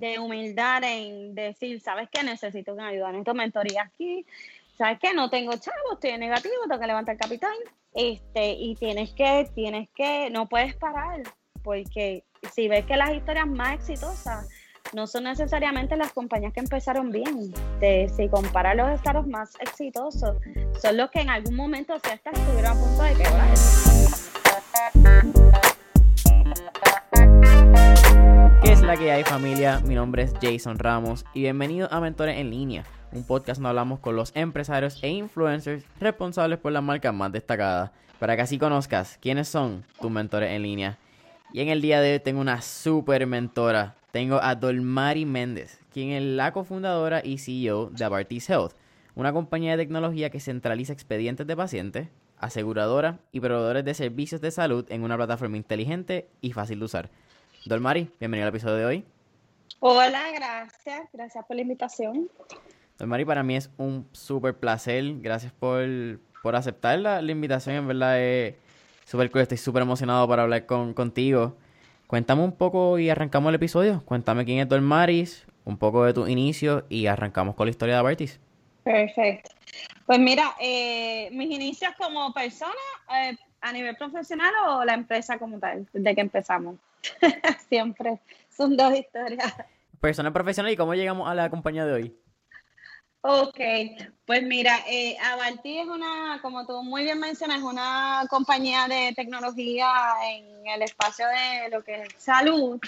de 0.00 0.18
humildad 0.18 0.82
en 0.82 1.34
decir, 1.34 1.80
¿sabes 1.80 2.08
qué? 2.10 2.22
Necesito 2.22 2.74
que 2.74 2.82
me 2.82 2.88
ayuden 2.88 3.16
en 3.16 3.24
tu 3.24 3.34
mentoría 3.34 3.82
aquí. 3.82 4.26
¿Sabes 4.76 4.98
qué? 4.98 5.12
No 5.12 5.28
tengo 5.28 5.52
chavo, 5.52 5.92
estoy 5.92 6.16
negativo, 6.18 6.54
tengo 6.66 6.80
que 6.80 6.86
levantar 6.86 7.18
capital. 7.18 7.54
Este, 7.92 8.52
y 8.52 8.74
tienes 8.76 9.12
que, 9.12 9.48
tienes 9.54 9.88
que, 9.94 10.30
no 10.30 10.48
puedes 10.48 10.74
parar, 10.76 11.22
porque 11.62 12.24
si 12.52 12.68
ves 12.68 12.86
que 12.86 12.96
las 12.96 13.12
historias 13.12 13.46
más 13.46 13.74
exitosas 13.74 14.48
no 14.94 15.06
son 15.06 15.24
necesariamente 15.24 15.96
las 15.96 16.12
compañías 16.12 16.52
que 16.52 16.60
empezaron 16.60 17.10
bien. 17.10 17.52
si 18.16 18.28
comparas 18.28 18.76
los 18.76 18.90
estados 18.90 19.26
más 19.26 19.56
exitosos, 19.60 20.36
son 20.80 20.96
los 20.96 21.10
que 21.10 21.20
en 21.20 21.30
algún 21.30 21.54
momento 21.54 21.98
ciertas 21.98 22.38
estuvieron 22.38 22.76
a 22.76 22.80
punto 22.80 23.02
de 23.02 23.14
quebrar. 23.14 23.54
Es 28.80 28.86
la 28.86 28.96
que 28.96 29.12
hay 29.12 29.24
familia? 29.24 29.78
Mi 29.80 29.94
nombre 29.94 30.22
es 30.22 30.32
Jason 30.40 30.78
Ramos 30.78 31.26
y 31.34 31.40
bienvenido 31.40 31.86
a 31.92 32.00
Mentores 32.00 32.38
en 32.38 32.48
Línea, 32.48 32.84
un 33.12 33.24
podcast 33.24 33.58
donde 33.58 33.68
hablamos 33.68 34.00
con 34.00 34.16
los 34.16 34.34
empresarios 34.34 34.98
e 35.02 35.10
influencers 35.10 35.84
responsables 36.00 36.58
por 36.58 36.72
las 36.72 36.82
marcas 36.82 37.12
más 37.12 37.30
destacadas, 37.30 37.90
para 38.18 38.36
que 38.36 38.42
así 38.42 38.58
conozcas 38.58 39.18
quiénes 39.20 39.48
son 39.48 39.84
tus 40.00 40.10
mentores 40.10 40.50
en 40.52 40.62
línea. 40.62 40.98
Y 41.52 41.60
en 41.60 41.68
el 41.68 41.82
día 41.82 42.00
de 42.00 42.14
hoy 42.14 42.20
tengo 42.20 42.40
una 42.40 42.62
super 42.62 43.26
mentora, 43.26 43.96
tengo 44.12 44.40
a 44.42 44.54
Dolmari 44.54 45.26
Méndez, 45.26 45.78
quien 45.92 46.12
es 46.12 46.22
la 46.22 46.52
cofundadora 46.52 47.20
y 47.22 47.36
CEO 47.36 47.90
de 47.90 48.04
Abartis 48.04 48.48
Health, 48.48 48.72
una 49.14 49.34
compañía 49.34 49.72
de 49.72 49.84
tecnología 49.84 50.30
que 50.30 50.40
centraliza 50.40 50.94
expedientes 50.94 51.46
de 51.46 51.56
pacientes, 51.56 52.08
aseguradora 52.38 53.18
y 53.30 53.40
proveedores 53.40 53.84
de 53.84 53.92
servicios 53.92 54.40
de 54.40 54.50
salud 54.50 54.86
en 54.88 55.02
una 55.02 55.18
plataforma 55.18 55.58
inteligente 55.58 56.28
y 56.40 56.52
fácil 56.52 56.78
de 56.78 56.84
usar. 56.86 57.10
Dolmari, 57.66 58.10
bienvenido 58.18 58.48
al 58.48 58.54
episodio 58.54 58.76
de 58.76 58.84
hoy. 58.86 59.04
Hola, 59.80 60.30
gracias. 60.34 61.02
Gracias 61.12 61.44
por 61.44 61.56
la 61.56 61.62
invitación. 61.62 62.30
Dolmari, 62.98 63.26
para 63.26 63.42
mí 63.42 63.54
es 63.54 63.70
un 63.76 64.08
súper 64.12 64.56
placer. 64.56 65.04
Gracias 65.18 65.52
por, 65.52 65.84
por 66.42 66.56
aceptar 66.56 66.98
la, 66.98 67.20
invitación. 67.20 67.76
En 67.76 67.86
verdad 67.86 68.18
es 68.18 68.54
súper 69.04 69.30
cool. 69.30 69.42
Estoy 69.42 69.58
súper 69.58 69.82
emocionado 69.82 70.26
para 70.26 70.44
hablar 70.44 70.64
con, 70.64 70.94
contigo. 70.94 71.54
Cuéntame 72.06 72.42
un 72.42 72.52
poco 72.52 72.98
y 72.98 73.10
arrancamos 73.10 73.50
el 73.50 73.56
episodio. 73.56 74.02
Cuéntame 74.06 74.46
quién 74.46 74.60
es 74.60 74.68
Dolmaris, 74.68 75.46
un 75.66 75.76
poco 75.76 76.04
de 76.04 76.14
tu 76.14 76.26
inicio 76.26 76.86
y 76.88 77.06
arrancamos 77.06 77.54
con 77.56 77.66
la 77.66 77.70
historia 77.70 77.94
de 77.94 78.00
Abartis. 78.00 78.40
Perfecto. 78.84 79.50
Pues 80.06 80.18
mira, 80.18 80.54
eh, 80.60 81.28
mis 81.32 81.50
inicios 81.50 81.92
como 81.98 82.32
persona 82.32 82.72
eh, 83.14 83.36
a 83.60 83.70
nivel 83.70 83.96
profesional 83.96 84.52
o 84.66 84.84
la 84.84 84.94
empresa 84.94 85.38
como 85.38 85.58
tal, 85.58 85.86
desde 85.92 86.14
que 86.14 86.20
empezamos. 86.22 86.76
Siempre 87.68 88.20
son 88.48 88.76
dos 88.76 88.94
historias. 88.94 89.54
Persona 90.00 90.32
profesional 90.32 90.72
y 90.72 90.76
cómo 90.76 90.94
llegamos 90.94 91.28
a 91.28 91.34
la 91.34 91.50
compañía 91.50 91.84
de 91.84 91.92
hoy. 91.92 92.16
Ok, 93.22 93.60
pues 94.24 94.42
mira, 94.42 94.78
eh, 94.88 95.14
Avalti 95.22 95.78
es 95.78 95.86
una, 95.86 96.38
como 96.40 96.66
tú 96.66 96.82
muy 96.82 97.02
bien 97.02 97.20
mencionas, 97.20 97.58
es 97.58 97.64
una 97.64 98.24
compañía 98.30 98.88
de 98.88 99.12
tecnología 99.14 99.90
en 100.24 100.66
el 100.66 100.80
espacio 100.80 101.26
de 101.28 101.68
lo 101.68 101.84
que 101.84 102.00
es 102.00 102.08
salud 102.16 102.80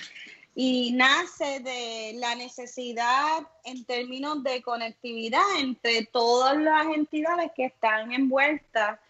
y 0.55 0.93
nace 0.93 1.61
de 1.61 2.13
la 2.15 2.35
necesidad 2.35 3.47
en 3.65 3.85
términos 3.85 4.43
de 4.43 4.63
conectividad 4.63 5.43
entre 5.61 6.07
todas 6.07 6.57
las 6.57 6.87
entidades 6.87 7.51
que 7.55 7.67
están 7.67 8.13
envueltas 8.13 9.01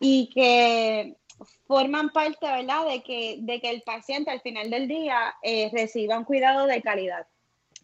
y 0.00 0.30
que 0.34 1.16
forman 1.66 2.10
parte, 2.10 2.46
¿verdad?, 2.46 2.86
de 2.86 3.02
que, 3.02 3.38
de 3.40 3.60
que 3.60 3.70
el 3.70 3.82
paciente 3.82 4.30
al 4.30 4.40
final 4.40 4.70
del 4.70 4.88
día 4.88 5.34
eh, 5.42 5.70
reciba 5.72 6.18
un 6.18 6.24
cuidado 6.24 6.66
de 6.66 6.82
calidad 6.82 7.26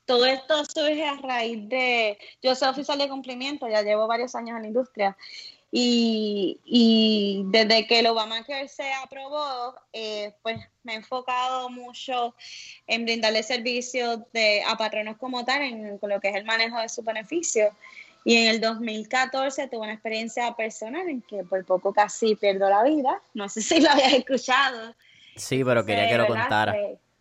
todo 0.06 0.24
esto 0.24 0.64
surge 0.64 1.04
a 1.04 1.16
raíz 1.16 1.68
de, 1.68 2.16
yo 2.40 2.54
soy 2.54 2.68
oficial 2.68 2.96
de 2.96 3.08
cumplimiento, 3.08 3.68
ya 3.68 3.82
llevo 3.82 4.06
varios 4.06 4.36
años 4.36 4.56
en 4.56 4.62
la 4.62 4.68
industria, 4.68 5.16
y, 5.72 7.42
desde 7.46 7.86
que 7.86 7.98
el 7.98 8.06
Obamacare 8.06 8.68
se 8.68 8.90
aprobó, 8.94 9.74
eh, 9.92 10.32
pues 10.42 10.58
me 10.84 10.94
he 10.94 10.96
enfocado 10.96 11.68
mucho 11.68 12.34
en 12.86 13.04
brindarle 13.04 13.42
servicios 13.42 14.20
de, 14.32 14.62
a 14.66 14.76
patronos 14.76 15.18
como 15.18 15.44
tal, 15.44 15.62
en 15.62 15.98
lo 16.00 16.20
que 16.20 16.28
es 16.28 16.36
el 16.36 16.44
manejo 16.44 16.78
de 16.78 16.88
sus 16.88 17.04
beneficios. 17.04 17.74
Y 18.26 18.34
en 18.38 18.48
el 18.48 18.60
2014 18.60 19.68
tuve 19.68 19.82
una 19.82 19.92
experiencia 19.92 20.52
personal 20.56 21.08
en 21.08 21.22
que 21.22 21.44
por 21.44 21.64
poco 21.64 21.92
casi 21.92 22.34
pierdo 22.34 22.68
la 22.68 22.82
vida. 22.82 23.22
No 23.34 23.48
sé 23.48 23.62
si 23.62 23.80
lo 23.80 23.88
habías 23.88 24.14
escuchado. 24.14 24.96
Sí, 25.36 25.62
pero 25.62 25.86
quería 25.86 26.08
que 26.08 26.18
lo 26.18 26.26
contara. 26.26 26.74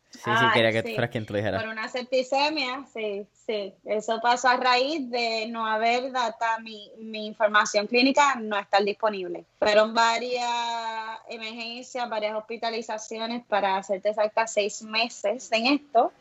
Sí, 0.09 0.19
sí, 0.23 0.45
quería 0.51 0.71
que 0.71 0.81
fueras 0.81 1.11
quien 1.11 1.27
te 1.27 1.33
lo 1.33 1.37
dijera. 1.37 1.59
Por 1.59 1.67
una 1.67 1.87
septicemia, 1.89 2.87
sí, 2.91 3.27
sí. 3.45 3.71
Eso 3.85 4.19
pasó 4.19 4.47
a 4.47 4.57
raíz 4.57 5.07
de 5.11 5.45
no 5.47 5.67
haber 5.67 6.11
data, 6.11 6.57
mi, 6.57 6.89
mi 6.97 7.27
información 7.27 7.85
clínica 7.85 8.33
no 8.41 8.57
estar 8.57 8.83
disponible. 8.83 9.45
Fueron 9.59 9.93
varias 9.93 10.49
emergencias, 11.29 12.09
varias 12.09 12.33
hospitalizaciones 12.35 13.45
para 13.45 13.77
hacerte 13.77 14.09
exacta 14.09 14.47
seis 14.47 14.81
meses 14.81 15.51
en 15.51 15.67
esto. 15.67 16.11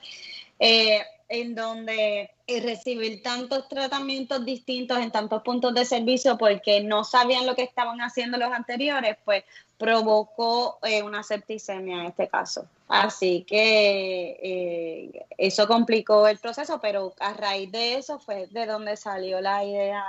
Eh, 0.59 1.03
en 1.29 1.55
donde 1.55 2.31
eh, 2.47 2.61
recibir 2.61 3.23
tantos 3.23 3.69
tratamientos 3.69 4.45
distintos 4.45 4.99
en 4.99 5.11
tantos 5.11 5.43
puntos 5.43 5.75
de 5.75 5.85
servicio 5.85 6.37
porque 6.37 6.83
no 6.83 7.05
sabían 7.05 7.47
lo 7.47 7.55
que 7.55 7.63
estaban 7.63 8.01
haciendo 8.01 8.39
los 8.39 8.53
anteriores, 8.53 9.17
pues 9.25 9.45
provocó 9.79 10.79
eh, 10.83 11.03
una 11.03 11.23
septicemia 11.23 12.01
en 12.01 12.07
este 12.07 12.29
caso. 12.29 12.67
Así 12.89 13.45
que 13.49 14.39
eh, 14.43 15.27
eso 15.39 15.67
complicó 15.67 16.29
el 16.29 16.39
proceso, 16.39 16.81
pero 16.81 17.15
a 17.19 17.33
raíz 17.33 17.73
de 17.73 17.97
eso 17.97 18.19
fue 18.19 18.47
de 18.49 18.67
donde 18.67 18.97
salió 18.97 19.41
la 19.41 19.65
idea 19.65 20.05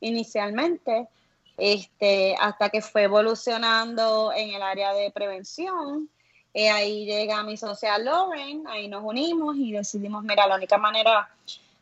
inicialmente, 0.00 1.08
este, 1.56 2.36
hasta 2.38 2.68
que 2.68 2.82
fue 2.82 3.04
evolucionando 3.04 4.32
en 4.34 4.54
el 4.54 4.62
área 4.62 4.92
de 4.94 5.10
prevención. 5.10 6.08
Eh, 6.52 6.70
ahí 6.70 7.06
llega 7.06 7.42
mi 7.42 7.56
socia 7.56 7.98
Lauren, 7.98 8.66
ahí 8.66 8.88
nos 8.88 9.04
unimos 9.04 9.56
y 9.56 9.72
decidimos, 9.72 10.24
mira, 10.24 10.46
la 10.46 10.56
única 10.56 10.78
manera 10.78 11.28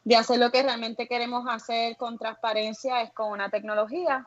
de 0.05 0.17
hacer 0.17 0.39
lo 0.39 0.51
que 0.51 0.62
realmente 0.62 1.09
queremos 1.09 1.47
hacer 1.49 1.97
con 1.97 2.19
transparencia 2.19 3.03
es 3.03 3.12
con 3.12 3.33
una 3.33 3.51
tecnología 3.51 4.27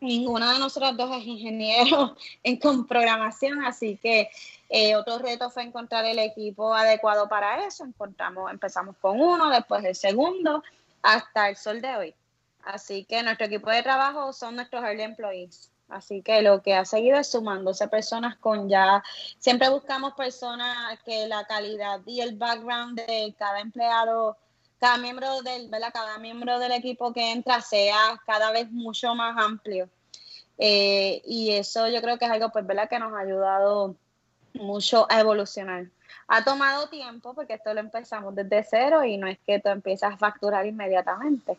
Ninguna 0.00 0.52
de 0.52 0.60
nosotras 0.60 0.96
dos 0.96 1.16
es 1.16 1.26
ingeniero 1.26 2.16
en 2.42 2.56
con 2.58 2.86
programación, 2.86 3.64
así 3.64 3.96
que 3.96 4.30
eh, 4.68 4.94
otro 4.94 5.18
reto 5.18 5.50
fue 5.50 5.64
encontrar 5.64 6.04
el 6.04 6.18
equipo 6.18 6.72
adecuado 6.72 7.28
para 7.28 7.66
eso. 7.66 7.84
Encontramos, 7.84 8.50
empezamos 8.50 8.96
con 8.98 9.20
uno, 9.20 9.50
después 9.50 9.84
el 9.84 9.94
segundo, 9.94 10.62
hasta 11.02 11.48
el 11.48 11.56
sol 11.56 11.80
de 11.80 11.96
hoy. 11.96 12.14
Así 12.64 13.04
que 13.04 13.22
nuestro 13.22 13.46
equipo 13.46 13.70
de 13.70 13.82
trabajo 13.82 14.32
son 14.32 14.56
nuestros 14.56 14.84
early 14.84 15.02
employees. 15.02 15.70
Así 15.88 16.22
que 16.22 16.42
lo 16.42 16.62
que 16.62 16.74
ha 16.74 16.84
seguido 16.84 17.18
es 17.18 17.30
sumándose 17.30 17.88
personas 17.88 18.36
con 18.36 18.68
ya, 18.68 19.02
siempre 19.38 19.70
buscamos 19.70 20.12
personas 20.12 20.98
que 21.04 21.26
la 21.26 21.44
calidad 21.46 22.00
y 22.04 22.20
el 22.20 22.36
background 22.36 23.00
de 23.00 23.34
cada 23.38 23.60
empleado 23.60 24.36
cada 24.78 24.96
miembro 24.96 25.42
del, 25.42 25.68
¿verdad? 25.68 25.90
Cada 25.92 26.18
miembro 26.18 26.58
del 26.58 26.72
equipo 26.72 27.12
que 27.12 27.32
entra 27.32 27.60
sea 27.60 28.20
cada 28.26 28.52
vez 28.52 28.70
mucho 28.70 29.14
más 29.14 29.36
amplio. 29.36 29.88
Eh, 30.56 31.22
y 31.24 31.52
eso 31.52 31.88
yo 31.88 32.00
creo 32.00 32.18
que 32.18 32.24
es 32.24 32.30
algo, 32.30 32.50
pues, 32.50 32.66
¿verdad? 32.66 32.88
Que 32.88 32.98
nos 32.98 33.12
ha 33.12 33.20
ayudado 33.20 33.96
mucho 34.54 35.06
a 35.10 35.20
evolucionar. 35.20 35.86
Ha 36.26 36.44
tomado 36.44 36.88
tiempo 36.88 37.34
porque 37.34 37.54
esto 37.54 37.72
lo 37.74 37.80
empezamos 37.80 38.34
desde 38.34 38.62
cero 38.62 39.04
y 39.04 39.16
no 39.16 39.26
es 39.26 39.38
que 39.46 39.60
tú 39.60 39.68
empiezas 39.68 40.14
a 40.14 40.16
facturar 40.16 40.66
inmediatamente. 40.66 41.56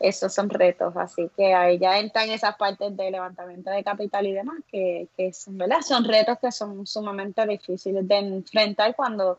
Esos 0.00 0.32
son 0.32 0.48
retos, 0.48 0.96
así 0.96 1.28
que 1.36 1.54
ahí 1.54 1.78
ya 1.78 1.98
entran 1.98 2.30
esas 2.30 2.56
partes 2.56 2.96
de 2.96 3.10
levantamiento 3.10 3.70
de 3.70 3.82
capital 3.82 4.26
y 4.26 4.32
demás, 4.32 4.58
que, 4.70 5.08
que 5.16 5.32
son, 5.32 5.58
¿verdad? 5.58 5.80
son 5.80 6.04
retos 6.04 6.38
que 6.38 6.52
son 6.52 6.86
sumamente 6.86 7.44
difíciles 7.46 8.06
de 8.06 8.18
enfrentar 8.18 8.94
cuando 8.94 9.38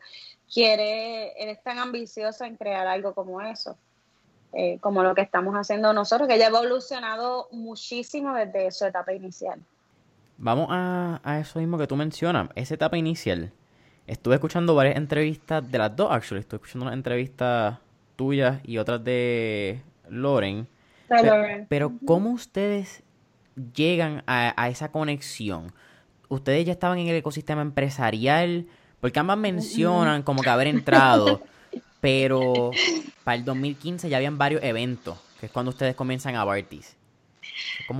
quiere, 0.53 1.41
eres 1.41 1.63
tan 1.63 1.79
ambicioso 1.79 2.43
en 2.43 2.57
crear 2.57 2.87
algo 2.87 3.13
como 3.13 3.39
eso, 3.39 3.77
eh, 4.51 4.79
como 4.81 5.01
lo 5.01 5.15
que 5.15 5.21
estamos 5.21 5.56
haciendo 5.56 5.94
nosotros, 5.94 6.27
que 6.27 6.38
ya 6.38 6.45
ha 6.45 6.50
evolucionado 6.50 7.47
muchísimo 7.51 8.33
desde 8.33 8.71
su 8.71 8.85
etapa 8.85 9.13
inicial. 9.13 9.59
Vamos 10.38 10.67
a, 10.71 11.21
a 11.23 11.39
eso 11.39 11.59
mismo 11.59 11.77
que 11.77 11.88
tú 11.88 11.95
mencionas, 11.95 12.50
esa 12.55 12.73
etapa 12.73 12.97
inicial. 12.97 13.51
Estuve 14.07 14.35
escuchando 14.35 14.73
varias 14.73 14.97
entrevistas 14.97 15.71
de 15.71 15.77
las 15.77 15.95
dos, 15.95 16.12
actually. 16.12 16.41
Estuve 16.41 16.57
escuchando 16.57 16.88
una 16.88 16.95
entrevista 16.95 17.79
tuyas 18.15 18.59
y 18.63 18.79
otras 18.79 19.03
de 19.03 19.81
Loren. 20.09 20.67
Pero, 21.69 21.94
¿cómo 22.06 22.31
ustedes 22.31 23.03
llegan 23.75 24.23
a, 24.27 24.53
a, 24.61 24.69
esa 24.69 24.91
conexión? 24.91 25.73
¿Ustedes 26.27 26.65
ya 26.65 26.73
estaban 26.73 27.00
en 27.00 27.07
el 27.07 27.15
ecosistema 27.15 27.61
empresarial? 27.61 28.67
Porque 29.01 29.19
ambas 29.19 29.38
mencionan 29.38 30.23
como 30.23 30.41
que 30.41 30.50
haber 30.50 30.67
entrado, 30.67 31.41
pero 32.01 32.71
para 33.23 33.35
el 33.35 33.45
2015 33.45 34.09
ya 34.09 34.17
habían 34.17 34.38
varios 34.38 34.61
eventos, 34.63 35.17
que 35.39 35.47
es 35.47 35.51
cuando 35.51 35.71
ustedes 35.71 35.95
comienzan 35.95 36.35
a 36.35 36.44
Bartis. 36.44 36.95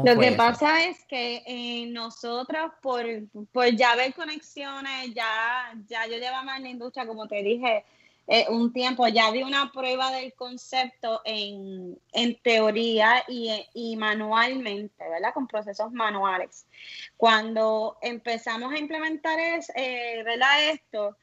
Lo 0.06 0.20
que 0.20 0.32
pasa 0.34 0.86
es 0.86 1.04
que 1.06 1.42
eh, 1.46 1.88
nosotros, 1.88 2.72
por, 2.82 3.04
por 3.52 3.70
ya 3.76 3.96
ver 3.96 4.14
conexiones, 4.14 5.14
ya, 5.14 5.74
ya 5.88 6.06
yo 6.08 6.18
llevaba 6.18 6.58
en 6.58 6.64
la 6.64 6.70
industria, 6.70 7.08
como 7.08 7.28
te 7.28 7.42
dije, 7.44 7.84
eh, 8.32 8.46
un 8.48 8.72
tiempo, 8.72 9.08
ya 9.08 9.32
vi 9.32 9.42
una 9.42 9.72
prueba 9.72 10.12
del 10.12 10.36
concepto 10.36 11.24
en, 11.26 11.98
teoría 12.44 13.24
y, 13.28 13.96
manualmente, 13.98 15.10
¿verdad? 15.10 15.34
Con 15.34 15.48
procesos 15.48 15.92
manuales. 15.92 16.68
Cuando 17.18 17.98
empezamos 18.04 18.72
a 18.72 18.78
implementar 18.78 19.40
es, 19.40 19.72
eh, 19.76 20.22
¿verdad? 20.24 20.70
esto, 20.70 21.18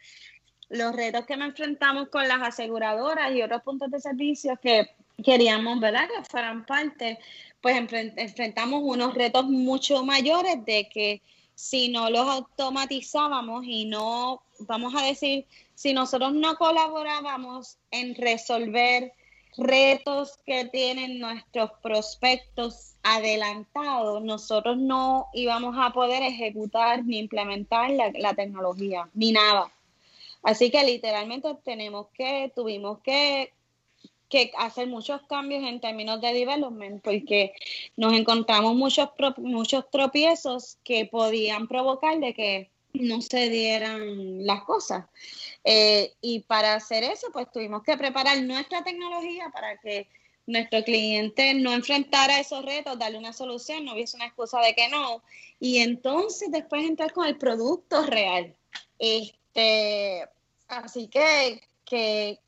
los 0.68 0.96
retos 0.96 1.26
que 1.26 1.36
me 1.36 1.44
enfrentamos 1.44 2.08
con 2.08 2.26
las 2.26 2.42
aseguradoras 2.42 3.30
y 3.30 3.40
otros 3.40 3.62
puntos 3.62 3.88
de 3.92 4.00
servicio 4.00 4.58
que 4.60 4.90
queríamos, 5.22 5.78
¿verdad? 5.78 6.08
Que 6.08 6.24
fueran 6.24 6.66
parte, 6.66 7.20
pues 7.60 7.76
enfrentamos 8.16 8.80
unos 8.82 9.14
retos 9.14 9.44
mucho 9.44 10.04
mayores 10.04 10.64
de 10.64 10.88
que 10.88 11.22
si 11.56 11.88
no 11.88 12.10
los 12.10 12.28
automatizábamos 12.28 13.64
y 13.64 13.86
no, 13.86 14.42
vamos 14.60 14.94
a 14.94 15.02
decir, 15.02 15.46
si 15.74 15.94
nosotros 15.94 16.34
no 16.34 16.56
colaborábamos 16.56 17.78
en 17.90 18.14
resolver 18.14 19.12
retos 19.56 20.38
que 20.44 20.66
tienen 20.66 21.18
nuestros 21.18 21.70
prospectos 21.82 22.92
adelantados, 23.02 24.22
nosotros 24.22 24.76
no 24.76 25.28
íbamos 25.32 25.76
a 25.78 25.94
poder 25.94 26.22
ejecutar 26.22 27.04
ni 27.04 27.18
implementar 27.18 27.90
la, 27.90 28.34
tecnología, 28.34 29.08
ni 29.14 29.32
nada. 29.32 29.72
Así 30.42 30.70
que 30.70 30.84
literalmente 30.84 31.48
tenemos 31.64 32.08
que, 32.12 32.52
tuvimos 32.54 32.98
que, 33.00 33.50
que, 34.28 34.52
hacer 34.58 34.86
muchos 34.86 35.22
cambios 35.22 35.64
en 35.64 35.80
términos 35.80 36.20
de 36.20 36.32
development, 36.32 37.02
porque 37.02 37.52
nos 37.96 38.12
encontramos 38.14 38.74
muchos, 38.74 39.10
muchos 39.38 39.90
tropiezos 39.90 40.78
que 40.84 41.06
podían 41.06 41.68
provocar 41.68 42.18
de 42.18 42.34
que 42.34 42.70
no 42.92 43.20
se 43.20 43.50
dieran 43.50 44.46
las 44.46 44.62
cosas. 44.64 45.06
Eh, 45.64 46.12
y 46.20 46.40
para 46.40 46.74
hacer 46.74 47.04
eso, 47.04 47.28
pues 47.32 47.50
tuvimos 47.50 47.82
que 47.82 47.96
preparar 47.96 48.40
nuestra 48.42 48.82
tecnología 48.82 49.50
para 49.52 49.76
que 49.78 50.08
nuestro 50.46 50.84
cliente 50.84 51.54
no 51.54 51.72
enfrentara 51.72 52.38
esos 52.38 52.64
retos, 52.64 52.98
darle 52.98 53.18
una 53.18 53.32
solución, 53.32 53.84
no 53.84 53.94
hubiese 53.94 54.16
una 54.16 54.26
excusa 54.26 54.60
de 54.60 54.74
que 54.74 54.88
no. 54.88 55.22
Y 55.58 55.78
entonces 55.78 56.50
después 56.50 56.84
entrar 56.84 57.12
con 57.12 57.26
el 57.26 57.36
producto 57.36 58.02
real. 58.04 58.54
Este, 58.98 60.24
así 60.68 61.08
que, 61.08 61.60
que 61.84 62.38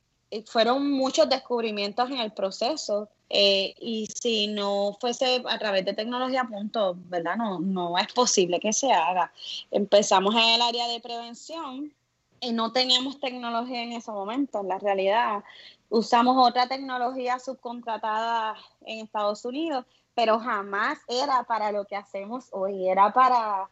fueron 0.47 0.91
muchos 0.91 1.29
descubrimientos 1.29 2.11
en 2.11 2.19
el 2.19 2.33
proceso. 2.33 3.09
Eh, 3.31 3.75
y 3.79 4.07
si 4.07 4.47
no 4.47 4.97
fuese 5.01 5.43
a 5.47 5.59
través 5.59 5.85
de 5.85 5.93
tecnología, 5.93 6.45
punto, 6.45 6.97
¿verdad? 7.09 7.37
No, 7.37 7.61
no 7.61 7.99
es 7.99 8.13
posible 8.13 8.59
que 8.61 8.73
se 8.73 8.91
haga. 8.93 9.33
Empezamos 9.71 10.35
en 10.35 10.49
el 10.49 10.63
área 10.63 10.89
de 10.89 11.01
prevención 11.01 11.93
y 12.41 12.53
no 12.53 12.73
teníamos 12.73 13.21
tecnología 13.21 13.83
en 13.83 13.93
ese 13.93 14.11
momento, 14.11 14.61
en 14.61 14.69
la 14.69 14.79
realidad. 14.79 15.45
Usamos 15.91 16.37
otra 16.47 16.69
tecnología 16.69 17.39
subcontratada 17.39 18.57
en 18.85 19.01
Estados 19.01 19.45
Unidos, 19.45 19.85
pero 20.15 20.39
jamás 20.39 20.99
era 21.09 21.43
para 21.45 21.73
lo 21.73 21.85
que 21.85 21.97
hacemos 21.97 22.49
hoy, 22.51 22.89
era 22.89 23.13
para, 23.13 23.69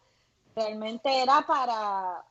realmente 0.55 1.23
era 1.23 1.43
para, 1.47 2.25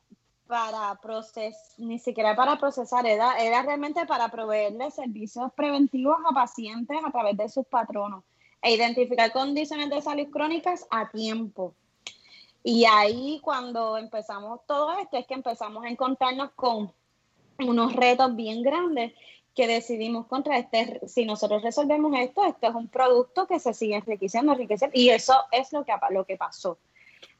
para 0.46 0.94
procesar, 1.00 1.52
ni 1.78 1.98
siquiera 1.98 2.36
para 2.36 2.58
procesar, 2.58 3.06
era, 3.06 3.38
era 3.38 3.62
realmente 3.62 4.06
para 4.06 4.28
proveerle 4.28 4.90
servicios 4.90 5.52
preventivos 5.54 6.16
a 6.28 6.34
pacientes 6.34 6.98
a 7.04 7.10
través 7.10 7.36
de 7.36 7.48
sus 7.48 7.66
patronos 7.66 8.24
e 8.62 8.72
identificar 8.72 9.32
condiciones 9.32 9.90
de 9.90 10.02
salud 10.02 10.28
crónicas 10.30 10.86
a 10.90 11.10
tiempo. 11.10 11.74
Y 12.62 12.84
ahí 12.84 13.40
cuando 13.42 13.96
empezamos 13.96 14.60
todo 14.66 14.98
esto 14.98 15.16
es 15.16 15.26
que 15.26 15.34
empezamos 15.34 15.84
a 15.84 15.88
encontrarnos 15.88 16.50
con 16.52 16.92
unos 17.58 17.92
retos 17.92 18.34
bien 18.34 18.62
grandes 18.62 19.12
que 19.54 19.66
decidimos 19.66 20.26
contra 20.26 20.58
este, 20.58 21.00
si 21.06 21.24
nosotros 21.24 21.62
resolvemos 21.62 22.12
esto, 22.18 22.44
esto 22.44 22.66
es 22.66 22.74
un 22.74 22.88
producto 22.88 23.46
que 23.46 23.58
se 23.58 23.72
sigue 23.72 23.96
enriqueciendo, 23.96 24.52
enriqueciendo, 24.52 24.98
y 24.98 25.08
eso 25.08 25.34
es 25.50 25.72
lo 25.72 25.84
que, 25.84 25.92
lo 26.10 26.24
que 26.26 26.36
pasó. 26.36 26.78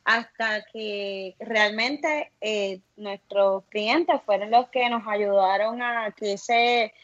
Hasta 0.09 0.65
que 0.73 1.35
realmente 1.41 2.33
eh, 2.41 2.81
nuestros 2.97 3.65
clientes 3.65 4.21
fueron 4.25 4.53
los 4.53 4.69
que 4.69 4.89
nos 4.89 5.03
ayudaron 5.07 5.83
a 5.83 6.13
que 6.17 6.35
ese 6.35 6.95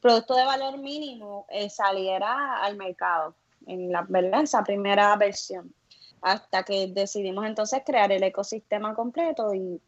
producto 0.00 0.34
de 0.34 0.44
valor 0.44 0.78
mínimo 0.78 1.46
eh, 1.50 1.70
saliera 1.70 2.60
al 2.62 2.76
mercado, 2.76 3.36
en 3.66 3.92
la, 3.92 4.04
¿verdad? 4.08 4.42
esa 4.42 4.64
primera 4.64 5.14
versión 5.16 5.72
hasta 6.20 6.62
que 6.62 6.88
decidimos 6.88 7.46
entonces 7.46 7.82
crear 7.84 8.10
el 8.12 8.22
ecosistema 8.22 8.94
completo 8.94 9.54
y, 9.54 9.80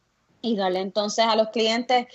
darle 0.56 0.81
entonces 0.81 1.25
a 1.26 1.37
los 1.37 1.50
clientes 1.50 2.06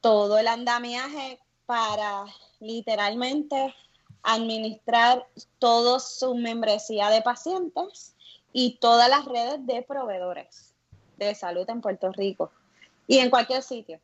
todo 0.00 0.38
el 0.38 0.46
andamiaje 0.46 1.40
para 1.66 2.24
literalmente 2.60 3.74
administrar 4.22 5.26
toda 5.58 5.98
su 5.98 6.34
membresía 6.34 7.10
de 7.10 7.20
pacientes 7.20 8.13
y 8.54 8.78
todas 8.78 9.10
las 9.10 9.26
redes 9.26 9.66
de 9.66 9.82
proveedores 9.82 10.74
de 11.18 11.34
salud 11.34 11.68
en 11.68 11.82
Puerto 11.82 12.10
Rico 12.12 12.50
y 13.06 13.18
en 13.18 13.28
cualquier 13.28 13.62
sitio. 13.62 14.00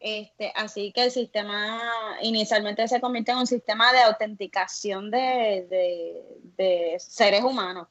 Este, 0.00 0.50
así 0.54 0.92
que 0.92 1.04
el 1.04 1.10
sistema 1.10 1.82
inicialmente 2.22 2.88
se 2.88 3.00
convierte 3.02 3.32
en 3.32 3.38
un 3.38 3.46
sistema 3.46 3.92
de 3.92 4.00
autenticación 4.00 5.10
de 5.10 6.96
seres 6.98 7.42
humanos 7.42 7.88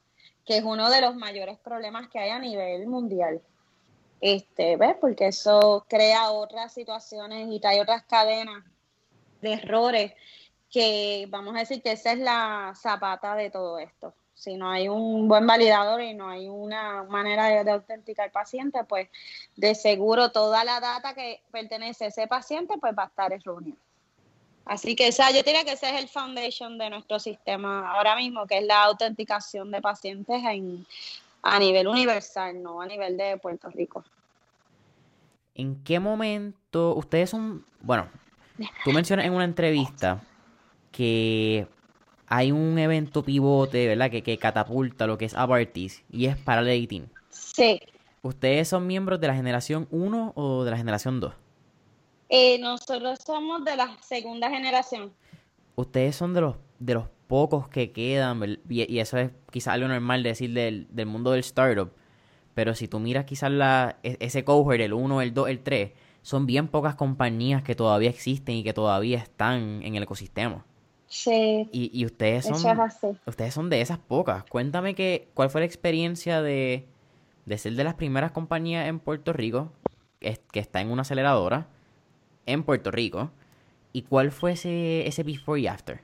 que 0.48 0.56
es 0.56 0.64
uno 0.64 0.88
de 0.88 1.02
los 1.02 1.14
mayores 1.14 1.58
problemas 1.58 2.08
que 2.08 2.18
hay 2.18 2.30
a 2.30 2.38
nivel 2.38 2.86
mundial. 2.86 3.42
Este, 4.18 4.78
¿ves? 4.78 4.96
Porque 4.98 5.26
eso 5.26 5.84
crea 5.86 6.30
otras 6.30 6.72
situaciones 6.72 7.48
y 7.50 7.60
trae 7.60 7.82
otras 7.82 8.04
cadenas 8.04 8.64
de 9.42 9.52
errores 9.52 10.14
que 10.70 11.26
vamos 11.28 11.54
a 11.54 11.58
decir 11.58 11.82
que 11.82 11.92
esa 11.92 12.12
es 12.12 12.18
la 12.18 12.72
zapata 12.74 13.34
de 13.34 13.50
todo 13.50 13.78
esto. 13.78 14.14
Si 14.38 14.56
no 14.56 14.70
hay 14.70 14.88
un 14.88 15.26
buen 15.26 15.48
validador 15.48 16.00
y 16.00 16.14
no 16.14 16.28
hay 16.28 16.48
una 16.48 17.02
manera 17.02 17.46
de, 17.46 17.64
de 17.64 17.72
autenticar 17.72 18.30
paciente, 18.30 18.84
pues 18.84 19.08
de 19.56 19.74
seguro 19.74 20.30
toda 20.30 20.62
la 20.62 20.78
data 20.78 21.12
que 21.12 21.42
pertenece 21.50 22.04
a 22.04 22.08
ese 22.08 22.28
paciente 22.28 22.78
pues 22.78 22.94
va 22.96 23.02
a 23.02 23.06
estar 23.06 23.32
errónea. 23.32 23.74
Así 24.64 24.94
que 24.94 25.08
esa, 25.08 25.30
yo 25.32 25.42
diría 25.42 25.64
que 25.64 25.72
ese 25.72 25.88
es 25.90 26.00
el 26.00 26.08
foundation 26.08 26.78
de 26.78 26.88
nuestro 26.88 27.18
sistema 27.18 27.90
ahora 27.90 28.14
mismo, 28.14 28.46
que 28.46 28.58
es 28.58 28.64
la 28.64 28.84
autenticación 28.84 29.72
de 29.72 29.80
pacientes 29.80 30.40
en, 30.44 30.86
a 31.42 31.58
nivel 31.58 31.88
universal, 31.88 32.62
no 32.62 32.80
a 32.80 32.86
nivel 32.86 33.16
de 33.16 33.38
Puerto 33.38 33.70
Rico. 33.70 34.04
¿En 35.54 35.82
qué 35.82 35.98
momento 35.98 36.94
ustedes 36.94 37.30
son, 37.30 37.64
bueno, 37.80 38.08
tú 38.84 38.92
mencionas 38.92 39.26
en 39.26 39.32
una 39.32 39.44
entrevista 39.44 40.20
que 40.92 41.66
hay 42.28 42.52
un 42.52 42.78
evento 42.78 43.22
pivote, 43.22 43.86
¿verdad? 43.86 44.10
Que, 44.10 44.22
que 44.22 44.38
catapulta 44.38 45.06
lo 45.06 45.18
que 45.18 45.24
es 45.24 45.34
Abartis 45.34 46.04
y 46.10 46.26
es 46.26 46.36
Parallel 46.36 47.08
Sí. 47.30 47.80
¿Ustedes 48.22 48.68
son 48.68 48.86
miembros 48.86 49.20
de 49.20 49.28
la 49.28 49.34
generación 49.34 49.88
1 49.90 50.32
o 50.34 50.64
de 50.64 50.70
la 50.70 50.76
generación 50.76 51.20
2? 51.20 51.32
Eh, 52.28 52.58
nosotros 52.58 53.20
somos 53.24 53.64
de 53.64 53.76
la 53.76 53.96
segunda 54.02 54.50
generación. 54.50 55.12
Ustedes 55.76 56.16
son 56.16 56.34
de 56.34 56.42
los, 56.42 56.56
de 56.78 56.94
los 56.94 57.04
pocos 57.26 57.68
que 57.68 57.92
quedan, 57.92 58.58
y, 58.68 58.98
eso 58.98 59.16
es 59.16 59.30
quizás 59.50 59.74
algo 59.74 59.88
normal 59.88 60.22
de 60.22 60.30
decir 60.30 60.52
del, 60.52 61.06
mundo 61.06 61.30
del 61.30 61.40
startup. 61.40 61.92
Pero 62.54 62.74
si 62.74 62.88
tú 62.88 62.98
miras 62.98 63.24
quizás 63.24 63.50
la, 63.50 63.98
e, 64.02 64.16
ese 64.20 64.44
cohort, 64.44 64.80
el 64.80 64.92
1, 64.92 65.22
el 65.22 65.32
2, 65.32 65.48
el 65.48 65.60
3, 65.60 65.92
son 66.22 66.46
bien 66.46 66.68
pocas 66.68 66.96
compañías 66.96 67.62
que 67.62 67.74
todavía 67.74 68.10
existen 68.10 68.56
y 68.56 68.64
que 68.64 68.74
todavía 68.74 69.18
están 69.18 69.82
en 69.82 69.94
el 69.94 70.02
ecosistema. 70.02 70.66
Sí. 71.08 71.68
Y, 71.72 72.04
ustedes 72.04 72.44
son 72.44 72.78
ustedes 73.26 73.54
son 73.54 73.70
de 73.70 73.80
esas 73.80 73.98
pocas. 73.98 74.44
Cuéntame 74.44 74.94
que, 74.94 75.28
cuál 75.34 75.50
fue 75.50 75.62
la 75.62 75.66
experiencia 75.66 76.42
de, 76.42 76.86
de 77.46 77.58
ser 77.58 77.74
de 77.74 77.84
las 77.84 77.94
primeras 77.94 78.32
compañías 78.32 78.86
en 78.86 79.00
Puerto 79.00 79.32
Rico 79.32 79.72
que, 80.20 80.38
que 80.52 80.60
está 80.60 80.80
en 80.80 80.90
una 80.90 81.02
aceleradora 81.02 81.66
en 82.46 82.62
Puerto 82.62 82.90
Rico. 82.90 83.30
¿Y 83.92 84.02
cuál 84.02 84.32
fue 84.32 84.52
ese, 84.52 85.06
ese 85.08 85.22
before 85.22 85.60
y 85.60 85.66
after? 85.66 86.00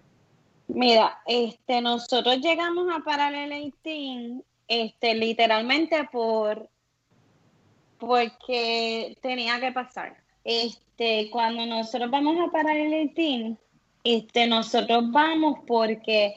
Mira, 0.68 1.18
este, 1.26 1.80
nosotros 1.82 2.38
llegamos 2.40 2.86
a 2.94 3.04
Parallel 3.04 3.72
18 3.84 4.42
este, 4.68 5.14
literalmente 5.14 6.08
por 6.10 6.68
porque 7.98 9.16
tenía 9.22 9.60
que 9.60 9.72
pasar. 9.72 10.16
Este, 10.44 11.30
cuando 11.30 11.64
nosotros 11.66 12.10
vamos 12.10 12.36
a 12.40 12.50
Parallel 12.50 13.10
18, 13.14 13.58
este, 14.04 14.46
nosotros 14.46 15.10
vamos 15.10 15.60
porque 15.66 16.34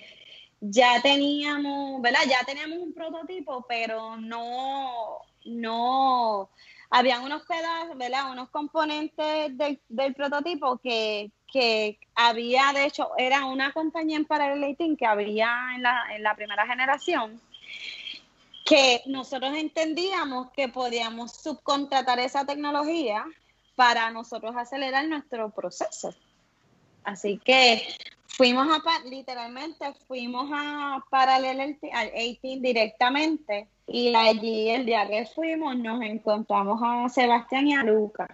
ya 0.59 1.01
teníamos, 1.01 2.01
¿verdad? 2.01 2.21
Ya 2.27 2.43
teníamos 2.45 2.79
un 2.79 2.93
prototipo, 2.93 3.65
pero 3.67 4.17
no, 4.17 5.19
no, 5.45 6.49
habían 6.89 7.23
unos 7.23 7.43
pedazos, 7.45 7.97
¿verdad? 7.97 8.31
Unos 8.31 8.49
componentes 8.49 9.51
del, 9.57 10.13
prototipo 10.15 10.79
que, 10.79 11.31
había, 12.15 12.71
de 12.73 12.85
hecho, 12.85 13.11
era 13.17 13.45
una 13.45 13.71
compañía 13.73 14.17
en 14.17 14.25
Parallel 14.25 14.75
que 14.97 15.05
había 15.05 15.49
en 15.75 15.83
la, 15.83 16.15
en 16.15 16.23
la 16.23 16.35
primera 16.35 16.65
generación 16.67 17.41
que 18.65 19.01
nosotros 19.05 19.55
entendíamos 19.55 20.51
que 20.51 20.67
podíamos 20.67 21.31
subcontratar 21.37 22.19
esa 22.19 22.45
tecnología 22.45 23.25
para 23.75 24.11
nosotros 24.11 24.55
acelerar 24.57 25.07
nuestro 25.07 25.49
proceso. 25.51 26.13
Así 27.07 27.37
que 27.37 27.87
fuimos 28.25 28.67
a, 28.67 28.99
literalmente, 29.05 29.93
fuimos 30.09 30.49
a 30.53 31.01
paralel 31.09 31.77
al 31.93 32.11
18 32.11 32.61
directamente 32.61 33.69
y 33.87 34.13
allí 34.13 34.69
el 34.71 34.85
día 34.85 35.07
que 35.07 35.25
fuimos 35.25 35.77
nos 35.77 36.01
encontramos 36.01 36.81
a 36.83 37.07
Sebastián 37.07 37.67
y 37.67 37.75
a 37.75 37.83
Lucas. 37.83 38.27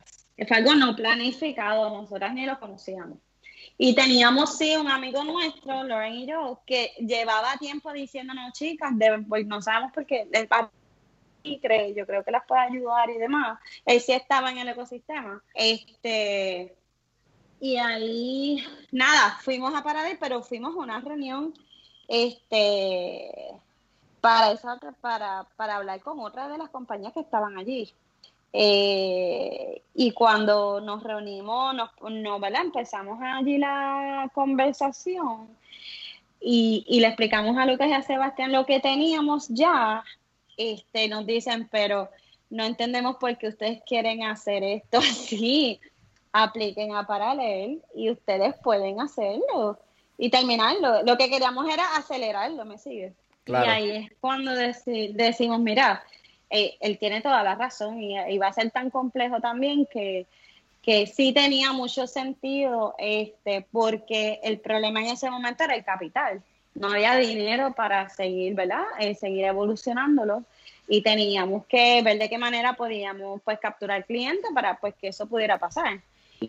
Fue 0.48 0.58
algo 0.58 0.74
no 0.74 0.96
planificado, 0.96 1.92
nosotras 1.92 2.34
ni 2.34 2.48
lo 2.48 2.60
conocíamos. 2.60 3.20
Y 3.78 3.94
teníamos, 3.94 4.58
sí, 4.58 4.76
un 4.76 4.88
amigo 4.88 5.24
nuestro, 5.24 5.84
Lauren 5.84 6.16
y 6.16 6.26
yo, 6.26 6.62
que 6.66 6.94
llevaba 6.98 7.58
tiempo 7.60 7.94
diciéndonos, 7.94 8.54
chicas, 8.54 8.92
pues 9.30 9.46
no 9.46 9.62
sabemos 9.62 9.92
por 9.92 10.08
qué, 10.08 10.28
el 10.32 10.50
y 11.44 11.60
cree, 11.60 11.94
yo 11.94 12.08
creo 12.08 12.24
que 12.24 12.32
las 12.32 12.46
puede 12.48 12.62
ayudar 12.62 13.08
y 13.12 13.20
demás. 13.20 13.60
Él 13.86 14.02
sí 14.02 14.14
estaba 14.14 14.50
en 14.50 14.58
el 14.58 14.70
ecosistema. 14.70 15.44
Este, 15.54 16.76
y 17.64 17.78
ahí, 17.78 18.62
nada, 18.92 19.38
fuimos 19.40 19.74
a 19.74 19.82
Paradise, 19.82 20.18
pero 20.20 20.44
fuimos 20.44 20.76
a 20.76 20.80
una 20.80 21.00
reunión 21.00 21.54
este, 22.10 23.32
para, 24.20 24.52
esa, 24.52 24.78
para, 25.00 25.48
para 25.56 25.78
hablar 25.78 26.02
con 26.02 26.20
otra 26.20 26.50
de 26.50 26.58
las 26.58 26.70
compañías 26.72 27.14
que 27.14 27.22
estaban 27.22 27.58
allí. 27.58 27.90
Eh, 28.52 29.82
y 29.96 30.12
cuando 30.12 30.82
nos 30.82 31.04
reunimos, 31.04 31.74
nos, 31.74 31.90
empezamos 32.62 33.18
allí 33.22 33.58
la 33.58 34.30
conversación 34.34 35.48
y, 36.42 36.84
y, 36.86 37.00
le 37.00 37.08
explicamos 37.08 37.58
a 37.58 37.66
Lucas 37.66 37.88
y 37.88 37.94
a 37.94 38.02
Sebastián 38.02 38.52
lo 38.52 38.66
que 38.66 38.82
teníamos 38.82 39.48
ya, 39.48 40.04
este, 40.58 41.08
nos 41.08 41.26
dicen, 41.26 41.70
pero 41.72 42.10
no 42.50 42.66
entendemos 42.66 43.16
por 43.16 43.38
qué 43.38 43.48
ustedes 43.48 43.82
quieren 43.88 44.24
hacer 44.24 44.64
esto 44.64 44.98
así. 44.98 45.80
Apliquen 46.34 46.96
a 46.96 47.08
Paralel 47.08 47.82
y 47.96 48.10
ustedes 48.10 48.56
pueden 48.64 49.00
hacerlo 49.00 49.80
y 50.18 50.30
terminarlo. 50.30 51.04
Lo 51.04 51.18
que 51.18 51.30
queríamos 51.30 51.72
era 51.72 51.96
acelerarlo, 51.96 52.66
¿me 52.66 52.78
sigue? 52.78 53.14
Y 53.46 53.54
ahí 53.54 53.92
es 53.92 54.12
cuando 54.20 54.52
decimos, 54.52 55.60
mira, 55.60 56.04
eh, 56.50 56.78
él 56.80 56.98
tiene 56.98 57.22
toda 57.22 57.44
la 57.44 57.56
razón 57.56 58.02
y, 58.02 58.38
va 58.38 58.48
a 58.48 58.54
ser 58.54 58.72
tan 58.72 58.90
complejo 58.90 59.42
también 59.42 59.86
que, 59.86 60.26
que 60.82 61.08
sí 61.08 61.34
tenía 61.34 61.74
mucho 61.74 62.08
sentido, 62.08 62.96
este, 62.98 63.66
porque 63.72 64.40
el 64.44 64.60
problema 64.60 65.02
en 65.02 65.08
ese 65.08 65.30
momento 65.30 65.64
era 65.64 65.76
el 65.76 65.84
capital. 65.84 66.42
No 66.76 66.90
había 66.90 67.16
dinero 67.16 67.74
para 67.74 68.10
seguir, 68.10 68.56
¿verdad? 68.56 68.84
Eh, 69.00 69.14
seguir 69.14 69.46
evolucionándolo 69.46 70.44
y 70.88 71.02
teníamos 71.02 71.66
que 71.66 72.02
ver 72.02 72.18
de 72.18 72.30
qué 72.30 72.38
manera 72.38 72.74
podíamos 72.74 73.42
pues 73.44 73.60
capturar 73.60 74.06
clientes 74.06 74.50
para 74.54 74.78
pues 74.80 74.96
que 74.96 75.10
eso 75.10 75.28
pudiera 75.28 75.58
pasar. 75.58 76.02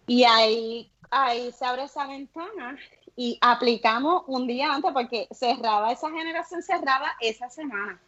Y 0.06 0.24
ahí, 0.24 0.90
ahí 1.10 1.52
se 1.52 1.64
abre 1.64 1.84
esa 1.84 2.06
ventana 2.06 2.78
y 3.16 3.38
aplicamos 3.40 4.24
un 4.26 4.46
día 4.46 4.74
antes 4.74 4.92
porque 4.92 5.28
cerraba 5.32 5.92
esa 5.92 6.10
generación, 6.10 6.62
cerraba 6.62 7.12
esa 7.20 7.48
semana. 7.48 8.00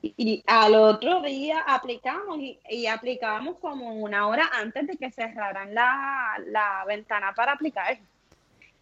Y 0.00 0.44
al 0.46 0.76
otro 0.76 1.20
día 1.22 1.60
aplicamos 1.66 2.38
y, 2.38 2.86
aplicábamos 2.86 3.56
como 3.58 3.94
una 3.94 4.28
hora 4.28 4.48
antes 4.52 4.86
de 4.86 4.96
que 4.96 5.10
cerraran 5.10 5.74
la, 5.74 6.84
ventana 6.86 7.34
para 7.34 7.52
aplicar. 7.52 7.98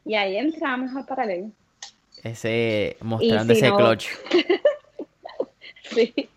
Y 0.04 0.14
ahí 0.14 0.36
entramos 0.36 0.94
al 0.94 1.06
paralelo. 1.06 1.50
Ese, 2.22 2.96
mostrando 3.00 3.52
ese 3.52 3.72
clutch. 3.72 4.08
sí, 5.90 6.28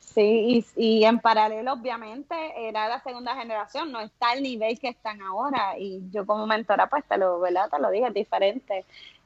sí, 0.00 0.64
y, 0.76 1.04
en 1.04 1.18
paralelo 1.20 1.72
obviamente 1.74 2.34
era 2.56 2.88
la 2.88 3.02
segunda 3.02 3.34
generación, 3.36 3.92
no 3.92 4.00
está 4.00 4.30
al 4.30 4.42
nivel 4.42 4.78
que 4.78 4.88
están 4.88 5.20
ahora. 5.22 5.78
Y 5.78 6.02
yo 6.10 6.26
como 6.26 6.46
mentora 6.46 6.88
pues 6.88 7.04
te 7.06 7.16
lo, 7.18 7.40
¿verdad? 7.40 7.68
Te 7.70 7.78
lo 7.78 7.90
dije, 7.90 8.06
es 8.06 8.14
diferente, 8.14 8.84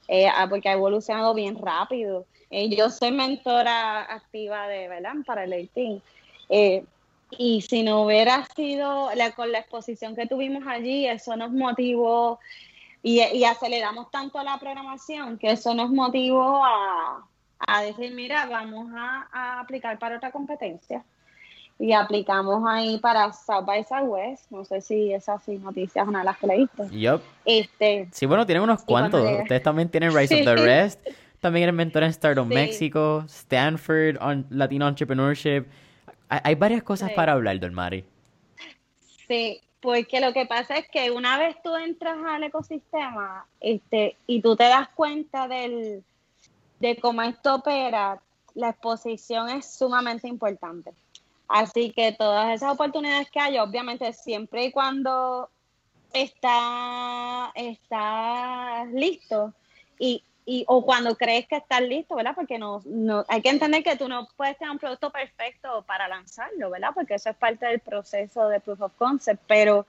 eh, 0.09 0.28
ah, 0.28 0.47
porque 0.49 0.69
ha 0.69 0.73
evolucionado 0.73 1.35
bien 1.35 1.57
rápido. 1.57 2.26
Eh, 2.50 2.75
yo 2.76 2.90
soy 2.90 3.12
mentora 3.12 4.02
activa 4.02 4.69
de, 4.69 4.88
¿verdad? 4.88 5.14
Para 5.25 5.45
el 5.45 5.50
18. 5.50 6.02
Eh, 6.50 6.85
y 7.38 7.62
si 7.62 7.83
no 7.83 8.02
hubiera 8.02 8.47
sido 8.54 9.09
con 9.37 9.52
la 9.52 9.61
exposición 9.61 10.14
que 10.14 10.26
tuvimos 10.26 10.64
allí, 10.66 11.07
eso 11.07 11.35
nos 11.37 11.50
motivó 11.50 12.38
y, 13.02 13.45
aceleramos 13.45 14.11
tanto 14.11 14.42
la 14.42 14.59
programación 14.59 15.38
que 15.38 15.52
eso 15.52 15.75
nos 15.75 15.90
motivó 15.90 16.62
a, 16.64 17.26
decir, 17.83 18.12
mira, 18.14 18.47
vamos 18.47 18.92
a, 18.95 19.61
aplicar 19.61 19.99
para 19.99 20.16
otra 20.16 20.31
competencia. 20.31 21.04
Y 21.78 21.92
aplicamos 21.92 22.62
ahí 22.69 22.99
para 22.99 23.33
South 23.33 23.64
by 23.64 23.83
Southwest. 23.85 24.50
No 24.50 24.64
sé 24.64 24.81
si 24.81 25.12
esas 25.12 25.47
noticias 25.49 26.07
una 26.07 26.21
de 26.21 26.25
las 26.26 26.38
que 26.38 26.47
leíste. 26.47 26.88
Yep. 26.90 27.21
Este, 27.45 28.09
sí, 28.12 28.26
bueno, 28.26 28.47
tienen 28.47 28.62
unos 28.62 28.85
cuantos. 28.85 29.28
Ustedes 29.40 29.62
también 29.62 29.88
tienen 29.88 30.14
Rise 30.14 30.40
of 30.40 30.45
the 30.45 30.57
Rest. 30.57 31.00
También 31.40 31.64
eres 31.64 31.75
mentor 31.75 32.04
en 32.04 32.12
Stardom 32.12 32.47
México, 32.47 33.25
Stanford, 33.26 34.16
on 34.21 34.47
Latino 34.50 34.87
Entrepreneurship. 34.87 35.64
Hay, 36.28 36.54
varias 36.54 36.85
cosas 36.85 37.11
para 37.12 37.33
hablar, 37.33 37.59
Don 37.59 37.75
Mari. 37.75 38.04
Sí, 39.26 39.61
porque 39.81 40.21
lo 40.21 40.33
que 40.33 40.47
pasa 40.47 40.76
es 40.76 40.88
que 40.88 41.11
una 41.11 41.38
vez 41.38 41.57
tú 41.64 41.75
entras 41.76 42.16
al 42.25 42.45
ecosistema 42.45 43.45
este, 43.61 44.16
y 44.28 44.40
tú 44.40 44.54
te 44.54 44.64
das 44.64 44.88
cuenta 44.90 45.49
del, 45.49 46.04
de 46.83 46.97
cómo 46.97 47.23
esto 47.23 47.55
opera, 47.55 48.21
la 48.55 48.71
exposición 48.71 49.49
es 49.49 49.75
sumamente 49.75 50.29
importante. 50.29 50.93
Así 51.49 51.93
que 51.93 52.12
todas 52.12 52.55
esas 52.55 52.73
oportunidades 52.73 53.31
que 53.31 53.41
hay, 53.41 53.59
obviamente 53.59 54.12
siempre 54.12 54.65
y 54.65 54.73
cuando 54.73 55.49
está, 56.12 57.53
está 57.55 58.85
listo 58.93 59.55
y 59.99 60.23
y, 60.45 60.65
o 60.67 60.85
cuando 60.85 61.17
crees 61.17 61.47
que 61.47 61.57
estás 61.57 61.83
listo, 61.83 62.17
¿verdad? 62.17 62.35
Porque 62.35 62.59
no, 62.59 62.83
no, 62.85 63.25
hay 63.29 63.43
que 63.43 63.51
entender 63.51 63.83
que 63.83 63.97
tú 63.97 64.09
no 64.09 64.29
puedes 64.37 64.59
tener 64.59 64.73
un 64.73 64.79
producto 64.79 65.11
perfecto 65.11 65.85
para 65.87 66.09
lanzarlo, 66.09 66.71
¿verdad? 66.71 66.91
Porque 66.95 67.15
eso 67.15 67.31
es 67.31 67.37
parte 67.37 67.67
del 67.67 67.81
proceso 67.81 68.49
de 68.49 68.61
proof 68.61 68.81
of 68.81 68.93
concept, 68.99 69.43
pero 69.47 69.87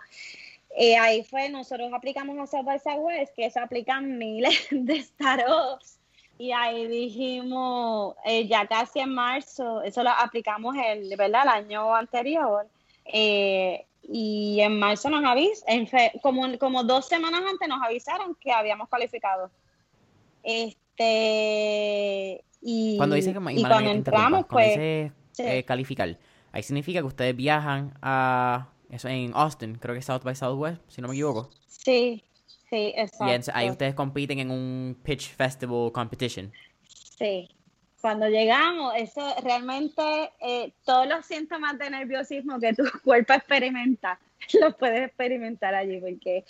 eh, 0.76 0.98
ahí 0.98 1.24
fue, 1.24 1.50
nosotros 1.50 1.92
aplicamos 1.94 2.38
a 2.38 2.46
South 2.46 2.66
by 2.66 2.80
Southwest, 2.80 3.34
que 3.36 3.50
se 3.50 3.60
aplican 3.60 4.18
miles 4.18 4.68
de 4.72 5.02
startups, 5.02 5.98
y 6.38 6.52
ahí 6.52 6.88
dijimos, 6.88 8.16
eh, 8.26 8.48
ya 8.48 8.68
casi 8.68 9.00
en 9.00 9.14
marzo, 9.14 9.82
eso 9.84 10.04
lo 10.04 10.10
aplicamos 10.10 10.76
el, 10.76 11.16
¿verdad? 11.16 11.44
el 11.44 11.50
año 11.50 11.96
anterior, 11.96 12.68
eh, 13.06 13.86
y 14.02 14.60
en 14.60 14.80
marzo 14.80 15.10
nos 15.10 15.24
avisaron, 15.24 15.88
como, 16.22 16.58
como 16.58 16.84
dos 16.84 17.08
semanas 17.08 17.42
antes 17.48 17.68
nos 17.68 17.82
avisaron 17.82 18.36
que 18.36 18.52
habíamos 18.52 18.90
cualificado. 18.90 19.50
Este, 20.44 22.44
y 22.62 22.98
cuando 22.98 23.16
dice 23.16 23.34
que 23.34 23.54
y 23.54 23.64
cuando 23.64 23.92
entramos, 23.92 24.46
pues, 24.50 24.76
eh, 24.78 25.64
calificar, 25.66 26.18
ahí 26.52 26.64
significa 26.64 27.00
que 27.00 27.06
ustedes 27.06 27.36
viajan 27.36 27.94
a 28.02 28.70
eso 28.90 29.08
en 29.08 29.32
Austin, 29.34 29.76
creo 29.76 29.96
que 29.96 30.02
South 30.02 30.24
by 30.24 30.36
Southwest, 30.36 30.82
si 30.88 31.02
no 31.02 31.08
me 31.08 31.14
equivoco. 31.14 31.50
Sí, 31.68 32.24
sí, 32.74 32.94
exacto. 32.96 33.52
Y 33.52 33.54
ahí 33.54 33.70
ustedes 33.70 33.94
compiten 33.94 34.40
en 34.40 34.52
un 34.52 34.98
pitch 35.04 35.30
festival 35.36 35.92
competition. 35.92 36.52
Sí. 36.88 37.50
Cuando 38.02 38.28
llegamos, 38.28 38.94
eso 38.98 39.22
realmente 39.44 40.02
eh, 40.42 40.74
todos 40.84 41.08
los 41.08 41.26
síntomas 41.26 41.78
de 41.78 41.90
nerviosismo 41.90 42.60
que 42.60 42.74
tu 42.74 42.84
cuerpo 43.04 43.34
experimenta 43.34 44.20
lo 44.60 44.76
puedes 44.76 45.08
experimentar 45.08 45.74
allí 45.74 46.00
porque 46.02 46.44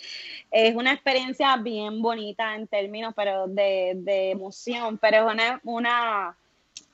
es 0.50 0.74
una 0.74 0.92
experiencia 0.92 1.56
bien 1.56 2.02
bonita 2.02 2.56
en 2.56 2.66
términos 2.66 3.14
pero 3.14 3.46
de, 3.46 4.30
emoción, 4.30 4.98
pero 4.98 5.28
es 5.28 5.34
una, 5.34 5.60
una, 5.64 6.36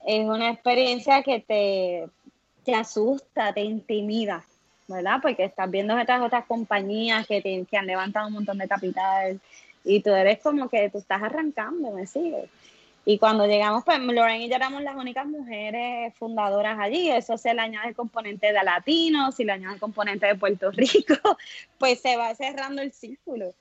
es 0.07 0.27
una 0.27 0.51
experiencia 0.51 1.23
que 1.23 1.41
te, 1.41 2.07
te 2.65 2.75
asusta, 2.75 3.53
te 3.53 3.63
intimida, 3.63 4.45
¿verdad? 4.91 5.21
Porque 5.23 5.45
estás 5.45 5.71
viendo 5.71 5.99
estas 5.99 6.21
otras 6.21 6.45
compañías 6.47 7.27
que, 7.27 7.41
te, 7.41 7.65
que 7.65 7.77
han 7.77 7.87
levantado 7.87 8.27
un 8.29 8.35
montón 8.35 8.59
de 8.59 8.69
capital 8.69 9.41
y 9.85 10.01
tú 10.01 10.11
eres 10.11 10.41
como 10.41 10.69
que 10.69 10.91
tú 10.91 10.99
estás 10.99 11.23
arrancando, 11.23 11.91
¿me 11.93 12.07
sigues? 12.07 12.51
Y 13.05 13.19
cuando 13.19 13.47
llegamos, 13.47 13.83
pues 13.85 13.99
Lorraine 13.99 14.45
y 14.45 14.49
yo 14.49 14.57
éramos 14.57 14.83
las 14.83 14.95
únicas 14.95 15.27
mujeres 15.27 16.15
fundadoras 16.17 16.79
allí. 16.79 17.11
Eso 17.11 17.39
se 17.39 17.55
le 17.55 17.63
añade 17.63 17.89
el 17.89 17.97
componente 17.97 18.53
de 18.53 18.63
latinos, 18.63 19.35
si 19.35 19.45
le 19.45 19.53
añade 19.53 19.75
el 19.75 19.81
componente 19.81 20.27
de 20.27 20.35
Puerto 20.35 20.71
Rico, 20.73 21.15
pues 21.79 22.01
se 22.01 22.17
va 22.17 22.35
cerrando 22.35 22.83
el 22.83 22.93
círculo. 22.93 23.55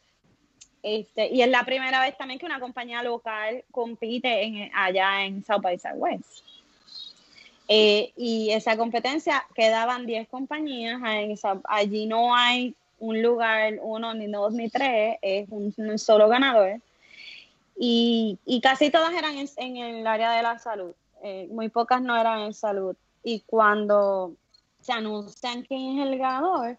Este, 0.83 1.27
y 1.27 1.41
es 1.41 1.49
la 1.49 1.63
primera 1.63 2.01
vez 2.01 2.17
también 2.17 2.39
que 2.39 2.45
una 2.45 2.59
compañía 2.59 3.01
local 3.03 3.63
compite 3.71 4.43
en, 4.43 4.71
allá 4.73 5.25
en 5.25 5.43
South 5.43 5.61
by 5.61 5.77
Southwest. 5.77 6.43
Eh, 7.71 8.11
y 8.17 8.49
esa 8.49 8.75
competencia 8.75 9.45
quedaban 9.55 10.05
10 10.05 10.27
compañías. 10.27 10.99
allí 11.65 12.07
no 12.07 12.35
hay 12.35 12.75
un 12.99 13.21
lugar, 13.21 13.75
uno, 13.81 14.13
ni 14.13 14.27
dos, 14.27 14.53
ni 14.53 14.69
tres, 14.69 15.17
es 15.21 15.47
un 15.49 15.97
solo 15.97 16.27
ganador. 16.27 16.81
Y, 17.81 18.37
y 18.45 18.59
casi 18.59 18.91
todas 18.91 19.13
eran 19.13 19.35
en, 19.37 19.77
el 19.77 20.05
área 20.05 20.33
de 20.33 20.43
la 20.43 20.59
salud, 20.59 20.91
eh, 21.23 21.47
muy 21.49 21.69
pocas 21.69 22.01
no 22.01 22.19
eran 22.19 22.41
en 22.41 22.53
salud. 22.53 22.93
Y 23.23 23.39
cuando 23.45 24.33
se 24.81 24.91
anuncian 24.91 25.63
quién 25.63 25.97
es 25.97 26.07
el 26.07 26.17
ganador, 26.17 26.77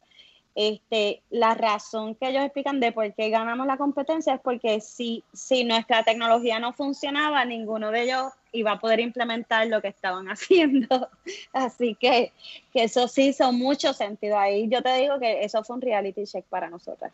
este, 0.54 1.22
la 1.30 1.54
razón 1.54 2.14
que 2.16 2.28
ellos 2.28 2.44
explican 2.44 2.80
de 2.80 2.92
por 2.92 3.12
qué 3.14 3.30
ganamos 3.30 3.66
la 3.66 3.76
competencia 3.76 4.34
es 4.34 4.40
porque 4.40 4.80
si, 4.80 5.22
si 5.32 5.64
nuestra 5.64 6.02
tecnología 6.02 6.58
no 6.58 6.72
funcionaba, 6.72 7.44
ninguno 7.44 7.90
de 7.90 8.02
ellos 8.02 8.32
iba 8.52 8.72
a 8.72 8.80
poder 8.80 9.00
implementar 9.00 9.66
lo 9.68 9.80
que 9.80 9.88
estaban 9.88 10.26
haciendo. 10.28 11.08
Así 11.52 11.94
que, 11.94 12.32
que 12.72 12.84
eso 12.84 13.06
sí 13.08 13.28
hizo 13.28 13.52
mucho 13.52 13.92
sentido 13.92 14.38
ahí. 14.38 14.68
Yo 14.68 14.82
te 14.82 14.94
digo 14.96 15.18
que 15.18 15.44
eso 15.44 15.62
fue 15.62 15.76
un 15.76 15.82
reality 15.82 16.24
check 16.24 16.44
para 16.46 16.68
nosotros. 16.68 17.12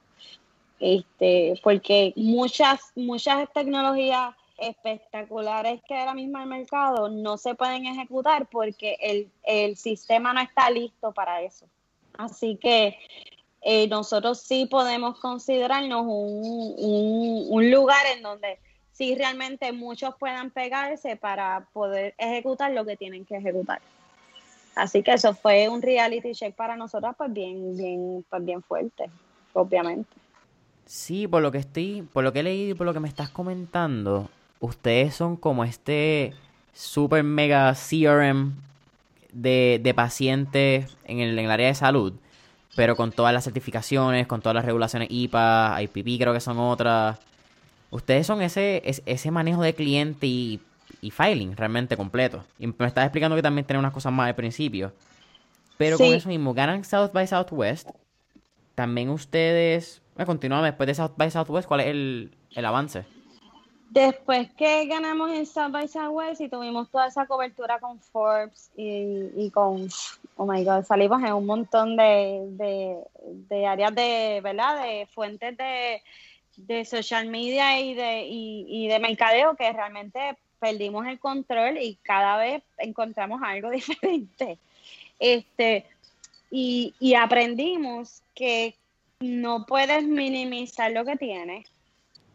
Este, 0.81 1.59
porque 1.63 2.13
muchas, 2.17 2.81
muchas 2.95 3.51
tecnologías 3.53 4.35
espectaculares 4.59 5.83
que 5.87 5.95
ahora 5.95 6.15
mismo 6.15 6.39
el 6.39 6.47
mercado 6.47 7.09
no 7.09 7.37
se 7.37 7.55
pueden 7.55 7.87
ejecutar 7.87 8.47
porque 8.47 8.97
el, 9.01 9.31
el 9.43 9.77
sistema 9.77 10.33
no 10.33 10.41
está 10.41 10.71
listo 10.71 11.13
para 11.13 11.43
eso. 11.43 11.67
Así 12.19 12.57
que 12.57 12.99
eh, 13.63 13.89
nosotros 13.89 14.41
sí 14.41 14.67
podemos 14.67 15.19
considerarnos 15.19 16.03
un, 16.07 17.47
un, 17.49 17.71
lugar 17.71 18.07
en 18.15 18.23
donde 18.23 18.59
sí 18.93 19.15
realmente 19.17 19.73
muchos 19.73 20.15
puedan 20.19 20.51
pegarse 20.51 21.17
para 21.17 21.67
poder 21.73 22.15
ejecutar 22.19 22.73
lo 22.73 22.85
que 22.85 22.97
tienen 22.97 23.25
que 23.25 23.37
ejecutar. 23.37 23.81
Así 24.77 25.03
que 25.03 25.15
eso 25.15 25.35
fue 25.35 25.69
un 25.69 25.83
reality 25.83 26.33
check 26.33 26.55
para 26.55 26.77
nosotros 26.77 27.15
pues 27.17 27.33
bien, 27.33 27.77
bien, 27.77 28.25
pues 28.29 28.45
bien 28.45 28.63
fuerte, 28.63 29.11
obviamente. 29.53 30.11
Sí, 30.85 31.27
por 31.27 31.43
lo 31.43 31.51
que 31.51 31.59
estoy, 31.59 32.03
por 32.13 32.23
lo 32.23 32.33
que 32.33 32.41
he 32.41 32.45
leído 32.45 32.71
y 32.71 32.75
por 32.75 32.87
lo 32.87 32.95
que 32.95 33.01
me 33.01 33.09
estás 33.09 33.31
comentando, 33.31 34.29
ustedes 34.61 35.17
son 35.17 35.37
como 35.37 35.65
este 35.65 36.35
super 36.73 37.25
mega 37.25 37.75
CRM 37.75 38.53
de, 39.37 39.81
de 39.83 39.95
pacientes 39.95 40.97
en 41.05 41.21
el, 41.21 41.39
en 41.39 41.45
el 41.45 41.51
área 41.51 41.69
de 41.69 41.75
salud, 41.75 42.15
pero 42.75 42.97
con 42.97 43.13
todas 43.13 43.33
las 43.33 43.45
certificaciones, 43.45 44.27
con 44.27 44.41
todas 44.41 44.55
las 44.55 44.65
regulaciones 44.65 45.09
IPA, 45.11 45.83
IPP 45.83 46.19
creo 46.19 46.33
que 46.33 46.41
son 46.41 46.59
otras. 46.59 47.19
Ustedes 47.91 48.27
son 48.27 48.43
ese, 48.43 48.83
ese 48.85 49.31
manejo 49.31 49.63
de 49.63 49.75
cliente 49.75 50.27
y, 50.27 50.61
y 51.01 51.11
filing 51.11 51.57
realmente 51.57 51.97
completo. 51.97 52.45
Y 52.59 52.67
me 52.67 52.87
estás 52.87 53.05
explicando 53.05 53.37
que 53.37 53.43
también 53.43 53.67
tienen 53.67 53.81
unas 53.81 53.93
cosas 53.93 54.13
más 54.13 54.29
al 54.29 54.35
principio. 54.35 54.93
Pero 55.79 55.99
con 55.99 56.07
eso 56.07 56.29
mismo, 56.29 56.55
ganan 56.55 56.85
South 56.85 57.13
by 57.13 57.27
Southwest. 57.27 57.91
También 58.75 59.11
ustedes. 59.11 60.03
Bueno, 60.15 60.27
continuamos 60.27 60.65
después 60.65 60.87
de 60.87 60.95
South 60.95 61.13
by 61.17 61.31
Southwest. 61.31 61.69
¿Cuál 61.69 61.81
es 61.81 61.87
el, 61.89 62.35
el 62.55 62.65
avance? 62.65 63.05
Después 63.91 64.53
que 64.55 64.87
ganamos 64.87 65.31
en 65.31 65.47
South 65.47 65.71
by 65.71 65.87
Southwest 65.87 66.41
y 66.41 66.49
tuvimos 66.49 66.91
toda 66.91 67.07
esa 67.07 67.27
cobertura 67.27 67.79
con 67.79 68.01
Forbes 68.01 68.71
y, 68.77 69.51
con, 69.51 69.89
oh 70.37 70.45
my 70.45 70.65
God, 70.65 70.85
salimos 70.85 71.23
en 71.23 71.33
un 71.33 71.47
montón 71.47 71.97
de, 71.97 73.01
de, 73.49 73.67
áreas 73.67 73.95
de, 73.95 74.41
¿verdad? 74.43 74.83
De 74.83 75.07
fuentes 75.07 75.57
de, 75.57 76.03
de 76.57 76.85
social 76.85 77.29
media 77.29 77.81
y 77.81 77.95
de, 77.95 78.27
y, 78.29 78.89
de 78.89 78.99
mercadeo 78.99 79.55
que 79.55 79.73
realmente 79.73 80.37
perdimos 80.59 81.07
el 81.07 81.21
control 81.21 81.79
y 81.79 81.95
cada 82.03 82.39
vez 82.39 82.63
encontramos 82.79 83.41
algo 83.43 83.71
diferente. 83.71 84.59
Este, 85.21 85.87
y, 86.51 86.93
y 86.99 87.15
aprendimos 87.15 88.23
que 88.35 88.75
no 89.21 89.65
puedes 89.65 90.05
minimizar 90.05 90.91
lo 90.91 91.05
que 91.05 91.17
tienes 91.17 91.67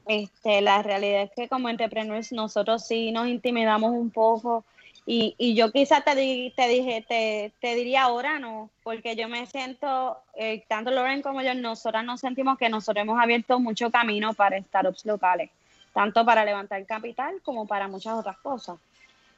este, 0.07 0.61
la 0.61 0.81
realidad 0.81 1.23
es 1.23 1.31
que 1.31 1.47
como 1.47 1.69
entrepreneurs 1.69 2.31
nosotros 2.31 2.85
sí 2.85 3.11
nos 3.11 3.27
intimidamos 3.27 3.91
un 3.91 4.09
poco 4.09 4.63
y, 5.05 5.35
y 5.37 5.55
yo 5.55 5.71
quizás 5.71 6.03
te, 6.05 6.13
te 6.55 6.67
dije, 6.67 7.03
te, 7.07 7.51
te, 7.59 7.75
diría 7.75 8.03
ahora 8.03 8.39
no, 8.39 8.69
porque 8.83 9.15
yo 9.15 9.27
me 9.27 9.45
siento, 9.47 10.17
eh, 10.35 10.63
tanto 10.67 10.91
Loren 10.91 11.23
como 11.23 11.41
yo, 11.41 11.53
nosotras 11.55 12.05
nos 12.05 12.19
sentimos 12.19 12.57
que 12.57 12.69
nosotros 12.69 13.01
hemos 13.01 13.19
abierto 13.19 13.59
mucho 13.59 13.89
camino 13.89 14.33
para 14.33 14.61
startups 14.61 15.05
locales, 15.05 15.49
tanto 15.93 16.23
para 16.23 16.45
levantar 16.45 16.85
capital 16.85 17.41
como 17.43 17.65
para 17.65 17.87
muchas 17.87 18.13
otras 18.13 18.37
cosas. 18.37 18.77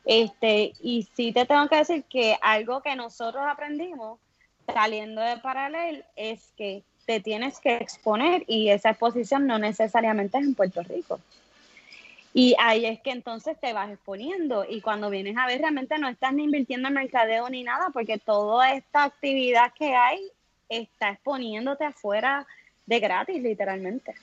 Este, 0.06 0.74
y 0.82 1.08
sí 1.16 1.32
te 1.32 1.46
tengo 1.46 1.68
que 1.70 1.78
decir 1.78 2.04
que 2.04 2.38
algo 2.42 2.82
que 2.82 2.96
nosotros 2.98 3.44
aprendimos 3.48 4.20
saliendo 4.72 5.22
de 5.22 5.38
Paralel 5.38 6.04
es 6.18 6.52
que 6.58 6.84
te 7.06 7.20
tienes 7.20 7.60
que 7.60 7.76
exponer 7.76 8.44
y 8.48 8.70
esa 8.70 8.92
exposición 8.92 9.48
no 9.48 9.60
necesariamente 9.60 10.38
es 10.38 10.46
en 10.46 10.56
Puerto 10.56 10.82
Rico. 10.84 11.20
Y 12.34 12.56
ahí 12.60 12.86
es 12.86 13.00
que 13.02 13.12
entonces 13.12 13.60
te 13.60 13.74
vas 13.74 13.92
exponiendo 13.92 14.66
y 14.68 14.82
cuando 14.82 15.12
vienes 15.12 15.38
a 15.38 15.46
ver 15.46 15.60
realmente 15.60 16.00
no 16.00 16.08
estás 16.10 16.34
ni 16.34 16.44
invirtiendo 16.44 16.88
en 16.88 16.96
mercadeo 16.96 17.48
ni 17.50 17.64
nada 17.64 17.90
porque 17.94 18.18
toda 18.18 18.74
esta 18.74 19.04
actividad 19.04 19.72
que 19.74 19.94
hay 19.94 20.20
está 20.68 21.12
exponiéndote 21.12 21.86
afuera 21.86 22.48
de 22.88 23.00
gratis 23.00 23.42
literalmente. 23.42 24.16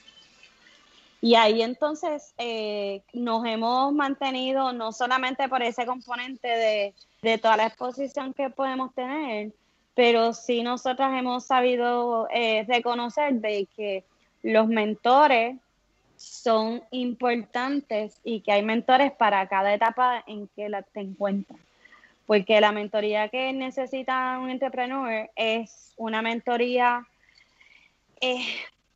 Y 1.23 1.35
ahí 1.35 1.62
entonces 1.62 2.35
eh, 2.38 3.03
nos 3.12 3.45
hemos 3.47 3.93
mantenido 3.93 4.73
no 4.73 4.90
solamente 4.90 5.49
por 5.49 5.62
ese 5.62 5.87
componente 5.87 6.49
de, 6.49 6.95
de 7.23 7.38
toda 7.38 7.59
la 7.59 7.66
exposición 7.66 8.33
que 8.33 8.51
podemos 8.51 8.93
tener, 8.95 9.53
pero 10.00 10.32
sí 10.32 10.62
nosotras 10.62 11.12
hemos 11.12 11.44
sabido 11.44 12.26
eh, 12.32 12.64
reconocer 12.66 13.34
de 13.34 13.68
que 13.76 14.02
los 14.42 14.66
mentores 14.66 15.58
son 16.16 16.82
importantes 16.90 18.18
y 18.24 18.40
que 18.40 18.52
hay 18.52 18.62
mentores 18.62 19.12
para 19.12 19.46
cada 19.46 19.74
etapa 19.74 20.24
en 20.26 20.48
que 20.56 20.70
la 20.70 20.80
te 20.80 21.00
encuentras. 21.00 21.60
Porque 22.24 22.62
la 22.62 22.72
mentoría 22.72 23.28
que 23.28 23.52
necesita 23.52 24.38
un 24.38 24.48
entrepreneur 24.48 25.28
es 25.36 25.92
una 25.98 26.22
mentoría 26.22 27.06
eh, 28.22 28.42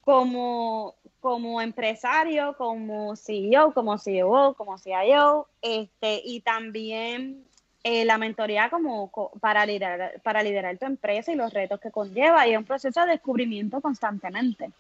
como, 0.00 0.94
como 1.20 1.60
empresario, 1.60 2.56
como 2.56 3.14
CEO, 3.14 3.74
como 3.74 3.98
CEO, 3.98 4.54
como 4.54 4.78
CIO, 4.78 5.48
este, 5.60 6.22
y 6.24 6.40
también 6.40 7.44
eh, 7.86 8.06
la 8.06 8.16
mentoría 8.16 8.70
como 8.70 9.10
para 9.40 9.66
liderar, 9.66 10.18
para 10.22 10.42
liderar 10.42 10.78
tu 10.78 10.86
empresa 10.86 11.30
y 11.30 11.36
los 11.36 11.52
retos 11.52 11.78
que 11.78 11.90
conlleva 11.90 12.48
y 12.48 12.52
es 12.52 12.58
un 12.58 12.64
proceso 12.64 13.02
de 13.02 13.12
descubrimiento 13.12 13.80
constantemente. 13.82 14.70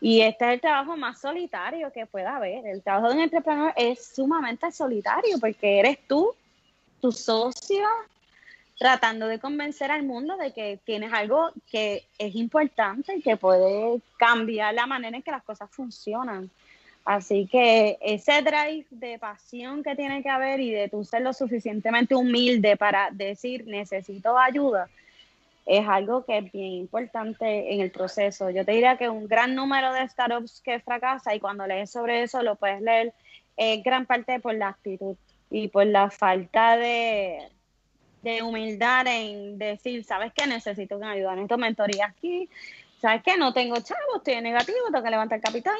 Y 0.00 0.20
este 0.20 0.44
es 0.46 0.54
el 0.54 0.60
trabajo 0.60 0.96
más 0.96 1.20
solitario 1.20 1.92
que 1.92 2.06
pueda 2.06 2.36
haber. 2.36 2.66
El 2.66 2.82
trabajo 2.82 3.08
de 3.08 3.14
un 3.14 3.20
entrepreneur 3.20 3.72
es 3.76 4.04
sumamente 4.14 4.70
solitario 4.72 5.38
porque 5.38 5.78
eres 5.78 5.98
tú, 6.08 6.34
tu 7.00 7.12
socio, 7.12 7.86
tratando 8.78 9.28
de 9.28 9.38
convencer 9.38 9.92
al 9.92 10.02
mundo 10.02 10.36
de 10.36 10.52
que 10.52 10.80
tienes 10.84 11.12
algo 11.12 11.52
que 11.70 12.04
es 12.18 12.34
importante 12.34 13.16
y 13.16 13.22
que 13.22 13.36
puede 13.36 14.00
cambiar 14.16 14.74
la 14.74 14.86
manera 14.86 15.16
en 15.16 15.22
que 15.22 15.30
las 15.30 15.44
cosas 15.44 15.70
funcionan. 15.70 16.50
Así 17.04 17.46
que 17.46 17.98
ese 18.00 18.40
drive 18.40 18.86
de 18.90 19.18
pasión 19.18 19.82
que 19.82 19.94
tiene 19.94 20.22
que 20.22 20.30
haber 20.30 20.60
y 20.60 20.70
de 20.70 20.88
tú 20.88 21.04
ser 21.04 21.20
lo 21.20 21.34
suficientemente 21.34 22.14
humilde 22.14 22.78
para 22.78 23.10
decir 23.10 23.66
necesito 23.66 24.38
ayuda, 24.38 24.88
es 25.66 25.86
algo 25.86 26.24
que 26.24 26.38
es 26.38 26.52
bien 26.52 26.72
importante 26.72 27.74
en 27.74 27.80
el 27.80 27.90
proceso. 27.90 28.48
Yo 28.48 28.64
te 28.64 28.72
diría 28.72 28.96
que 28.96 29.10
un 29.10 29.28
gran 29.28 29.54
número 29.54 29.92
de 29.92 30.08
startups 30.08 30.62
que 30.62 30.80
fracasa 30.80 31.34
y 31.34 31.40
cuando 31.40 31.66
lees 31.66 31.90
sobre 31.90 32.22
eso 32.22 32.42
lo 32.42 32.56
puedes 32.56 32.80
leer 32.80 33.12
en 33.56 33.82
gran 33.82 34.06
parte 34.06 34.40
por 34.40 34.54
la 34.54 34.68
actitud 34.68 35.16
y 35.50 35.68
por 35.68 35.86
la 35.86 36.10
falta 36.10 36.78
de, 36.78 37.38
de 38.22 38.42
humildad 38.42 39.06
en 39.06 39.58
decir, 39.58 40.04
¿sabes 40.04 40.32
qué? 40.34 40.46
Necesito 40.46 40.98
que 40.98 41.04
me 41.04 41.12
ayuden 41.12 41.40
en 41.40 41.48
tu 41.48 41.58
mentoría 41.58 42.06
aquí. 42.06 42.48
¿Sabes 42.98 43.22
qué? 43.22 43.36
No 43.36 43.52
tengo 43.52 43.76
chavos, 43.76 44.16
estoy 44.16 44.40
negativo, 44.40 44.78
tengo 44.90 45.04
que 45.04 45.10
levantar 45.10 45.40
capital 45.40 45.76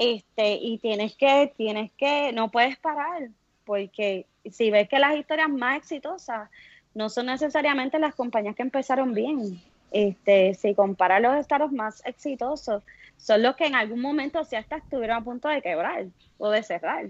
este, 0.00 0.54
y 0.54 0.78
tienes 0.78 1.14
que, 1.14 1.52
tienes 1.58 1.92
que, 1.92 2.32
no 2.32 2.50
puedes 2.50 2.78
parar, 2.78 3.28
porque 3.66 4.24
si 4.50 4.70
ves 4.70 4.88
que 4.88 4.98
las 4.98 5.14
historias 5.14 5.50
más 5.50 5.76
exitosas 5.76 6.48
no 6.94 7.10
son 7.10 7.26
necesariamente 7.26 7.98
las 7.98 8.14
compañías 8.14 8.56
que 8.56 8.62
empezaron 8.62 9.12
bien. 9.12 9.60
Este, 9.92 10.54
si 10.54 10.74
comparas 10.74 11.20
los 11.20 11.36
estados 11.36 11.70
más 11.70 12.02
exitosos, 12.06 12.82
son 13.18 13.42
los 13.42 13.56
que 13.56 13.66
en 13.66 13.74
algún 13.74 14.00
momento 14.00 14.42
si 14.46 14.56
hasta 14.56 14.76
estuvieron 14.76 15.18
a 15.18 15.24
punto 15.24 15.48
de 15.48 15.60
quebrar 15.60 16.06
o 16.38 16.48
de 16.48 16.62
cerrar. 16.62 17.08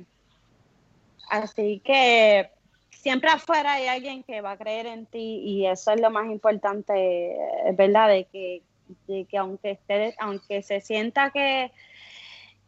Así 1.29 1.81
que 1.85 2.50
siempre 2.90 3.31
afuera 3.31 3.74
hay 3.74 3.87
alguien 3.87 4.24
que 4.24 4.40
va 4.40 4.53
a 4.53 4.59
creer 4.59 4.87
en 4.87 5.07
ti 5.07 5.42
y 5.44 5.64
eso 5.64 5.92
es 5.92 6.00
lo 6.00 6.11
más 6.11 6.26
importante, 6.26 7.37
verdad, 7.74 8.09
de 8.09 8.24
que, 8.24 8.62
de 9.07 9.26
que 9.26 9.38
aunque, 9.38 9.70
esté, 9.70 10.16
aunque 10.18 10.64
se 10.64 10.81
sienta 10.81 11.31
que 11.31 11.70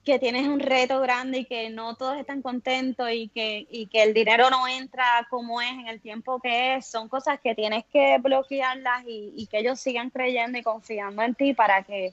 que 0.05 0.19
tienes 0.19 0.49
un 0.49 0.59
reto 0.59 1.01
grande 1.01 1.39
y 1.39 1.45
que 1.45 1.71
no 1.71 1.95
todos 1.95 2.17
están 2.17 2.43
contentos 2.43 3.09
y 3.13 3.29
que, 3.29 3.67
y 3.71 3.87
que 3.87 4.03
el 4.03 4.15
dinero 4.15 4.51
no 4.51 4.67
entra 4.67 5.27
como 5.31 5.61
es 5.61 5.71
en 5.71 5.87
el 5.87 6.01
tiempo 6.01 6.41
que 6.41 6.77
es, 6.77 6.87
son 6.87 7.09
cosas 7.09 7.39
que 7.41 7.55
tienes 7.55 7.85
que 7.93 8.19
bloquearlas 8.19 9.05
y, 9.07 9.33
y 9.37 9.47
que 9.47 9.61
ellos 9.61 9.79
sigan 9.79 10.11
creyendo 10.11 10.59
y 10.59 10.63
confiando 10.63 11.23
en 11.23 11.35
ti 11.35 11.55
para 11.55 11.85
que, 11.85 12.13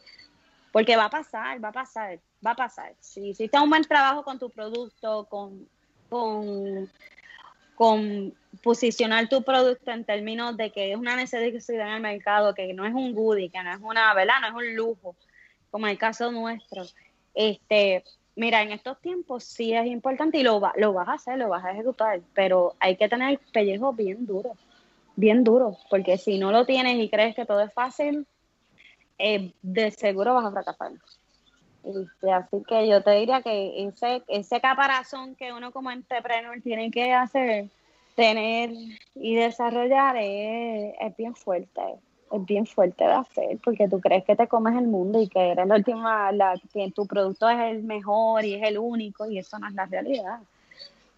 porque 0.72 0.96
va 0.96 1.06
a 1.06 1.10
pasar, 1.10 1.64
va 1.64 1.70
a 1.70 1.74
pasar, 1.74 2.20
va 2.46 2.52
a 2.52 2.56
pasar. 2.56 2.94
Si 3.00 3.30
hiciste 3.30 3.60
un 3.60 3.70
buen 3.70 3.84
trabajo 3.84 4.24
con 4.24 4.38
tu 4.38 4.52
producto, 4.52 5.26
con, 5.28 5.68
con, 6.10 6.90
con 7.74 8.34
posicionar 8.62 9.28
tu 9.30 9.42
producto 9.42 9.90
en 9.90 10.06
términos 10.06 10.56
de 10.58 10.72
que 10.72 10.92
es 10.92 10.98
una 10.98 11.16
necesidad 11.16 11.88
en 11.88 11.94
el 11.96 12.02
mercado, 12.02 12.54
que 12.54 12.72
no 12.74 12.86
es 12.86 12.94
un 12.94 13.16
goodie, 13.16 13.50
que 13.50 13.64
no 13.64 13.74
es 13.74 13.80
una, 13.82 14.14
¿verdad? 14.14 14.36
No 14.42 14.48
es 14.48 14.54
un 14.54 14.76
lujo, 14.76 15.16
como 15.72 15.88
el 15.88 15.98
caso 15.98 16.32
nuestro. 16.32 16.84
Este, 17.42 18.04
mira, 18.36 18.62
en 18.62 18.74
estos 18.74 19.00
tiempos 19.00 19.46
sí 19.46 19.74
es 19.74 19.86
importante 19.86 20.38
y 20.38 20.44
lo, 20.44 20.62
lo 20.76 20.92
vas 20.92 21.08
a 21.08 21.14
hacer, 21.14 21.38
lo 21.38 21.48
vas 21.48 21.64
a 21.64 21.72
ejecutar, 21.72 22.20
pero 22.34 22.76
hay 22.82 22.98
que 22.98 23.08
tener 23.08 23.30
el 23.30 23.38
pellejo 23.54 23.94
bien 23.94 24.26
duro, 24.26 24.58
bien 25.16 25.46
duro, 25.46 25.78
porque 25.90 26.18
si 26.18 26.38
no 26.38 26.52
lo 26.52 26.66
tienes 26.66 26.98
y 26.98 27.08
crees 27.08 27.38
que 27.38 27.46
todo 27.46 27.62
es 27.62 27.74
fácil, 27.74 28.28
eh, 29.18 29.54
de 29.62 29.92
seguro 29.92 30.34
vas 30.34 30.48
a 30.48 30.52
fracasar. 30.52 30.92
Este, 31.86 32.30
así 32.30 32.62
que 32.68 32.90
yo 32.90 33.02
te 33.02 33.12
diría 33.12 33.42
que 33.42 33.86
ese, 33.86 34.22
ese 34.28 34.60
caparazón 34.60 35.36
que 35.36 35.54
uno 35.54 35.72
como 35.72 35.92
entrepreneur 35.92 36.62
tiene 36.62 36.92
que 36.92 37.14
hacer, 37.14 37.70
tener 38.16 38.72
y 39.16 39.36
desarrollar 39.36 40.18
es, 40.20 41.16
bien 41.16 41.36
fuerte, 41.36 41.82
es 42.32 42.46
bien 42.46 42.66
fuerte 42.66 43.04
de 43.04 43.12
hacer, 43.12 43.58
porque 43.64 43.88
tú 43.88 44.00
crees 44.00 44.24
que 44.26 44.36
te 44.36 44.48
comes 44.48 44.76
el 44.78 44.88
mundo 44.88 45.22
y 45.22 45.28
que 45.28 45.52
eres 45.52 45.68
la 45.68 45.76
última, 45.76 46.32
la, 46.32 46.60
tu 46.94 47.06
producto 47.06 47.50
es 47.50 47.60
el 47.60 47.84
mejor 47.84 48.46
y 48.46 48.56
es 48.56 48.64
el 48.64 48.78
único, 48.78 49.30
y 49.30 49.40
eso 49.40 49.58
no 49.60 49.68
es 49.68 49.74
la 49.74 49.86
realidad. 49.86 50.40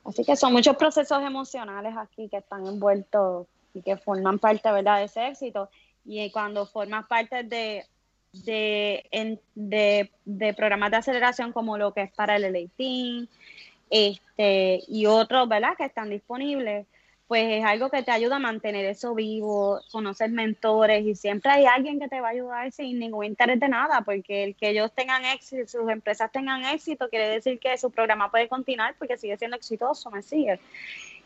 Así 0.06 0.24
que 0.24 0.36
son 0.36 0.54
muchos 0.54 0.76
procesos 0.78 1.21
emocionales 1.24 1.95
aquí 1.95 2.28
que 2.28 2.38
están 2.38 2.65
envueltos 2.65 3.45
y 3.74 3.82
que 3.82 3.97
forman 3.97 4.39
parte 4.39 4.71
¿verdad? 4.71 4.97
de 4.97 5.06
ese 5.06 5.28
éxito. 5.28 5.69
Y 6.06 6.32
cuando 6.32 6.65
formas 6.65 7.06
parte 7.08 7.43
de 7.43 7.86
de, 8.34 9.39
de, 9.56 10.12
de, 10.26 10.54
programas 10.54 10.91
de 10.91 10.97
aceleración 10.97 11.52
como 11.52 11.78
lo 11.78 11.93
que 11.93 12.04
es 12.04 12.12
para 12.12 12.38
el 12.38 12.43
LAT 12.43 13.28
este, 13.89 14.84
y 14.88 15.06
otros, 15.06 15.50
¿verdad? 15.50 15.76
Que 15.78 15.86
están 15.86 16.10
disponibles, 16.10 16.88
pues 17.32 17.46
es 17.50 17.63
algo 17.63 17.89
que 17.89 18.04
te 18.04 18.12
ayuda 18.12 18.36
a 18.36 18.39
mantener 18.39 18.84
eso 18.84 19.15
vivo, 19.15 19.80
conocer 19.89 20.30
mentores 20.32 21.06
y 21.06 21.15
siempre 21.15 21.50
hay 21.50 21.65
alguien 21.65 21.98
que 21.98 22.10
te 22.10 22.20
va 22.20 22.28
a 22.28 22.32
ayudar 22.32 22.70
sin 22.74 23.00
ningún 23.00 23.24
interés 23.24 23.58
de 23.58 23.70
nada, 23.70 24.02
porque 24.02 24.44
el 24.44 24.56
que 24.58 24.72
ellos 24.72 24.91
tengan 24.94 25.24
éxito, 25.24 25.65
sus 25.65 25.89
empresas 25.89 26.30
tengan 26.34 26.65
éxito, 26.65 27.08
quiere 27.08 27.30
decir 27.30 27.58
que 27.58 27.78
su 27.78 27.89
programa 27.89 28.30
puede 28.30 28.50
continuar 28.50 28.96
porque 29.00 29.17
sigue 29.17 29.38
siendo 29.38 29.56
exitoso, 29.56 30.12
me 30.12 30.22
sigue. 30.22 30.60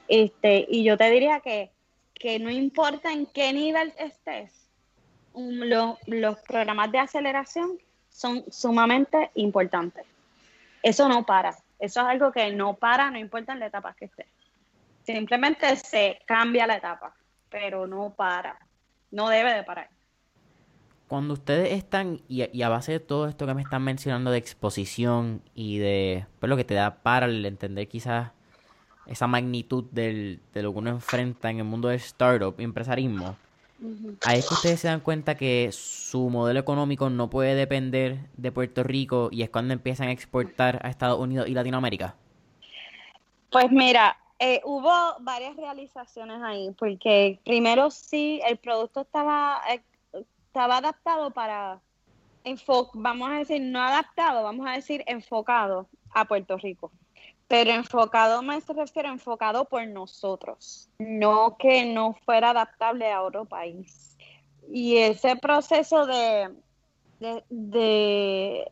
Este, 0.08 0.68
y 0.70 0.84
yo 0.84 0.96
te 0.96 1.10
diría 1.10 1.40
que, 1.40 1.72
que 2.14 2.38
no 2.38 2.52
importa 2.52 3.12
en 3.12 3.26
qué 3.26 3.52
nivel 3.52 3.92
estés, 3.98 4.52
los 5.34 6.38
programas 6.48 6.92
de 6.92 7.00
aceleración 7.00 7.80
son 8.12 8.46
sumamente 8.52 9.32
importantes. 9.34 10.06
Eso 10.84 11.10
no 11.10 11.26
para. 11.26 11.58
Eso 11.80 12.02
es 12.02 12.06
algo 12.06 12.32
que 12.32 12.52
no 12.52 12.76
para, 12.76 13.10
no 13.10 13.18
importa 13.18 13.54
en 13.54 13.60
la 13.60 13.66
etapa 13.66 13.96
que 13.98 14.06
esté. 14.06 14.28
Simplemente 15.06 15.76
se 15.76 16.20
cambia 16.26 16.68
la 16.68 16.78
etapa, 16.78 17.16
pero 17.50 17.88
no 17.88 18.14
para. 18.16 18.58
No 19.12 19.30
debe 19.30 19.54
de 19.54 19.64
parar. 19.64 19.90
Cuando 21.08 21.34
ustedes 21.34 21.72
están, 21.74 22.22
y, 22.28 22.62
a 22.62 22.70
base 22.70 22.94
de 22.94 23.00
todo 23.00 23.28
esto 23.28 23.46
que 23.46 23.54
me 23.54 23.62
están 23.62 23.84
mencionando 23.84 24.32
de 24.32 24.40
exposición 24.40 25.44
y 25.54 25.78
de 25.78 26.26
pues, 26.40 26.50
lo 26.50 26.58
que 26.58 26.64
te 26.64 26.74
da 26.74 26.96
para 27.04 27.28
el 27.28 27.46
entender 27.46 27.88
quizás 27.88 28.32
esa 29.06 29.28
magnitud 29.28 29.86
del, 29.92 30.42
de 30.54 30.64
lo 30.64 30.74
que 30.74 30.80
uno 30.80 30.90
enfrenta 30.90 31.52
en 31.52 31.60
el 31.60 31.66
mundo 31.66 31.90
del 31.90 31.98
startup 31.98 32.56
y 32.58 32.64
empresarismo, 32.64 33.38
Ahí 34.26 34.40
es 34.40 34.48
que 34.48 34.54
ustedes 34.54 34.80
se 34.80 34.88
dan 34.88 35.02
cuenta 35.02 35.36
que 35.36 35.70
su 35.72 36.30
modelo 36.30 36.60
económico 36.60 37.10
no 37.10 37.30
puede 37.30 37.56
depender 37.56 38.20
de 38.38 38.52
Puerto 38.52 38.84
Rico 38.84 39.30
y 39.32 39.42
es 39.42 39.50
cuando 39.50 39.74
empiezan 39.74 40.08
a 40.08 40.12
exportar 40.12 40.80
a 40.84 40.90
Estados 40.90 41.20
Unidos 41.20 41.48
y 41.50 41.54
Latinoamérica. 41.54 42.16
Pues 43.52 43.70
mira, 43.72 44.18
eh, 44.40 44.62
hubo 44.66 44.92
varias 45.22 45.56
realizaciones 45.56 46.42
ahí, 46.44 46.72
porque 46.78 47.40
primero 47.46 47.90
sí, 47.90 48.42
el 48.48 48.58
producto 48.58 49.02
estaba, 49.02 49.62
eh, 49.70 49.82
estaba 50.14 50.78
adaptado 50.78 51.32
para, 51.32 51.82
vamos 52.94 53.30
a 53.30 53.36
decir, 53.36 53.62
no 53.62 53.82
adaptado, 53.82 54.44
vamos 54.44 54.68
a 54.68 54.72
decir 54.72 55.04
enfocado 55.08 55.88
a 56.14 56.26
Puerto 56.26 56.58
Rico. 56.58 56.92
Pero 57.48 57.72
enfocado 57.72 58.42
me 58.42 58.60
refiero 58.60 59.10
enfocado 59.10 59.66
por 59.66 59.86
nosotros, 59.88 60.90
no 60.98 61.58
que 61.58 61.86
no 61.86 62.14
fuera 62.26 62.50
adaptable 62.50 63.12
a 63.12 63.22
otro 63.22 63.46
país. 63.46 64.18
Y 64.68 64.98
ese 64.98 65.36
proceso 65.36 66.08
de, 66.08 66.50
de, 67.50 68.68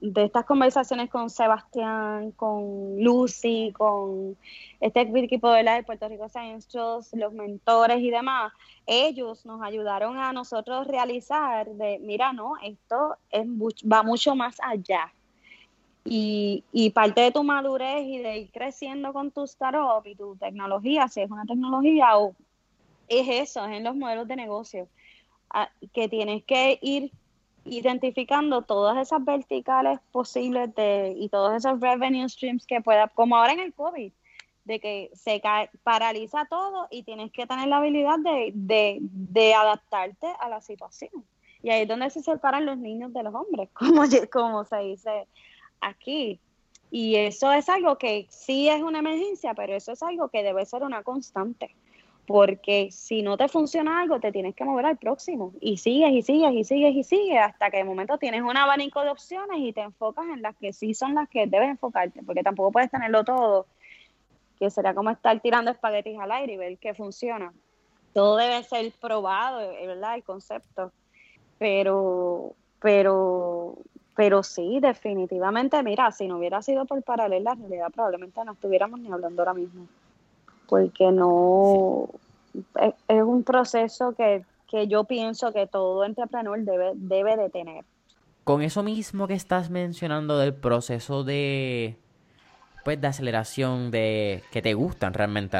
estas 0.00 0.44
conversaciones 0.44 1.10
con 1.10 1.30
Sebastián, 1.30 2.32
con 2.32 3.02
Lucy, 3.02 3.72
con 3.72 4.36
este 4.80 5.00
equipo 5.00 5.50
de 5.50 5.62
la 5.62 5.74
de 5.76 5.82
Puerto 5.82 6.08
Rico 6.08 6.28
Science 6.28 6.68
Trust, 6.70 7.14
los 7.14 7.32
mentores 7.32 8.00
y 8.00 8.10
demás, 8.10 8.52
ellos 8.86 9.46
nos 9.46 9.62
ayudaron 9.62 10.18
a 10.18 10.32
nosotros 10.32 10.86
realizar 10.86 11.66
de, 11.68 11.98
mira, 11.98 12.32
no, 12.32 12.54
esto 12.62 13.16
es, 13.30 13.46
va 13.46 14.02
mucho 14.02 14.34
más 14.34 14.56
allá 14.62 15.12
y, 16.08 16.90
parte 16.94 17.20
de 17.20 17.32
tu 17.32 17.42
madurez 17.42 18.06
y 18.06 18.18
de 18.18 18.38
ir 18.38 18.50
creciendo 18.50 19.12
con 19.12 19.30
tu 19.30 19.44
startup 19.44 20.06
y 20.06 20.14
tu 20.14 20.36
tecnología, 20.36 21.08
si 21.08 21.20
es 21.20 21.30
una 21.30 21.44
tecnología 21.44 22.18
o 22.18 22.34
es 23.08 23.28
eso, 23.28 23.64
es 23.64 23.72
en 23.72 23.84
los 23.84 23.96
modelos 23.96 24.28
de 24.28 24.36
negocio, 24.36 24.88
que 25.92 26.08
tienes 26.08 26.44
que 26.44 26.78
ir 26.82 27.10
identificando 27.68 28.62
todas 28.62 28.96
esas 28.98 29.24
verticales 29.24 30.00
posibles 30.12 30.74
de, 30.74 31.14
y 31.16 31.28
todos 31.28 31.54
esos 31.54 31.80
revenue 31.80 32.28
streams 32.28 32.66
que 32.66 32.80
pueda, 32.80 33.08
como 33.08 33.36
ahora 33.36 33.52
en 33.52 33.60
el 33.60 33.74
COVID, 33.74 34.12
de 34.64 34.80
que 34.80 35.10
se 35.14 35.40
paraliza 35.84 36.44
todo 36.46 36.88
y 36.90 37.04
tienes 37.04 37.30
que 37.30 37.46
tener 37.46 37.68
la 37.68 37.76
habilidad 37.76 38.18
de, 38.18 38.50
de, 38.54 38.98
de 39.00 39.54
adaptarte 39.54 40.26
a 40.40 40.48
la 40.48 40.60
situación. 40.60 41.24
Y 41.62 41.70
ahí 41.70 41.82
es 41.82 41.88
donde 41.88 42.10
se 42.10 42.22
separan 42.22 42.66
los 42.66 42.76
niños 42.76 43.12
de 43.12 43.22
los 43.22 43.34
hombres, 43.34 43.68
como, 43.74 44.02
como 44.32 44.64
se 44.64 44.78
dice 44.78 45.26
aquí. 45.80 46.40
Y 46.90 47.16
eso 47.16 47.52
es 47.52 47.68
algo 47.68 47.98
que 47.98 48.26
sí 48.30 48.68
es 48.68 48.82
una 48.82 49.00
emergencia, 49.00 49.54
pero 49.54 49.74
eso 49.74 49.92
es 49.92 50.02
algo 50.02 50.28
que 50.28 50.42
debe 50.42 50.64
ser 50.66 50.82
una 50.82 51.02
constante. 51.02 51.74
Porque 52.26 52.88
si 52.90 53.22
no 53.22 53.36
te 53.36 53.48
funciona 53.48 54.00
algo, 54.00 54.18
te 54.18 54.32
tienes 54.32 54.54
que 54.54 54.64
mover 54.64 54.86
al 54.86 54.96
próximo. 54.96 55.52
Y 55.60 55.76
sigues 55.76 56.12
y 56.12 56.22
sigues 56.22 56.52
y 56.52 56.64
sigues 56.64 56.96
y 56.96 57.04
sigues 57.04 57.38
hasta 57.40 57.70
que 57.70 57.78
de 57.78 57.84
momento 57.84 58.18
tienes 58.18 58.42
un 58.42 58.56
abanico 58.56 59.02
de 59.02 59.10
opciones 59.10 59.58
y 59.60 59.72
te 59.72 59.82
enfocas 59.82 60.24
en 60.32 60.42
las 60.42 60.56
que 60.56 60.72
sí 60.72 60.94
son 60.94 61.14
las 61.14 61.28
que 61.28 61.46
debes 61.46 61.70
enfocarte. 61.70 62.22
Porque 62.24 62.42
tampoco 62.42 62.72
puedes 62.72 62.90
tenerlo 62.90 63.24
todo, 63.24 63.66
que 64.58 64.70
será 64.70 64.94
como 64.94 65.10
estar 65.10 65.38
tirando 65.40 65.70
espaguetis 65.70 66.18
al 66.18 66.32
aire 66.32 66.54
y 66.54 66.56
ver 66.56 66.78
qué 66.78 66.94
funciona. 66.94 67.52
Todo 68.12 68.36
debe 68.36 68.62
ser 68.64 68.92
probado, 69.00 69.58
¿verdad? 69.58 70.16
El 70.16 70.24
concepto. 70.24 70.90
Pero, 71.58 72.54
pero 72.80 73.78
pero 74.16 74.42
sí, 74.42 74.80
definitivamente, 74.80 75.80
mira, 75.82 76.10
si 76.10 76.26
no 76.26 76.38
hubiera 76.38 76.62
sido 76.62 76.86
por 76.86 77.02
paralela, 77.02 77.52
en 77.52 77.60
realidad 77.60 77.90
probablemente 77.92 78.42
no 78.46 78.52
estuviéramos 78.52 78.98
ni 78.98 79.12
hablando 79.12 79.42
ahora 79.42 79.52
mismo. 79.52 79.86
Porque 80.68 81.12
no, 81.12 82.08
es, 83.08 83.22
un 83.22 83.42
proceso 83.42 84.14
que, 84.14 84.44
yo 84.88 85.04
pienso 85.04 85.52
que 85.52 85.66
todo 85.66 86.04
entrepreneur 86.04 86.58
debe, 86.60 86.92
debe 86.94 87.36
de 87.36 87.50
tener. 87.50 87.84
Con 88.44 88.62
eso 88.62 88.82
mismo 88.82 89.26
que 89.26 89.34
estás 89.34 89.70
mencionando 89.70 90.38
del 90.38 90.54
proceso 90.54 91.24
de, 91.24 91.96
pues, 92.84 93.00
de 93.00 93.06
aceleración, 93.06 93.90
de 93.90 94.42
que 94.52 94.62
te 94.62 94.74
gustan 94.74 95.14
realmente, 95.14 95.58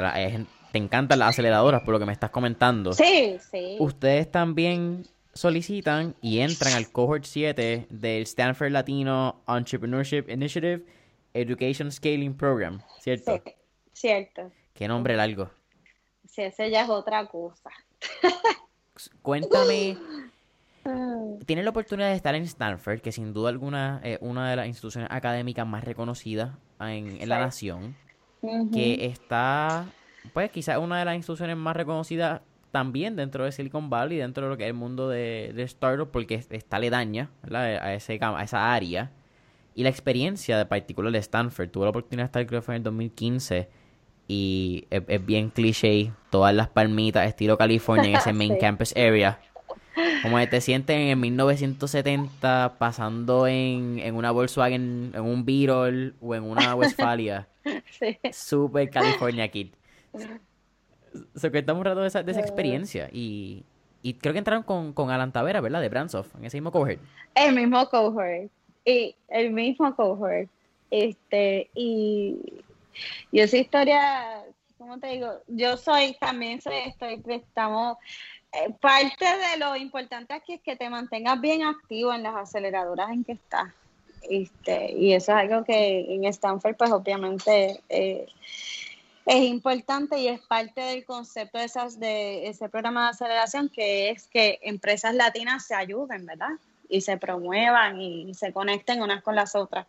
te 0.73 0.79
encantan 0.79 1.19
las 1.19 1.31
aceleradoras 1.31 1.83
por 1.83 1.93
lo 1.95 1.99
que 1.99 2.07
me 2.07 2.13
estás 2.13 2.31
comentando. 2.31 2.93
Sí, 2.93 3.39
sí. 3.51 3.77
Ustedes 3.81 4.31
también 4.31 5.05
solicitan 5.33 6.15
y 6.21 6.41
entran 6.41 6.75
al 6.75 6.91
cohort 6.91 7.25
7 7.25 7.87
del 7.91 8.23
Stanford 8.23 8.71
Latino 8.71 9.43
Entrepreneurship 9.47 10.29
Initiative 10.29 10.85
Education 11.35 11.93
Scaling 11.93 12.35
Program, 12.35 12.81
¿cierto? 13.01 13.41
Sí, 13.45 13.53
cierto. 13.93 14.51
Qué 14.77 14.87
nombre 14.89 15.17
largo. 15.17 15.51
Sí, 16.29 16.43
ese 16.43 16.71
ya 16.71 16.83
es 16.83 16.91
otra 16.91 17.27
cosa. 17.27 17.71
Cuéntame. 19.23 19.97
Tienes 21.47 21.65
la 21.65 21.71
oportunidad 21.71 22.11
de 22.11 22.15
estar 22.15 22.35
en 22.35 22.43
Stanford, 22.43 23.01
que 23.01 23.11
sin 23.11 23.33
duda 23.33 23.49
alguna 23.49 24.01
es 24.05 24.19
una 24.21 24.51
de 24.51 24.57
las 24.57 24.67
instituciones 24.67 25.11
académicas 25.11 25.67
más 25.67 25.83
reconocidas 25.83 26.51
en, 26.79 27.29
la 27.29 27.41
nación, 27.41 27.97
que 28.73 29.07
está, 29.07 29.87
pues 30.33 30.51
quizás 30.51 30.79
una 30.79 30.99
de 30.99 31.05
las 31.07 31.17
instituciones 31.17 31.57
más 31.57 31.75
reconocidas 31.75 32.43
también 32.71 33.17
dentro 33.17 33.45
de 33.45 33.53
Silicon 33.53 33.91
Valley, 33.91 34.19
dentro 34.19 34.45
de 34.45 34.51
lo 34.51 34.57
que 34.57 34.65
es 34.65 34.69
el 34.69 34.75
mundo 34.75 35.09
de, 35.09 35.53
de 35.57 35.63
startup, 35.65 36.11
porque 36.11 36.45
está 36.51 36.79
ledaña 36.79 37.31
a, 37.51 37.95
ese, 37.95 38.19
a 38.21 38.43
esa 38.43 38.75
área. 38.75 39.11
Y 39.75 39.83
la 39.83 39.89
experiencia 39.89 40.57
de 40.59 40.67
particular 40.67 41.13
de 41.13 41.19
Stanford, 41.19 41.71
tuve 41.71 41.85
la 41.85 41.91
oportunidad 41.91 42.25
de 42.25 42.27
estar 42.27 42.47
creo 42.47 42.61
que 42.61 42.65
fue 42.65 42.75
en 42.75 42.81
el 42.81 42.85
2015 42.85 43.69
y 44.29 44.87
es, 44.91 45.25
bien 45.25 45.51
cliché, 45.51 46.13
todas 46.31 46.55
las 46.55 46.69
palmitas 46.69 47.27
estilo 47.27 47.57
California 47.57 48.11
en 48.11 48.17
ese 48.17 48.33
main 48.35 48.59
campus 48.59 48.95
area. 48.97 49.41
Como 50.23 50.37
que 50.39 50.47
te 50.47 50.61
sientes 50.61 50.97
en 50.97 51.21
1970 51.21 52.77
pasando 52.79 53.47
en, 53.47 53.99
en 53.99 54.15
una 54.15 54.31
Volkswagen, 54.31 55.13
en 55.15 55.21
un 55.23 55.45
Beetle 55.45 56.13
o 56.21 56.35
en 56.35 56.43
una 56.43 56.75
Westfalia. 56.75 57.49
Super 58.33 58.91
California 58.91 59.49
Kid. 59.49 59.69
Se 61.35 61.51
cuenta 61.51 61.73
un 61.73 61.85
rato 61.85 62.01
de 62.01 62.09
esa, 62.09 62.23
de 62.23 62.33
esa 62.33 62.41
experiencia 62.41 63.09
y, 63.11 63.65
y 64.03 64.15
creo 64.15 64.33
que 64.33 64.39
entraron 64.39 64.63
con, 64.65 64.93
con 64.93 65.11
Alan 65.11 65.33
Tavera, 65.33 65.61
¿verdad? 65.61 65.81
De 65.81 65.89
Brandsoft, 65.89 66.35
en 66.37 66.45
ese 66.45 66.59
mismo 66.59 66.73
cohort. 66.73 66.99
El 67.35 67.55
mismo 67.55 67.89
cohort. 67.89 68.51
Y 68.85 69.17
el 69.29 69.51
mismo 69.51 69.97
cohort. 69.97 70.49
Este, 70.91 71.71
y 71.75 72.37
yo 73.33 73.45
esa 73.45 73.57
historia, 73.57 74.45
¿cómo 74.79 74.99
te 74.99 75.09
digo? 75.09 75.41
Yo 75.49 75.77
soy, 75.77 76.17
también 76.21 76.61
soy, 76.61 76.77
estoy, 76.87 77.23
estamos, 77.27 77.99
eh, 78.53 78.73
parte 78.81 79.25
de 79.25 79.59
lo 79.59 79.77
importante 79.77 80.35
aquí 80.35 80.55
es 80.55 80.61
que 80.61 80.77
te 80.77 80.89
mantengas 80.89 81.41
bien 81.41 81.63
activo 81.63 82.13
en 82.13 82.23
las 82.23 82.37
aceleradoras 82.37 83.11
en 83.11 83.25
que 83.25 83.33
estás. 83.33 83.73
Este, 84.29 84.93
y 84.93 85.13
eso 85.13 85.33
es 85.33 85.39
algo 85.39 85.65
que 85.65 86.15
en 86.15 86.25
Stanford, 86.25 86.77
pues 86.77 86.91
obviamente 86.91 87.81
eh, 87.89 88.27
es 89.27 89.45
importante 89.45 90.19
y 90.19 90.29
es 90.29 90.41
parte 90.41 90.81
del 90.81 91.05
concepto 91.05 91.59
de, 91.59 91.65
esas, 91.65 91.99
de 91.99 92.49
ese 92.49 92.69
programa 92.69 93.05
de 93.05 93.11
aceleración, 93.11 93.69
que 93.69 94.11
es 94.11 94.27
que 94.29 94.59
empresas 94.63 95.15
latinas 95.15 95.67
se 95.67 95.75
ayuden, 95.75 96.27
¿verdad? 96.27 96.53
Y 96.89 97.01
se 97.01 97.17
promuevan 97.17 98.01
y 98.01 98.35
se 98.35 98.53
conecten 98.53 99.03
unas 99.03 99.23
con 99.23 99.35
las 99.35 99.55
otras. 99.55 99.87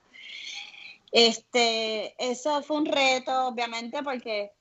Este, 1.11 2.15
eso 2.17 2.61
fue 2.63 2.77
un 2.77 2.85
reto, 2.85 3.47
obviamente, 3.47 4.03
porque 4.03 4.51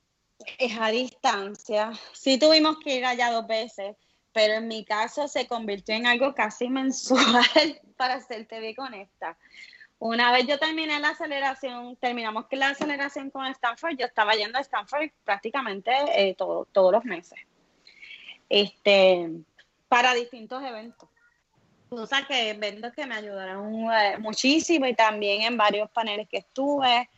es 0.59 0.79
a 0.79 0.91
distancia. 0.91 1.93
Sí 2.13 2.39
tuvimos 2.39 2.79
que 2.79 2.97
ir 2.97 3.05
allá 3.05 3.31
dos 3.31 3.47
veces, 3.47 3.97
pero 4.33 4.55
en 4.55 4.69
mi 4.69 4.85
caso 4.85 5.29
se 5.29 5.47
convirtió 5.47 5.95
en 5.95 6.07
algo 6.07 6.35
casi 6.35 6.69
mensual 6.71 7.81
para 7.97 8.15
hacer 8.15 8.47
TV 8.47 8.75
con 8.75 8.95
esta. 8.95 9.37
Una 9.99 10.31
vez 10.31 10.47
yo 10.47 10.59
terminé 10.59 11.01
la 11.01 11.11
aceleración, 11.11 11.97
terminamos 11.97 12.45
la 12.51 12.69
aceleración 12.69 13.31
con 13.31 13.47
Stanford, 13.47 13.97
yo 13.97 14.05
estaba 14.05 14.35
yendo 14.35 14.59
a 14.59 14.61
Stanford 14.61 15.11
prácticamente 15.25 15.91
eh, 16.15 16.35
todos 16.35 16.93
los 16.93 17.05
meses, 17.07 17.39
este, 18.51 19.31
para 19.89 20.13
distintos 20.13 20.63
eventos 20.63 21.09
cosas 21.89 22.27
que 22.27 22.51
eventos 22.51 22.93
que 22.93 23.07
me 23.07 23.15
ayudaron 23.15 23.91
eh, 23.93 24.19
muchísimo 24.19 24.87
y 24.87 24.95
también 24.95 25.43
en 25.43 25.57
varios 25.57 25.91
paneles 25.91 26.29
que 26.29 26.39
estuve 26.39 27.09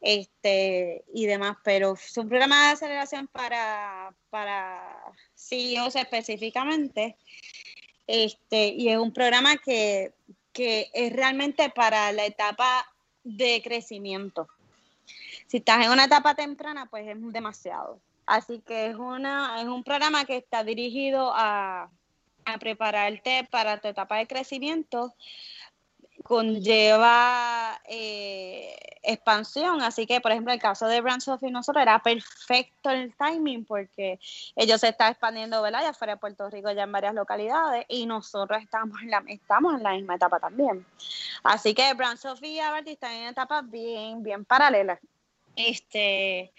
este 0.00 1.04
y 1.12 1.26
demás, 1.26 1.56
pero 1.64 1.94
es 1.94 2.16
un 2.16 2.28
programa 2.28 2.66
de 2.66 2.72
aceleración 2.72 3.26
para, 3.28 4.14
para 4.30 4.96
CEOs 5.34 5.96
específicamente. 5.96 7.16
Este, 8.06 8.68
y 8.68 8.88
es 8.88 8.98
un 8.98 9.12
programa 9.12 9.56
que, 9.56 10.14
que 10.52 10.90
es 10.94 11.12
realmente 11.12 11.70
para 11.70 12.12
la 12.12 12.24
etapa 12.24 12.86
de 13.24 13.60
crecimiento. 13.62 14.48
Si 15.48 15.58
estás 15.58 15.84
en 15.84 15.90
una 15.90 16.04
etapa 16.04 16.34
temprana, 16.34 16.86
pues 16.86 17.08
es 17.08 17.16
demasiado. 17.32 18.00
Así 18.26 18.60
que 18.60 18.88
es, 18.88 18.96
una, 18.96 19.60
es 19.60 19.66
un 19.66 19.84
programa 19.84 20.24
que 20.24 20.36
está 20.36 20.64
dirigido 20.64 21.32
a, 21.34 21.90
a 22.46 22.58
prepararte 22.58 23.46
para 23.50 23.78
tu 23.78 23.88
etapa 23.88 24.16
de 24.16 24.26
crecimiento 24.26 25.14
conlleva 26.22 27.80
eh, 27.88 28.74
expansión. 29.02 29.82
Así 29.82 30.06
que, 30.06 30.20
por 30.20 30.32
ejemplo, 30.32 30.52
el 30.52 30.60
caso 30.60 30.86
de 30.86 31.00
Brands 31.00 31.28
of 31.28 31.42
nosotros 31.42 31.82
era 31.82 32.02
perfecto 32.02 32.90
el 32.90 33.14
timing 33.14 33.64
porque 33.64 34.18
ellos 34.54 34.80
se 34.80 34.88
están 34.88 35.12
expandiendo, 35.12 35.60
¿verdad? 35.62 35.82
Ya 35.82 35.92
fuera 35.92 36.14
de 36.14 36.20
Puerto 36.20 36.48
Rico, 36.50 36.70
ya 36.72 36.84
en 36.84 36.92
varias 36.92 37.14
localidades 37.14 37.84
y 37.88 38.06
nosotros 38.06 38.62
estamos 38.62 39.00
en 39.02 39.10
la, 39.10 39.22
estamos 39.28 39.74
en 39.74 39.82
la 39.82 39.92
misma 39.92 40.14
etapa 40.14 40.40
también. 40.40 40.84
Así 41.42 41.74
que 41.74 41.94
Brands 41.94 42.24
of 42.24 42.42
y 42.42 42.58
Aberti 42.58 42.92
están 42.92 43.12
en 43.12 43.28
etapas 43.28 43.68
bien, 43.70 44.22
bien 44.22 44.44
paralelas. 44.44 44.98
Este, 45.54 46.52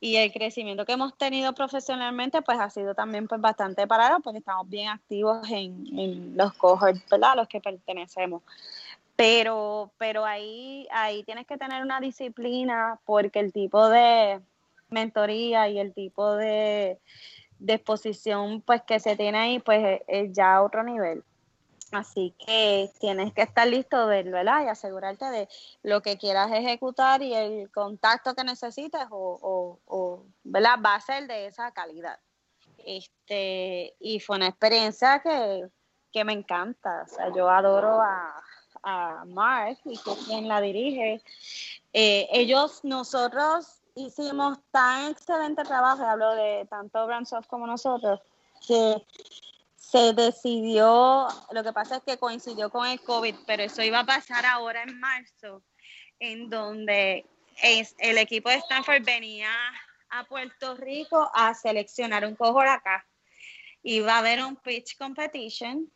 y 0.00 0.16
el 0.16 0.32
crecimiento 0.32 0.84
que 0.84 0.92
hemos 0.92 1.16
tenido 1.16 1.54
profesionalmente 1.54 2.42
pues 2.42 2.58
ha 2.58 2.68
sido 2.70 2.94
también 2.94 3.26
pues 3.26 3.40
bastante 3.40 3.86
parado 3.86 4.20
porque 4.20 4.38
estamos 4.38 4.68
bien 4.68 4.88
activos 4.88 5.48
en, 5.50 6.36
los 6.36 6.52
cohorts. 6.54 7.02
A 7.10 7.34
los 7.34 7.48
que 7.48 7.60
pertenecemos. 7.60 8.42
Pero, 9.16 9.90
pero 9.96 10.26
ahí, 10.26 10.86
ahí 10.92 11.22
tienes 11.24 11.46
que 11.46 11.56
tener 11.56 11.82
una 11.82 12.00
disciplina 12.00 13.00
porque 13.06 13.40
el 13.40 13.52
tipo 13.52 13.88
de 13.88 14.40
mentoría 14.90 15.68
y 15.68 15.78
el 15.78 15.94
tipo 15.94 16.34
de, 16.34 16.98
de 17.58 17.72
exposición 17.72 18.60
pues 18.60 18.82
que 18.82 19.00
se 19.00 19.16
tiene 19.16 19.38
ahí 19.38 19.58
pues 19.58 20.02
es 20.06 20.32
ya 20.32 20.62
otro 20.62 20.82
nivel. 20.84 21.24
Así 21.92 22.34
que 22.44 22.90
tienes 22.98 23.32
que 23.32 23.42
estar 23.42 23.66
listo, 23.66 24.08
de, 24.08 24.24
¿verdad? 24.24 24.64
Y 24.64 24.68
asegurarte 24.68 25.24
de 25.26 25.48
lo 25.82 26.02
que 26.02 26.18
quieras 26.18 26.50
ejecutar 26.52 27.22
y 27.22 27.32
el 27.34 27.70
contacto 27.70 28.34
que 28.34 28.44
necesites 28.44 29.06
o, 29.10 29.78
o, 29.86 30.24
¿verdad? 30.42 30.78
Va 30.84 30.96
a 30.96 31.00
ser 31.00 31.26
de 31.26 31.46
esa 31.46 31.70
calidad. 31.70 32.18
Este, 32.78 33.94
y 34.00 34.20
fue 34.20 34.36
una 34.36 34.48
experiencia 34.48 35.20
que, 35.20 35.70
me 36.24 36.32
encanta. 36.32 37.04
O 37.04 37.14
sea, 37.14 37.30
yo 37.34 37.48
adoro 37.50 38.00
a, 38.00 38.42
a 38.82 39.24
Mark 39.26 39.78
y 39.84 39.98
que 39.98 40.14
quien 40.26 40.48
la 40.48 40.62
dirige. 40.62 41.22
Eh, 41.92 42.26
ellos, 42.32 42.80
nosotros 42.84 43.82
hicimos 43.94 44.58
tan 44.70 45.10
excelente 45.10 45.62
trabajo, 45.64 46.04
hablo 46.04 46.34
de 46.34 46.66
tanto 46.70 47.06
Brandsoft 47.06 47.48
como 47.48 47.66
nosotros, 47.66 48.20
que 48.66 49.02
se 49.96 50.12
decidió, 50.12 51.26
lo 51.52 51.64
que 51.64 51.72
pasa 51.72 51.96
es 51.96 52.02
que 52.02 52.18
coincidió 52.18 52.68
con 52.70 52.86
el 52.86 53.00
COVID, 53.00 53.34
pero 53.46 53.62
eso 53.62 53.82
iba 53.82 54.00
a 54.00 54.04
pasar 54.04 54.44
ahora 54.44 54.82
en 54.82 55.00
marzo, 55.00 55.62
en 56.18 56.50
donde 56.50 57.24
es, 57.62 57.94
el 57.98 58.18
equipo 58.18 58.50
de 58.50 58.56
Stanford 58.56 59.02
venía 59.04 59.50
a 60.10 60.24
Puerto 60.24 60.76
Rico 60.76 61.30
a 61.32 61.54
seleccionar 61.54 62.26
un 62.26 62.36
cohort 62.36 62.68
acá. 62.68 63.06
Iba 63.82 64.16
a 64.16 64.18
haber 64.18 64.44
un 64.44 64.56
pitch 64.56 64.98
competition 64.98 65.90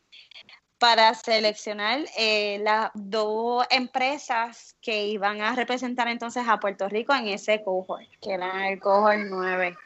para 0.79 1.13
seleccionar 1.13 2.01
eh, 2.17 2.59
las 2.63 2.91
dos 2.95 3.67
empresas 3.69 4.77
que 4.81 5.09
iban 5.09 5.43
a 5.43 5.55
representar 5.55 6.09
entonces 6.09 6.45
a 6.49 6.59
Puerto 6.59 6.89
Rico 6.89 7.15
en 7.15 7.29
ese 7.29 7.63
cohort, 7.63 8.09
que 8.23 8.33
era 8.33 8.71
el 8.71 8.81
cohort 8.81 9.21
9. 9.29 9.77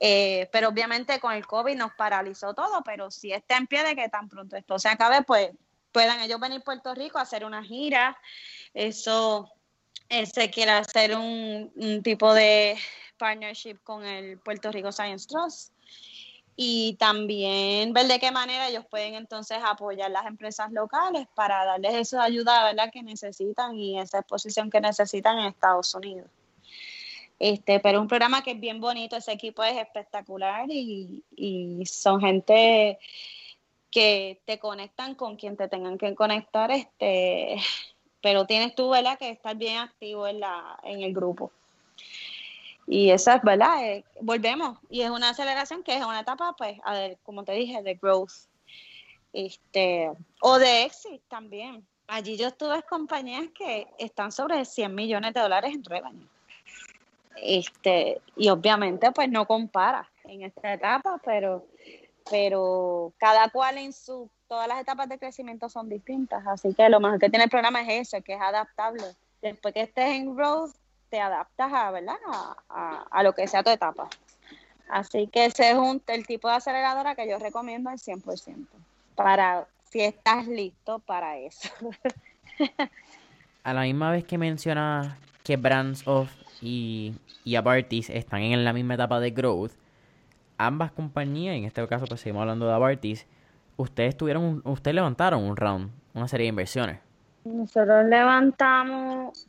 Eh, 0.00 0.48
pero 0.52 0.68
obviamente 0.68 1.18
con 1.18 1.32
el 1.32 1.46
COVID 1.46 1.76
nos 1.76 1.92
paralizó 1.94 2.54
todo, 2.54 2.82
pero 2.84 3.10
si 3.10 3.32
está 3.32 3.56
en 3.56 3.66
pie 3.66 3.82
de 3.82 3.96
que 3.96 4.08
tan 4.08 4.28
pronto 4.28 4.56
esto 4.56 4.78
se 4.78 4.88
acabe, 4.88 5.22
pues 5.22 5.50
puedan 5.92 6.20
ellos 6.20 6.38
venir 6.38 6.60
a 6.60 6.64
Puerto 6.64 6.94
Rico 6.94 7.18
a 7.18 7.22
hacer 7.22 7.44
una 7.44 7.64
gira. 7.64 8.16
Eso 8.74 9.50
eh, 10.08 10.26
se 10.26 10.50
quiere 10.50 10.72
hacer 10.72 11.16
un, 11.16 12.02
tipo 12.02 12.32
de 12.32 12.76
partnership 13.16 13.78
con 13.82 14.04
el 14.04 14.38
Puerto 14.38 14.70
Rico 14.70 14.92
Science 14.92 15.26
Trust 15.26 15.72
y 16.54 16.94
también 16.94 17.92
ver 17.92 18.06
de 18.06 18.18
qué 18.18 18.30
manera 18.30 18.68
ellos 18.68 18.84
pueden 18.90 19.14
entonces 19.14 19.58
apoyar 19.64 20.10
las 20.10 20.26
empresas 20.26 20.72
locales 20.72 21.26
para 21.34 21.64
darles 21.64 21.94
esa 21.94 22.22
ayuda 22.22 22.64
¿verdad? 22.64 22.90
que 22.92 23.02
necesitan 23.02 23.76
y 23.76 23.98
esa 24.00 24.20
exposición 24.20 24.70
que 24.70 24.80
necesitan 24.80 25.38
en 25.38 25.46
Estados 25.46 25.94
Unidos. 25.94 26.28
Este, 27.38 27.78
pero 27.78 28.00
un 28.00 28.08
programa 28.08 28.42
que 28.42 28.52
es 28.52 28.60
bien 28.60 28.80
bonito, 28.80 29.16
ese 29.16 29.32
equipo 29.32 29.62
es 29.62 29.76
espectacular 29.76 30.66
y, 30.70 31.22
son 31.86 32.20
gente 32.20 32.98
que 33.90 34.40
te 34.44 34.58
conectan 34.58 35.14
con 35.14 35.36
quien 35.36 35.56
te 35.56 35.68
tengan 35.68 35.98
que 35.98 36.14
conectar, 36.14 36.70
este, 36.70 37.56
pero 38.22 38.46
tienes 38.46 38.74
tú, 38.74 38.90
¿verdad?, 38.90 39.18
que 39.18 39.30
estar 39.30 39.56
bien 39.56 39.78
activo 39.78 40.26
en, 40.26 40.40
la, 40.40 40.78
en 40.82 41.02
el 41.02 41.14
grupo. 41.14 41.52
Y 42.86 43.10
esa 43.10 43.36
es, 43.36 43.42
¿verdad? 43.42 43.84
Eh, 43.84 44.04
volvemos. 44.20 44.78
Y 44.88 45.02
es 45.02 45.10
una 45.10 45.30
aceleración 45.30 45.82
que 45.82 45.94
es 45.94 46.04
una 46.04 46.20
etapa, 46.20 46.54
pues, 46.56 46.78
a 46.84 46.94
ver, 46.94 47.18
como 47.22 47.44
te 47.44 47.52
dije, 47.52 47.82
de 47.82 47.94
growth. 47.94 48.32
Este, 49.32 50.10
o 50.40 50.58
de 50.58 50.84
exit 50.84 51.22
también. 51.28 51.86
Allí 52.06 52.38
yo 52.38 52.48
estuve 52.48 52.82
compañías 52.84 53.50
que 53.54 53.86
están 53.98 54.32
sobre 54.32 54.64
100 54.64 54.94
millones 54.94 55.34
de 55.34 55.40
dólares 55.40 55.74
en 55.74 55.84
revenue. 55.84 56.26
Este, 57.42 58.20
y 58.36 58.48
obviamente 58.48 59.12
pues 59.12 59.28
no 59.28 59.46
compara 59.46 60.08
en 60.24 60.42
esta 60.42 60.72
etapa, 60.72 61.20
pero, 61.24 61.66
pero 62.30 63.12
cada 63.18 63.48
cual 63.50 63.78
en 63.78 63.92
su, 63.92 64.30
todas 64.46 64.68
las 64.68 64.80
etapas 64.80 65.08
de 65.08 65.18
crecimiento 65.18 65.68
son 65.68 65.88
distintas, 65.88 66.46
así 66.46 66.74
que 66.74 66.88
lo 66.88 67.00
mejor 67.00 67.18
que 67.18 67.30
tiene 67.30 67.44
el 67.44 67.50
programa 67.50 67.82
es 67.82 68.08
eso, 68.08 68.22
que 68.22 68.34
es 68.34 68.40
adaptable. 68.40 69.04
Después 69.40 69.72
que 69.72 69.82
estés 69.82 70.16
en 70.16 70.34
growth, 70.34 70.74
te 71.10 71.20
adaptas 71.20 71.72
a, 71.72 71.90
¿verdad? 71.90 72.16
A, 72.68 73.22
lo 73.22 73.32
que 73.32 73.46
sea 73.46 73.62
tu 73.62 73.70
etapa. 73.70 74.08
Así 74.88 75.26
que 75.28 75.46
ese 75.46 75.70
es 75.70 75.76
un, 75.76 76.02
el 76.06 76.26
tipo 76.26 76.48
de 76.48 76.54
aceleradora 76.54 77.14
que 77.14 77.28
yo 77.28 77.38
recomiendo 77.38 77.90
al 77.90 77.98
100%, 77.98 78.66
para 79.14 79.66
si 79.90 80.00
estás 80.00 80.46
listo 80.46 80.98
para 80.98 81.38
eso. 81.38 81.70
a 83.64 83.72
la 83.72 83.82
misma 83.82 84.10
vez 84.10 84.24
que 84.24 84.38
mencionas 84.38 85.14
que 85.48 85.56
Brands 85.56 86.06
of 86.06 86.30
y, 86.60 87.14
y 87.42 87.56
Abartis 87.56 88.10
están 88.10 88.42
en 88.42 88.64
la 88.64 88.72
misma 88.74 88.94
etapa 88.94 89.18
de 89.18 89.30
growth, 89.30 89.72
ambas 90.58 90.92
compañías, 90.92 91.56
en 91.56 91.64
este 91.64 91.86
caso 91.88 92.04
pues 92.06 92.20
seguimos 92.20 92.42
hablando 92.42 92.66
de 92.66 92.74
Abartis, 92.74 93.26
ustedes 93.78 94.14
tuvieron 94.14 94.60
ustedes 94.64 94.94
levantaron 94.94 95.42
un 95.42 95.56
round, 95.56 95.90
una 96.12 96.28
serie 96.28 96.44
de 96.44 96.48
inversiones. 96.50 96.98
Nosotros 97.44 98.04
levantamos 98.06 99.46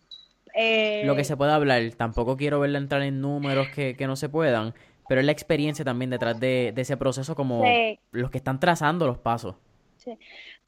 Eh, 0.56 1.04
lo 1.06 1.16
que 1.16 1.24
se 1.24 1.36
pueda 1.38 1.54
hablar. 1.56 1.82
Tampoco 1.96 2.36
quiero 2.38 2.60
verla 2.60 2.80
entrar 2.80 3.02
en 3.04 3.22
números 3.22 3.68
que, 3.70 3.96
que 3.96 4.08
no 4.08 4.16
se 4.16 4.30
puedan, 4.30 4.74
pero 5.08 5.20
es 5.22 5.26
la 5.26 5.32
experiencia 5.32 5.84
también 5.86 6.10
detrás 6.10 6.40
de, 6.40 6.72
de 6.74 6.82
ese 6.82 6.96
proceso 6.98 7.36
como 7.36 7.64
Sí. 7.66 8.00
los 8.12 8.32
que 8.32 8.38
están 8.40 8.60
trazando 8.60 9.06
los 9.06 9.18
pasos. 9.20 9.56
Sí. 9.98 10.18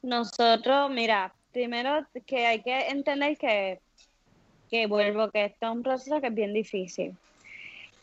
Nosotros, 0.02 0.90
mira, 0.90 1.32
primero 1.52 2.06
que 2.26 2.46
hay 2.46 2.62
que 2.62 2.88
entender 2.88 3.36
que, 3.38 3.80
que 4.72 4.86
vuelvo, 4.86 5.30
que 5.30 5.44
esto 5.44 5.66
es 5.66 5.72
un 5.72 5.82
proceso 5.82 6.18
que 6.22 6.28
es 6.28 6.34
bien 6.34 6.54
difícil. 6.54 7.14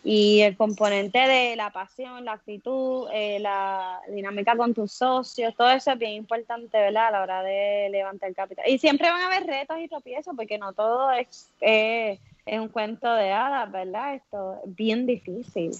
Y 0.03 0.41
el 0.41 0.55
componente 0.55 1.17
de 1.17 1.55
la 1.55 1.71
pasión, 1.71 2.23
la 2.23 2.33
actitud, 2.33 3.09
eh, 3.11 3.39
la 3.39 3.99
dinámica 4.07 4.55
con 4.55 4.75
tus 4.75 4.93
socios, 4.93 5.55
todo 5.55 5.71
eso 5.71 5.91
es 5.91 5.97
bien 5.97 6.13
importante, 6.13 6.77
¿verdad? 6.77 7.07
A 7.07 7.11
la 7.11 7.21
hora 7.23 7.43
de 7.43 7.89
levantar 7.89 8.33
capital. 8.35 8.65
Y 8.69 8.77
siempre 8.77 9.09
van 9.09 9.19
a 9.19 9.25
haber 9.25 9.47
retos 9.47 9.77
y 9.79 9.87
tropiezos, 9.87 10.35
porque 10.37 10.59
no 10.59 10.71
todo 10.73 11.11
es, 11.11 11.51
es 11.59 12.19
un 12.59 12.69
cuento 12.69 13.11
de 13.13 13.31
hadas, 13.31 13.69
¿verdad? 13.71 14.13
Esto 14.13 14.61
es 14.63 14.75
bien 14.75 15.07
difícil. 15.07 15.71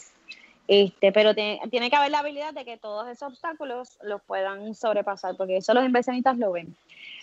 Este, 0.68 1.12
pero 1.12 1.36
tiene, 1.36 1.62
tiene 1.70 1.90
que 1.92 1.96
haber 1.96 2.10
la 2.10 2.20
habilidad 2.20 2.54
de 2.54 2.66
que 2.66 2.78
todos 2.78 3.08
esos 3.08 3.34
obstáculos 3.34 4.00
los 4.02 4.22
puedan 4.24 4.74
sobrepasar, 4.74 5.38
porque 5.38 5.58
eso 5.58 5.74
los 5.76 5.86
inversionistas 5.86 6.38
lo 6.38 6.52
ven. 6.52 6.76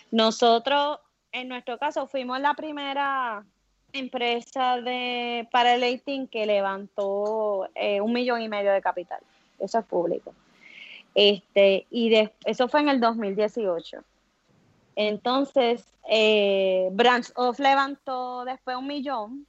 Nosotros, 0.09 0.99
en 1.33 1.49
nuestro 1.49 1.77
caso, 1.77 2.07
fuimos 2.07 2.39
la 2.39 2.53
primera 2.55 3.43
empresa 3.93 4.81
de 4.81 5.47
para 5.51 5.75
el 5.75 5.81
18 5.81 6.29
que 6.31 6.45
levantó 6.45 7.67
eh, 7.75 8.01
un 8.01 8.13
millón 8.13 8.41
y 8.41 8.49
medio 8.49 8.71
de 8.71 8.81
capital. 8.81 9.19
Eso 9.59 9.79
es 9.79 9.85
público. 9.85 10.33
Este, 11.15 11.85
y 11.89 12.09
de- 12.09 12.31
eso 12.45 12.67
fue 12.67 12.81
en 12.81 12.89
el 12.89 12.99
2018. 12.99 14.03
Entonces, 14.95 15.85
eh, 16.09 16.89
Branch 16.91 17.25
Off 17.35 17.59
levantó 17.59 18.45
después 18.45 18.77
un 18.77 18.87
millón 18.87 19.45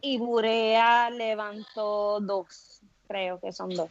y 0.00 0.18
Burea 0.18 1.10
levantó 1.10 2.20
dos, 2.20 2.80
creo 3.06 3.38
que 3.40 3.52
son 3.52 3.70
dos. 3.70 3.90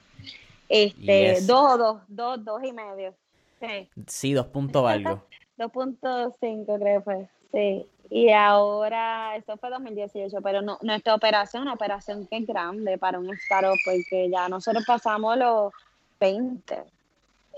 Este, 0.68 1.34
Yes. 1.36 1.48
dos 1.48 1.74
o 1.74 1.78
dos, 1.78 2.02
dos, 2.08 2.44
dos 2.46 2.64
y 2.64 2.72
medio. 2.74 3.14
Sí. 3.60 3.90
Sí, 4.08 4.34
dos 4.34 4.48
puntos 4.48 4.88
algo. 4.90 5.24
2.5 5.58 6.80
creo 6.80 7.00
que 7.00 7.02
fue, 7.04 7.30
sí. 7.52 7.86
Y 8.10 8.32
ahora, 8.32 9.36
esto 9.36 9.56
fue 9.58 9.70
2018, 9.70 10.42
pero 10.42 10.62
no, 10.62 10.80
nuestra 10.82 11.14
operación, 11.14 11.64
una 11.64 11.74
operación 11.74 12.26
que 12.26 12.38
es 12.38 12.48
grande 12.48 12.98
para 12.98 13.20
un 13.20 13.30
startup, 13.36 13.78
porque 13.86 14.30
ya 14.32 14.50
nosotros 14.50 14.84
pasamos 14.86 15.38
los 15.38 15.74
20. 16.20 16.84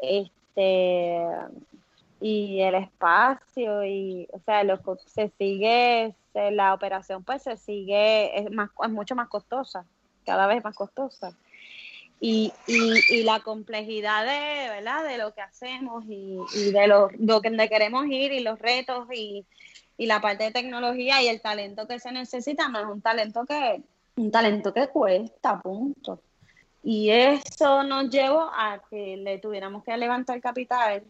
Este, 0.01 1.25
y 2.19 2.61
el 2.61 2.75
espacio, 2.75 3.85
y, 3.85 4.27
o 4.31 4.39
sea, 4.39 4.63
se 5.05 5.31
sigue, 5.37 6.13
la 6.33 6.73
operación 6.73 7.23
pues 7.23 7.43
se 7.43 7.57
sigue, 7.57 8.37
es, 8.37 8.51
más, 8.51 8.69
es 8.83 8.89
mucho 8.89 9.15
más 9.15 9.29
costosa, 9.29 9.85
cada 10.25 10.47
vez 10.47 10.63
más 10.63 10.75
costosa 10.75 11.33
y, 12.23 12.53
y, 12.67 12.93
y 13.09 13.23
la 13.23 13.39
complejidad 13.39 14.23
de, 14.23 14.69
¿verdad? 14.69 15.03
de 15.03 15.17
lo 15.17 15.33
que 15.33 15.41
hacemos 15.41 16.05
y, 16.07 16.37
de 16.71 16.87
lo, 16.87 17.09
lo 17.17 17.41
que 17.41 17.51
queremos 17.67 18.05
ir 18.05 18.31
y 18.31 18.41
los 18.41 18.59
retos 18.59 19.07
y, 19.11 19.43
y 20.01 20.07
la 20.07 20.19
parte 20.19 20.45
de 20.45 20.51
tecnología 20.51 21.21
y 21.21 21.27
el 21.27 21.41
talento 21.41 21.87
que 21.87 21.99
se 21.99 22.11
necesita 22.11 22.67
no 22.69 22.79
es 22.79 22.87
un 22.87 23.01
talento 23.01 23.45
que 23.45 23.83
un 24.15 24.31
talento 24.31 24.73
que 24.73 24.87
cuesta, 24.87 25.61
punto. 25.61 26.19
Y 26.81 27.11
eso 27.11 27.83
nos 27.83 28.09
llevó 28.09 28.49
a 28.51 28.81
que 28.89 29.15
le 29.17 29.37
tuviéramos 29.37 29.83
que 29.83 29.95
levantar 29.95 30.41
capital 30.41 31.03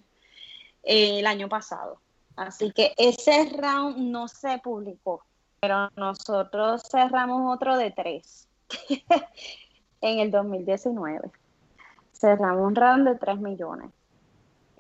eh, 0.84 1.20
el 1.20 1.26
año 1.26 1.48
pasado. 1.48 2.02
Así 2.36 2.74
que 2.74 2.94
ese 2.98 3.54
round 3.58 3.98
no 3.98 4.28
se 4.28 4.58
publicó, 4.58 5.24
pero 5.62 5.90
nosotros 5.96 6.84
cerramos 6.92 7.56
otro 7.56 7.78
de 7.78 7.92
tres 7.92 8.50
en 10.02 10.20
el 10.20 10.32
2019. 10.32 11.32
Cerramos 12.12 12.68
un 12.68 12.76
round 12.76 13.08
de 13.08 13.16
3 13.16 13.40
millones. 13.40 13.90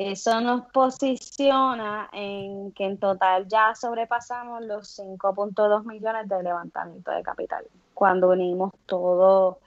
Eso 0.09 0.41
nos 0.41 0.65
posiciona 0.71 2.09
en 2.11 2.71
que 2.71 2.85
en 2.85 2.97
total 2.97 3.47
ya 3.47 3.75
sobrepasamos 3.75 4.63
los 4.65 4.87
5.2 4.97 5.85
millones 5.85 6.27
de 6.27 6.41
levantamiento 6.41 7.11
de 7.11 7.21
capital. 7.21 7.65
Cuando 7.93 8.29
unimos 8.29 8.71
todo 8.87 9.59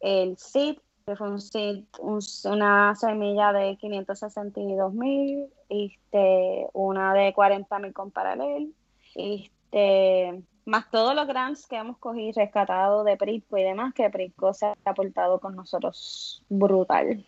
el 0.00 0.36
SID, 0.36 0.78
que 1.04 1.16
fue 1.16 1.28
un 1.30 1.40
SID, 1.40 1.84
un- 1.98 2.20
una 2.44 2.94
semilla 2.94 3.52
de 3.52 3.76
562 3.76 4.92
mil, 4.92 5.46
este, 5.68 6.68
una 6.72 7.12
de 7.14 7.32
40 7.34 7.78
mil 7.80 7.92
con 7.92 8.12
paralel, 8.12 8.72
este, 9.16 10.42
más 10.64 10.88
todos 10.92 11.14
los 11.16 11.26
grants 11.26 11.66
que 11.66 11.76
hemos 11.76 11.98
cogido, 11.98 12.34
rescatado 12.36 13.02
de 13.02 13.16
Prisco 13.16 13.58
y 13.58 13.64
demás, 13.64 13.94
que 13.94 14.08
Prisco 14.10 14.54
se 14.54 14.66
ha 14.66 14.74
aportado 14.84 15.40
con 15.40 15.56
nosotros 15.56 16.44
brutal. 16.48 17.26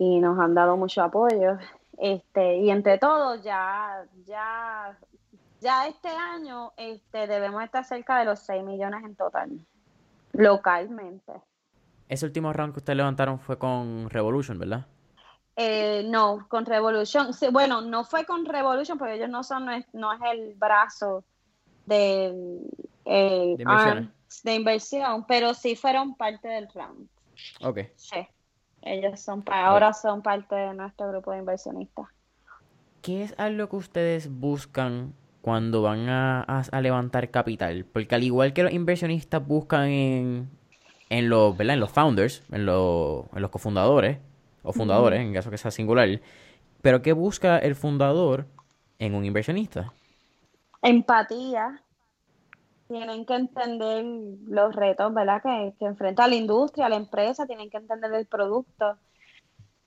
Y 0.00 0.18
nos 0.18 0.38
han 0.38 0.54
dado 0.54 0.78
mucho 0.78 1.02
apoyo. 1.02 1.58
Este, 1.98 2.56
y 2.56 2.70
entre 2.70 2.96
todos, 2.96 3.42
ya, 3.42 4.02
ya, 4.24 4.98
ya 5.60 5.86
este 5.88 6.08
año 6.08 6.72
este, 6.78 7.26
debemos 7.26 7.62
estar 7.62 7.84
cerca 7.84 8.18
de 8.18 8.24
los 8.24 8.38
6 8.40 8.64
millones 8.64 9.04
en 9.04 9.14
total, 9.14 9.50
localmente. 10.32 11.34
Ese 12.08 12.24
último 12.24 12.50
round 12.50 12.72
que 12.72 12.78
ustedes 12.78 12.96
levantaron 12.96 13.38
fue 13.38 13.58
con 13.58 14.08
Revolution, 14.08 14.58
¿verdad? 14.58 14.86
Eh, 15.56 16.02
no, 16.06 16.46
con 16.48 16.64
Revolution. 16.64 17.34
Sí, 17.34 17.48
bueno, 17.52 17.82
no 17.82 18.04
fue 18.04 18.24
con 18.24 18.46
Revolution 18.46 18.96
porque 18.96 19.16
ellos 19.16 19.28
no 19.28 19.44
son, 19.44 19.66
no 19.66 19.72
es, 19.72 19.84
no 19.92 20.14
es 20.14 20.20
el 20.32 20.54
brazo 20.54 21.24
de, 21.84 22.28
eh, 23.04 23.54
De 23.58 23.62
inversiones. 23.62 24.04
arm 24.04 24.12
de 24.44 24.54
inversión, 24.54 25.26
pero 25.28 25.52
sí 25.52 25.76
fueron 25.76 26.14
parte 26.14 26.48
del 26.48 26.68
round. 26.72 27.06
Ok. 27.60 27.80
Sí. 27.96 28.26
Ellos 28.82 29.20
son 29.20 29.42
pa- 29.42 29.66
ahora 29.66 29.92
son 29.92 30.22
parte 30.22 30.54
de 30.54 30.74
nuestro 30.74 31.08
grupo 31.10 31.32
de 31.32 31.38
inversionistas. 31.38 32.06
¿Qué 33.02 33.22
es 33.22 33.34
algo 33.38 33.68
que 33.68 33.76
ustedes 33.76 34.30
buscan 34.30 35.14
cuando 35.42 35.82
van 35.82 36.08
a, 36.08 36.42
a- 36.42 36.62
a 36.70 36.80
levantar 36.80 37.30
capital? 37.30 37.84
Porque 37.84 38.14
al 38.14 38.22
igual 38.22 38.52
que 38.52 38.62
los 38.62 38.72
inversionistas 38.72 39.46
buscan 39.46 39.88
en, 39.88 40.50
en 41.08 41.28
los, 41.28 41.56
¿verdad? 41.56 41.74
En 41.74 41.80
los 41.80 41.90
founders, 41.90 42.42
en, 42.52 42.66
los- 42.66 43.24
en 43.34 43.42
los 43.42 43.50
cofundadores, 43.50 44.18
o 44.62 44.72
fundadores, 44.72 45.20
en 45.20 45.32
caso 45.32 45.50
que 45.50 45.56
sea 45.56 45.70
singular, 45.70 46.20
pero 46.82 47.00
¿qué 47.00 47.12
busca 47.14 47.58
el 47.58 47.74
fundador 47.74 48.46
en 48.98 49.14
un 49.14 49.24
inversionista? 49.24 49.92
Empatía. 50.82 51.82
Tienen 52.90 53.24
que 53.24 53.34
entender 53.34 54.04
los 54.48 54.74
retos, 54.74 55.14
¿verdad? 55.14 55.40
Que, 55.40 55.74
que 55.78 55.84
enfrenta 55.84 56.26
la 56.26 56.34
industria, 56.34 56.88
la 56.88 56.96
empresa, 56.96 57.46
tienen 57.46 57.70
que 57.70 57.76
entender 57.76 58.12
el 58.12 58.26
producto. 58.26 58.96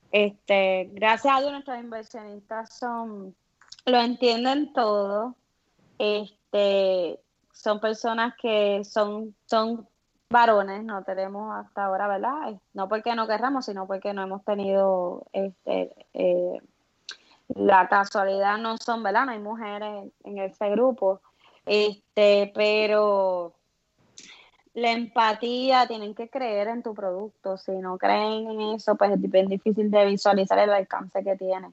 Este, 0.09 0.89
gracias 0.93 1.35
a 1.35 1.41
Dios 1.41 1.51
nuestros 1.51 1.79
inversionistas 1.79 2.73
son, 2.73 3.35
lo 3.85 3.97
entienden 3.99 4.71
todo. 4.71 5.35
Este, 5.99 7.19
son 7.51 7.81
personas 7.81 8.35
que 8.41 8.85
son, 8.85 9.35
son 9.47 9.85
varones, 10.29 10.85
no 10.85 11.03
tenemos 11.03 11.53
hasta 11.53 11.83
ahora, 11.83 12.07
¿verdad? 12.07 12.57
No 12.73 12.87
porque 12.87 13.15
no 13.15 13.27
querramos, 13.27 13.65
sino 13.65 13.85
porque 13.85 14.13
no 14.13 14.23
hemos 14.23 14.45
tenido 14.45 15.25
este 15.33 15.93
eh, 16.13 16.57
la 17.49 17.89
casualidad 17.89 18.57
no 18.59 18.77
son, 18.77 19.03
¿verdad? 19.03 19.25
No 19.25 19.33
hay 19.33 19.39
mujeres 19.39 20.09
en 20.23 20.37
ese 20.37 20.69
grupo. 20.69 21.19
Este, 21.65 22.51
pero 22.53 23.53
la 24.73 24.91
empatía, 24.91 25.87
tienen 25.87 26.15
que 26.15 26.29
creer 26.29 26.67
en 26.67 26.83
tu 26.83 26.93
producto. 26.93 27.57
Si 27.57 27.71
no 27.71 27.97
creen 27.97 28.49
en 28.49 28.61
eso, 28.75 28.95
pues 28.95 29.11
es 29.11 29.21
bien 29.21 29.47
difícil 29.47 29.91
de 29.91 30.05
visualizar 30.05 30.59
el 30.59 30.71
alcance 30.71 31.23
que 31.23 31.35
tiene. 31.35 31.71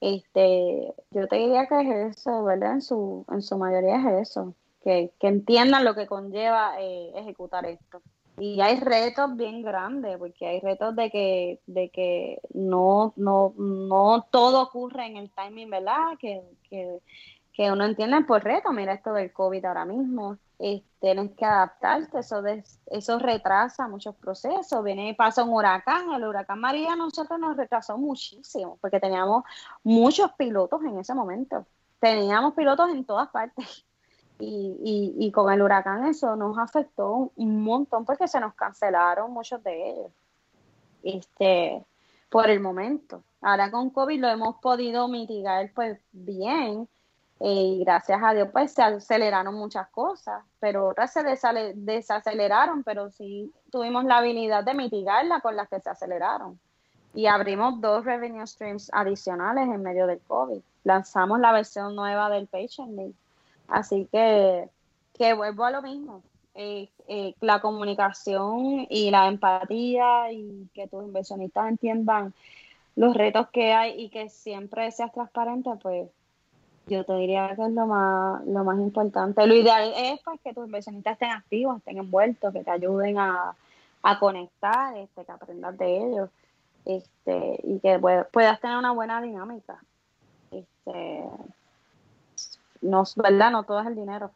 Este, 0.00 0.92
yo 1.10 1.26
te 1.28 1.36
diría 1.36 1.66
que 1.66 1.80
es 1.80 2.18
eso, 2.18 2.44
¿verdad? 2.44 2.72
En 2.72 2.82
su, 2.82 3.24
en 3.30 3.42
su 3.42 3.56
mayoría 3.56 3.96
es 3.96 4.28
eso, 4.28 4.54
que, 4.82 5.12
que 5.18 5.28
entiendan 5.28 5.84
lo 5.84 5.94
que 5.94 6.06
conlleva 6.06 6.74
eh, 6.80 7.12
ejecutar 7.14 7.64
esto. 7.66 8.02
Y 8.38 8.60
hay 8.60 8.78
retos 8.80 9.34
bien 9.36 9.62
grandes, 9.62 10.18
porque 10.18 10.46
hay 10.46 10.60
retos 10.60 10.94
de 10.94 11.10
que, 11.10 11.60
de 11.66 11.88
que 11.88 12.40
no, 12.52 13.14
no, 13.16 13.54
no 13.56 14.26
todo 14.30 14.62
ocurre 14.62 15.06
en 15.06 15.16
el 15.16 15.30
timing, 15.30 15.70
¿verdad? 15.70 16.18
Que, 16.20 16.42
que, 16.68 16.98
que 17.56 17.72
uno 17.72 17.86
entiende 17.86 18.20
por 18.22 18.44
reto, 18.44 18.70
mira 18.70 18.92
esto 18.92 19.14
del 19.14 19.32
COVID 19.32 19.64
ahora 19.64 19.86
mismo, 19.86 20.36
eh, 20.58 20.82
tienes 21.00 21.32
que 21.34 21.44
adaptarte, 21.46 22.18
eso, 22.18 22.42
des- 22.42 22.78
eso 22.86 23.18
retrasa 23.18 23.88
muchos 23.88 24.14
procesos, 24.16 24.84
viene 24.84 25.08
y 25.08 25.14
pasa 25.14 25.42
un 25.42 25.54
huracán, 25.54 26.12
el 26.12 26.24
huracán 26.24 26.60
María 26.60 26.94
nosotros 26.96 27.40
nos 27.40 27.56
retrasó 27.56 27.96
muchísimo, 27.96 28.76
porque 28.82 29.00
teníamos 29.00 29.44
muchos 29.82 30.30
pilotos 30.32 30.82
en 30.84 30.98
ese 30.98 31.14
momento, 31.14 31.64
teníamos 31.98 32.52
pilotos 32.52 32.90
en 32.90 33.06
todas 33.06 33.28
partes, 33.30 33.86
y, 34.38 35.14
y, 35.18 35.26
y 35.26 35.32
con 35.32 35.50
el 35.50 35.62
huracán 35.62 36.04
eso 36.06 36.36
nos 36.36 36.58
afectó 36.58 37.32
un 37.36 37.62
montón 37.64 38.04
porque 38.04 38.28
se 38.28 38.38
nos 38.38 38.52
cancelaron 38.54 39.32
muchos 39.32 39.62
de 39.62 39.90
ellos. 39.92 40.12
Este, 41.02 41.84
por 42.28 42.50
el 42.50 42.60
momento. 42.60 43.22
Ahora 43.40 43.70
con 43.70 43.90
COVID 43.90 44.20
lo 44.20 44.28
hemos 44.28 44.56
podido 44.56 45.08
mitigar 45.08 45.70
pues 45.74 45.98
bien, 46.12 46.88
y 47.38 47.82
gracias 47.84 48.20
a 48.22 48.32
Dios 48.32 48.48
pues 48.50 48.72
se 48.72 48.82
aceleraron 48.82 49.54
muchas 49.54 49.88
cosas, 49.88 50.42
pero 50.58 50.88
otras 50.88 51.12
se 51.12 51.22
desaceleraron, 51.74 52.82
pero 52.82 53.10
sí 53.10 53.52
tuvimos 53.70 54.04
la 54.04 54.18
habilidad 54.18 54.64
de 54.64 54.74
mitigarla 54.74 55.40
con 55.40 55.54
las 55.54 55.68
que 55.68 55.80
se 55.80 55.90
aceleraron. 55.90 56.58
Y 57.14 57.26
abrimos 57.26 57.80
dos 57.80 58.04
revenue 58.04 58.46
streams 58.46 58.90
adicionales 58.92 59.64
en 59.68 59.82
medio 59.82 60.06
del 60.06 60.20
COVID. 60.20 60.60
Lanzamos 60.84 61.40
la 61.40 61.52
versión 61.52 61.94
nueva 61.96 62.28
del 62.28 62.46
Patient. 62.46 63.14
Así 63.68 64.06
que, 64.12 64.68
que 65.14 65.32
vuelvo 65.32 65.64
a 65.64 65.70
lo 65.70 65.82
mismo. 65.82 66.22
Eh, 66.54 66.88
eh, 67.08 67.34
la 67.40 67.60
comunicación 67.60 68.86
y 68.88 69.10
la 69.10 69.28
empatía 69.28 70.32
y 70.32 70.68
que 70.74 70.88
tus 70.88 71.04
inversionistas 71.04 71.68
entiendan 71.68 72.32
los 72.96 73.14
retos 73.14 73.48
que 73.48 73.74
hay 73.74 74.00
y 74.00 74.08
que 74.08 74.30
siempre 74.30 74.90
seas 74.90 75.12
transparente, 75.12 75.70
pues 75.82 76.08
yo 76.86 77.04
te 77.04 77.14
diría 77.14 77.54
que 77.56 77.62
es 77.62 77.72
lo 77.72 77.86
más, 77.86 78.44
lo 78.46 78.64
más 78.64 78.78
importante. 78.78 79.46
Lo 79.46 79.54
ideal 79.54 79.92
es 79.96 80.20
pues, 80.24 80.40
que 80.40 80.54
tus 80.54 80.66
inversionistas 80.66 81.14
estén 81.14 81.30
activos, 81.30 81.78
estén 81.78 81.98
envueltos, 81.98 82.52
que 82.52 82.62
te 82.62 82.70
ayuden 82.70 83.18
a, 83.18 83.54
conectar, 84.20 84.96
este, 84.96 85.24
que 85.24 85.32
aprendas 85.32 85.76
de 85.76 85.96
ellos 85.96 86.30
este, 86.84 87.58
y 87.64 87.80
que 87.80 87.98
puedas 88.30 88.60
tener 88.60 88.76
una 88.76 88.92
buena 88.92 89.20
dinámica. 89.20 89.80
Este, 90.52 91.24
no, 92.82 93.02
¿verdad? 93.16 93.50
No 93.50 93.64
todo 93.64 93.80
es 93.80 93.86
el 93.88 93.96
dinero. 93.96 94.30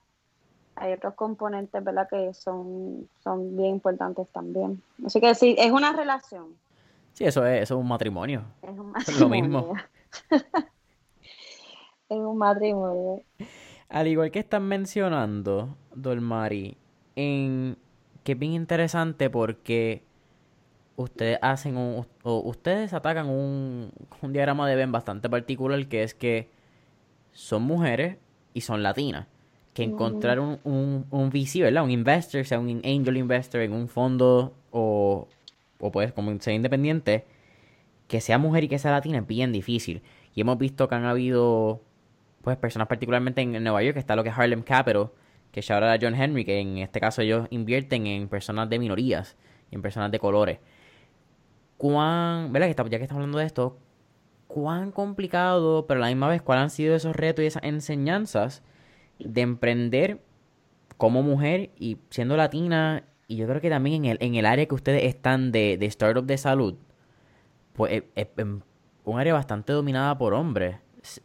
Hay 0.75 0.93
otros 0.93 1.15
componentes, 1.15 1.85
¿verdad? 1.85 2.09
Que 2.09 2.35
son, 2.35 3.09
son 3.23 3.57
bien 3.57 3.75
importantes 3.75 4.27
también. 4.31 4.83
Así 5.07 5.21
que 5.21 5.37
sí, 5.37 5.55
es 5.57 5.71
una 5.71 5.93
relación. 5.93 6.57
Sí, 7.13 7.25
eso 7.27 7.47
es, 7.47 7.63
eso 7.63 7.75
es 7.75 7.81
un 7.81 7.87
matrimonio. 7.87 8.43
Es 8.63 8.71
un 8.71 8.91
matrimonio. 8.91 9.21
lo 9.21 9.29
mismo. 9.29 9.75
es 12.11 12.19
un 12.19 12.37
matrimonio. 12.37 13.23
Al 13.89 14.07
igual 14.09 14.31
que 14.31 14.41
están 14.41 14.65
mencionando, 14.65 15.77
Dolmari, 15.95 16.77
en 17.17 17.77
que 18.25 18.33
es 18.33 18.39
bien 18.39 18.53
interesante 18.53 19.31
porque 19.31 20.03
ustedes 20.97 21.39
hacen 21.41 21.77
un, 21.77 22.07
o 22.23 22.41
ustedes 22.41 22.93
atacan 22.93 23.29
un, 23.29 23.91
un 24.21 24.33
diagrama 24.33 24.69
de 24.69 24.77
Ben 24.77 24.93
bastante 24.93 25.31
particular 25.31 25.87
que 25.89 26.03
es 26.03 26.15
que 26.15 26.49
son 27.33 27.63
mujeres 27.63 28.19
y 28.55 28.61
son 28.61 28.83
latinas. 28.83 29.27
Que 29.73 29.85
encontrar 29.85 30.41
un, 30.41 30.59
un, 30.65 31.07
un 31.11 31.31
VC, 31.31 31.63
¿verdad? 31.63 31.85
Un 31.85 31.93
investor, 31.93 32.45
sea 32.45 32.59
un 32.59 32.69
angel 32.85 33.17
investor 33.17 33.61
en 33.63 33.73
un 33.73 33.89
fondo 33.89 34.53
o, 34.73 35.29
o 35.79 35.93
pues 35.93 36.13
como 36.13 36.39
sea 36.41 36.53
independiente, 36.53 37.25
que 38.09 38.21
sea 38.21 38.39
mujer 38.39 38.65
y 38.65 38.69
que 38.69 38.79
sea 38.79 38.91
latina 38.91 39.19
es 39.19 39.27
bien 39.27 39.53
difícil. 39.53 40.03
Y 40.35 40.41
hemos 40.41 40.59
visto 40.59 40.89
que 40.89 40.97
han 40.97 41.05
habido 41.05 41.81
pues 42.43 42.57
personas 42.57 42.89
particularmente 42.89 43.43
en, 43.43 43.63
Nueva 43.63 43.83
York, 43.83 43.97
está 43.97 44.17
lo 44.17 44.23
que 44.23 44.31
es 44.31 44.39
Harlem 44.39 44.63
Capital, 44.63 45.11
que 45.53 45.63
ya 45.63 45.75
ahora 45.75 45.99
John 46.01 46.15
Henry, 46.15 46.45
que 46.45 46.61
en 46.61 46.79
este 46.79 47.01
caso 47.01 47.23
ellos 47.23 47.47
invierten 47.51 48.07
en 48.07 48.29
personas 48.29 48.69
de 48.69 48.79
minorías 48.79 49.37
y 49.71 49.75
en 49.75 49.83
personas 49.83 50.11
de 50.11 50.19
colores. 50.19 50.59
¿Cuán, 51.77 52.53
verdad? 52.53 52.69
Ya 52.69 52.99
que 52.99 53.05
estamos 53.05 53.21
hablando 53.21 53.39
de 53.39 53.47
esto, 53.47 53.79
cuán 54.47 54.93
complicado, 54.93 55.87
pero 55.87 55.99
a 55.99 56.03
la 56.03 56.09
misma 56.09 56.29
vez, 56.29 56.43
cuáles 56.43 56.63
han 56.63 56.71
sido 56.71 56.95
esos 56.95 57.17
retos 57.17 57.43
y 57.43 57.47
esas 57.47 57.63
enseñanzas 57.65 58.63
de 59.19 59.41
emprender 59.41 60.21
como 60.97 61.23
mujer 61.23 61.71
y 61.79 61.99
siendo 62.11 62.37
latina, 62.37 63.05
y 63.29 63.37
yo 63.37 63.47
creo 63.47 63.61
que 63.61 63.71
también 63.71 64.05
en 64.05 64.11
el, 64.13 64.19
en 64.21 64.35
el 64.35 64.45
área 64.45 64.67
que 64.67 64.75
ustedes 64.75 65.05
están 65.05 65.53
de, 65.53 65.79
de 65.79 65.87
startup 65.87 66.27
de 66.27 66.37
salud, 66.37 66.77
pues 67.75 68.03
es, 68.15 68.27
un 69.05 69.19
área 69.19 69.33
bastante 69.33 69.73
dominada 69.73 70.19
por 70.19 70.35
hombres, 70.35 70.77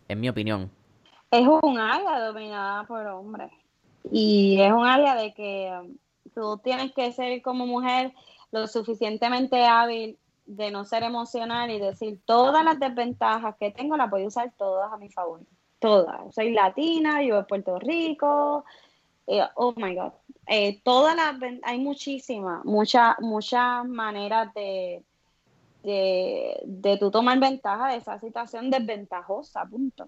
en 0.08 0.20
mi 0.20 0.30
opinión. 0.30 0.72
Es 1.32 1.48
un 1.48 1.78
área 1.78 2.28
dominada 2.28 2.84
por 2.86 3.06
hombres. 3.08 3.52
Y 4.12 4.62
es 4.62 4.72
un 4.72 4.86
área 4.86 5.16
de 5.16 5.34
que 5.34 5.72
um, 5.82 5.98
tú 6.34 6.60
tienes 6.64 6.94
que 6.94 7.12
ser 7.12 7.42
como 7.42 7.66
mujer 7.66 8.14
lo 8.52 8.68
suficientemente 8.68 9.66
hábil 9.66 10.18
de 10.46 10.72
no 10.72 10.86
ser 10.86 11.04
emocional 11.04 11.72
y 11.72 11.80
decir 11.80 12.20
todas 12.26 12.64
las 12.64 12.80
desventajas 12.80 13.56
que 13.60 13.72
tengo 13.72 13.98
las 13.98 14.10
voy 14.10 14.24
a 14.24 14.28
usar 14.28 14.54
todas 14.58 14.94
a 14.94 14.98
mi 14.98 15.10
favor. 15.10 15.42
Todas. 15.80 16.34
Soy 16.34 16.52
latina, 16.52 17.20
vivo 17.20 17.40
en 17.40 17.46
Puerto 17.46 17.80
Rico. 17.80 18.64
Eh, 19.28 19.44
oh 19.56 19.74
my 19.76 19.96
God. 19.96 20.14
Eh, 20.48 20.80
todas 20.84 21.16
las 21.16 21.36
hay 21.64 21.80
muchísimas, 21.80 22.64
muchas, 22.64 23.20
muchas 23.20 23.86
maneras 23.86 24.54
de, 24.54 25.04
de, 25.84 26.62
de 26.64 26.98
tú 26.98 27.10
tomar 27.10 27.40
ventaja 27.40 27.90
de 27.90 27.98
esa 27.98 28.20
situación 28.20 28.70
desventajosa, 28.70 29.66
punto. 29.66 30.08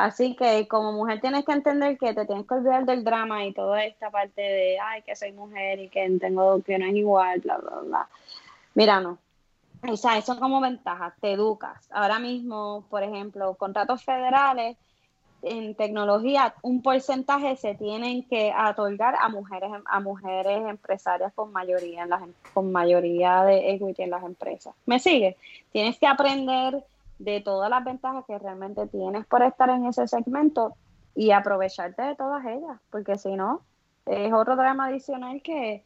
Así 0.00 0.34
que 0.34 0.66
como 0.66 0.92
mujer 0.92 1.20
tienes 1.20 1.44
que 1.44 1.52
entender 1.52 1.98
que 1.98 2.14
te 2.14 2.24
tienes 2.24 2.46
que 2.46 2.54
olvidar 2.54 2.86
del 2.86 3.04
drama 3.04 3.44
y 3.44 3.52
toda 3.52 3.84
esta 3.84 4.10
parte 4.10 4.40
de, 4.40 4.78
ay, 4.80 5.02
que 5.02 5.14
soy 5.14 5.32
mujer 5.32 5.78
y 5.78 5.90
que 5.90 6.08
tengo 6.18 6.62
que 6.62 6.78
no 6.78 6.86
es 6.86 6.94
igual, 6.94 7.40
bla, 7.40 7.58
bla, 7.58 7.80
bla. 7.80 8.08
Mira, 8.74 9.02
no, 9.02 9.18
o 9.86 9.96
sea, 9.98 10.16
eso 10.16 10.40
como 10.40 10.58
ventaja, 10.62 11.14
te 11.20 11.32
educas. 11.32 11.86
Ahora 11.90 12.18
mismo, 12.18 12.82
por 12.88 13.02
ejemplo, 13.02 13.54
contratos 13.56 14.02
federales 14.02 14.78
en 15.42 15.74
tecnología, 15.74 16.54
un 16.62 16.80
porcentaje 16.80 17.56
se 17.56 17.74
tienen 17.74 18.22
que 18.22 18.54
otorgar 18.70 19.16
a 19.20 19.28
mujeres 19.28 19.70
a 19.84 20.00
mujeres 20.00 20.66
empresarias 20.66 21.30
con 21.34 21.52
mayoría 21.52 22.04
en 22.04 22.08
las 22.08 22.22
con 22.54 22.72
mayoría 22.72 23.44
de 23.44 23.72
equity 23.72 24.04
en 24.04 24.10
las 24.10 24.24
empresas. 24.24 24.74
¿Me 24.86 24.98
sigue? 24.98 25.36
Tienes 25.72 25.98
que 25.98 26.06
aprender 26.06 26.82
de 27.20 27.40
todas 27.42 27.68
las 27.68 27.84
ventajas 27.84 28.24
que 28.26 28.38
realmente 28.38 28.86
tienes 28.86 29.26
por 29.26 29.42
estar 29.42 29.68
en 29.68 29.84
ese 29.84 30.08
segmento 30.08 30.74
y 31.14 31.32
aprovecharte 31.32 32.02
de 32.02 32.16
todas 32.16 32.44
ellas, 32.46 32.80
porque 32.90 33.18
si 33.18 33.36
no, 33.36 33.60
es 34.06 34.32
otro 34.32 34.56
drama 34.56 34.86
adicional 34.86 35.42
que, 35.42 35.84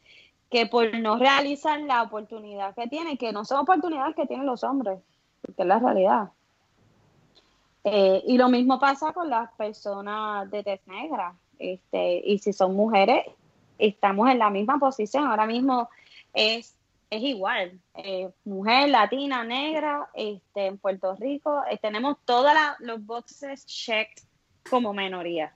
que 0.49 0.65
por 0.65 0.97
no 0.97 1.17
realizar 1.17 1.79
la 1.81 2.03
oportunidad 2.03 2.73
que 2.73 2.87
tiene, 2.87 3.17
que 3.17 3.33
no 3.33 3.43
son 3.43 3.59
oportunidades 3.59 4.15
que 4.15 4.25
tienen 4.25 4.45
los 4.45 4.63
hombres, 4.63 4.99
porque 5.41 5.61
es 5.61 5.67
la 5.67 5.79
realidad. 5.79 6.29
Eh, 7.83 8.23
y 8.25 8.37
lo 8.37 8.47
mismo 8.47 8.79
pasa 8.79 9.11
con 9.11 9.29
las 9.29 9.51
personas 9.53 10.49
de 10.49 10.63
tez 10.63 10.87
negra. 10.87 11.35
Este, 11.59 12.21
y 12.25 12.39
si 12.39 12.53
son 12.53 12.75
mujeres, 12.75 13.25
estamos 13.77 14.29
en 14.29 14.39
la 14.39 14.49
misma 14.49 14.79
posición. 14.79 15.25
Ahora 15.25 15.45
mismo 15.45 15.89
es, 16.33 16.75
es 17.09 17.21
igual. 17.21 17.79
Eh, 17.95 18.29
mujer, 18.43 18.89
latina, 18.89 19.43
negra, 19.43 20.09
este, 20.13 20.67
en 20.67 20.77
Puerto 20.77 21.15
Rico, 21.15 21.63
eh, 21.69 21.77
tenemos 21.77 22.17
todos 22.25 22.51
los 22.79 23.05
boxes 23.05 23.65
checked 23.65 24.23
como 24.69 24.93
minoría. 24.93 25.53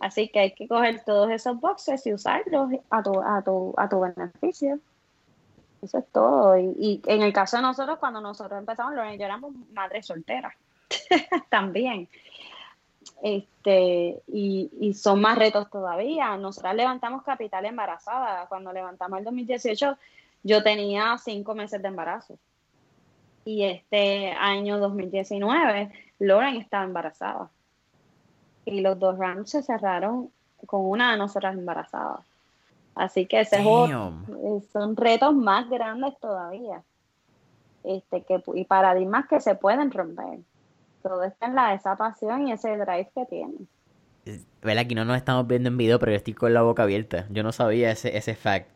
Así 0.00 0.28
que 0.28 0.38
hay 0.38 0.54
que 0.54 0.68
coger 0.68 1.02
todos 1.04 1.30
esos 1.30 1.60
boxes 1.60 2.06
y 2.06 2.12
usarlos 2.12 2.70
a 2.90 3.02
tu, 3.02 3.20
a 3.20 3.42
tu, 3.42 3.74
a 3.76 3.88
tu 3.88 4.00
beneficio. 4.00 4.78
Eso 5.82 5.98
es 5.98 6.06
todo. 6.12 6.56
Y, 6.56 7.00
en 7.06 7.22
el 7.22 7.32
caso 7.32 7.56
de 7.56 7.62
nosotros, 7.62 7.98
cuando 7.98 8.20
nosotros 8.20 8.58
empezamos, 8.58 8.94
yo 8.94 9.02
éramos 9.02 9.54
madres 9.72 10.06
solteras 10.06 10.54
también. 11.50 12.08
Este, 13.22 14.22
y, 14.28 14.70
y, 14.80 14.94
son 14.94 15.20
más 15.20 15.36
retos 15.36 15.68
todavía. 15.70 16.36
Nosotras 16.36 16.76
levantamos 16.76 17.22
capital 17.24 17.64
embarazada. 17.64 18.46
Cuando 18.46 18.72
levantamos 18.72 19.18
el 19.18 19.24
2018, 19.24 19.98
yo 20.42 20.62
tenía 20.62 21.16
cinco 21.18 21.54
meses 21.54 21.82
de 21.82 21.88
embarazo. 21.88 22.38
Y 23.44 23.64
este 23.64 24.32
año 24.32 24.78
2019, 24.78 25.90
Lauren 26.18 26.56
estaba 26.56 26.84
embarazada 26.84 27.48
y 28.64 28.80
los 28.80 28.98
dos 28.98 29.18
rounds 29.18 29.50
se 29.50 29.62
cerraron 29.62 30.30
con 30.66 30.84
una 30.84 31.12
de 31.12 31.18
nosotras 31.18 31.56
embarazadas. 31.56 32.20
Así 32.94 33.26
que 33.26 33.40
ese 33.40 33.60
eh, 33.60 34.60
son 34.72 34.96
retos 34.96 35.34
más 35.34 35.68
grandes 35.70 36.18
todavía. 36.20 36.82
Este, 37.84 38.22
que, 38.22 38.42
y 38.54 38.64
paradigmas 38.64 39.26
que 39.28 39.40
se 39.40 39.54
pueden 39.54 39.90
romper. 39.90 40.40
Todo 41.02 41.22
está 41.24 41.46
en 41.46 41.54
la 41.54 41.74
esa 41.74 41.96
pasión 41.96 42.48
y 42.48 42.52
ese 42.52 42.76
drive 42.76 43.08
que 43.14 43.24
tienen. 43.26 43.68
Vela, 44.62 44.82
aquí 44.82 44.94
no 44.94 45.04
nos 45.04 45.16
estamos 45.16 45.46
viendo 45.46 45.68
en 45.68 45.78
video, 45.78 45.98
pero 45.98 46.12
yo 46.12 46.16
estoy 46.16 46.34
con 46.34 46.52
la 46.52 46.62
boca 46.62 46.82
abierta. 46.82 47.26
Yo 47.30 47.42
no 47.42 47.52
sabía 47.52 47.90
ese, 47.90 48.16
ese 48.16 48.34
fact. 48.34 48.68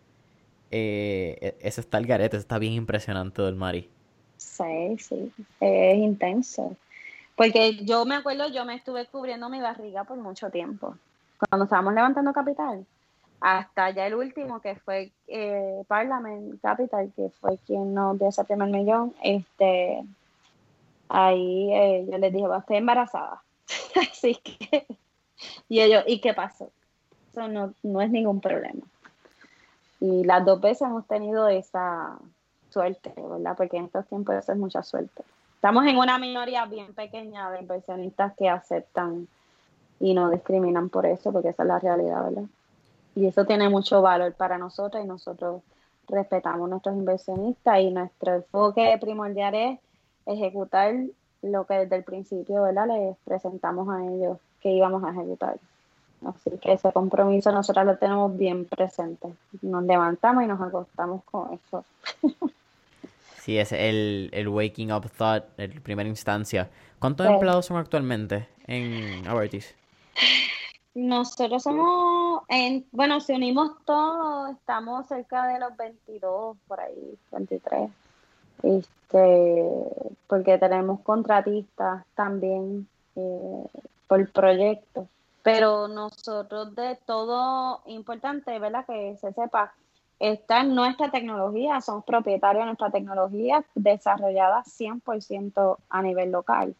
Eh, 0.73 1.37
e, 1.41 1.69
eso 1.69 1.81
está 1.83 1.99
el 1.99 2.07
garete, 2.07 2.37
está 2.39 2.59
bien 2.59 2.73
impresionante 2.73 3.43
del 3.43 3.55
Mari. 3.55 3.89
Sí, 4.39 4.97
sí, 4.99 5.33
es 5.61 5.97
intenso. 5.97 6.77
Porque 7.37 7.85
yo 7.85 8.05
me 8.05 8.17
acuerdo, 8.17 8.49
yo 8.49 8.65
me 8.65 8.75
estuve 8.75 9.07
cubriendo 9.07 9.49
mi 9.49 9.61
barriga 9.61 10.05
por 10.05 10.17
mucho 10.17 10.51
tiempo. 10.51 10.97
Cuando 11.39 11.65
estábamos 11.65 11.95
levantando 11.95 12.33
capital, 12.33 12.87
hasta 13.41 13.91
ya 13.91 14.07
el 14.07 14.15
último, 14.15 14.61
que 14.61 14.77
fue 14.77 15.13
eh, 15.27 15.83
Parliament 15.89 16.61
Capital, 16.63 17.13
que 17.15 17.29
fue 17.41 17.59
quien 17.67 17.93
nos 17.93 18.19
dio 18.19 18.29
ese 18.29 18.45
primer 18.45 18.69
millón, 18.69 19.15
este, 19.23 20.03
ahí 21.09 21.73
eh, 21.73 22.07
yo 22.11 22.19
les 22.19 22.33
dije, 22.33 22.47
va, 22.47 22.59
estoy 22.59 22.77
embarazada. 22.77 23.43
Así 24.11 24.37
que, 24.37 24.87
y 25.69 25.81
ellos, 25.81 26.05
¿y 26.07 26.21
qué 26.21 26.35
pasó? 26.35 26.71
Eso 27.31 27.49
no, 27.49 27.75
no 27.83 28.01
es 28.01 28.11
ningún 28.11 28.41
problema. 28.41 28.83
Y 30.03 30.25
las 30.25 30.45
dos 30.45 30.61
veces 30.61 30.83
hemos 30.83 31.07
tenido 31.07 31.49
esa 31.49 32.19
suerte, 32.71 33.13
¿verdad? 33.17 33.55
Porque 33.57 33.77
en 33.77 33.85
estos 33.85 34.07
tiempos 34.07 34.35
eso 34.35 34.53
es 34.53 34.59
mucha 34.59 34.83
suerte 34.83 35.23
estamos 35.63 35.87
en 35.87 35.97
una 35.97 36.19
minoría 36.19 36.67
bien 36.67 36.93
pequeña 36.93 37.49
de 37.53 37.61
inversionistas 37.61 38.33
que 38.37 38.49
aceptan 38.49 39.29
y 40.01 40.13
no 40.13 40.29
discriminan 40.29 40.89
por 40.89 41.07
eso, 41.07 41.31
porque 41.31 41.51
esa 41.51 41.63
es 41.63 41.69
la 41.69 41.79
realidad, 41.79 42.25
¿verdad? 42.25 42.49
Y 43.15 43.27
eso 43.27 43.45
tiene 43.45 43.69
mucho 43.69 44.03
valor 44.03 44.35
para 44.35 44.59
nosotros 44.59 45.05
y 45.05 45.07
nosotros 45.07 45.63
respetamos 46.09 46.69
nuestros 46.69 46.97
inversionistas 46.97 47.79
y 47.79 47.93
nuestro 47.93 48.35
enfoque 48.35 48.99
primordial 49.01 49.55
es 49.55 49.79
ejecutar 50.27 50.97
lo 51.43 51.65
que 51.65 51.75
desde 51.75 51.95
el 51.95 52.03
principio, 52.03 52.63
¿verdad? 52.63 52.89
Les 52.89 53.17
presentamos 53.19 53.89
a 53.89 54.05
ellos 54.05 54.39
que 54.61 54.71
íbamos 54.73 55.05
a 55.05 55.11
ejecutar. 55.11 55.61
Así 56.25 56.51
que 56.59 56.73
ese 56.73 56.93
compromiso 56.93 57.51
nosotros 57.53 57.85
lo 57.85 57.97
tenemos 57.97 58.37
bien 58.37 58.65
presente. 58.65 59.35
Nos 59.63 59.85
levantamos 59.85 60.45
y 60.45 60.47
nos 60.47 60.61
acostamos 60.61 61.25
con 61.25 61.53
eso. 61.55 61.85
sí, 63.41 63.59
es 63.59 63.73
el, 63.73 64.31
el 64.33 64.49
waking 64.49 64.93
up 64.93 65.11
thought, 65.11 65.45
en 65.59 65.83
primera 65.83 66.09
instancia. 66.09 66.71
¿Cuántos 66.99 67.27
empleados 67.27 67.67
son 67.67 67.79
actualmente 67.79 68.49
en 68.67 69.27
Avertis? 69.27 69.75
Nosotros 70.95 71.63
somos, 71.63 72.43
en, 72.49 72.85
bueno, 72.93 73.21
si 73.21 73.33
unimos 73.33 73.73
todos, 73.87 74.51
estamos 74.51 75.07
cerca 75.07 75.47
de 75.47 75.59
los 75.59 75.77
22, 75.77 76.57
por 76.69 76.81
ahí, 76.81 77.19
23. 77.33 77.91
Este, 78.63 79.69
porque 80.29 80.59
tenemos 80.59 81.01
contratistas 81.01 82.05
también 82.15 82.87
eh, 83.17 83.65
por 84.07 84.31
proyectos. 84.33 85.09
Pero 85.43 85.89
nosotros 85.89 86.75
de 86.75 86.97
todo 87.05 87.83
importante, 87.87 88.59
¿verdad? 88.59 88.87
Que 88.87 89.17
se 89.21 89.33
sepa, 89.33 89.73
está 90.21 90.63
nuestra 90.63 91.11
tecnología, 91.11 91.81
somos 91.81 92.05
propietarios 92.05 92.63
de 92.63 92.67
nuestra 92.67 92.91
tecnología 92.91 93.65
desarrollada 93.75 94.63
100% 94.65 95.79
a 95.91 96.03
nivel 96.03 96.31
local. 96.31 96.77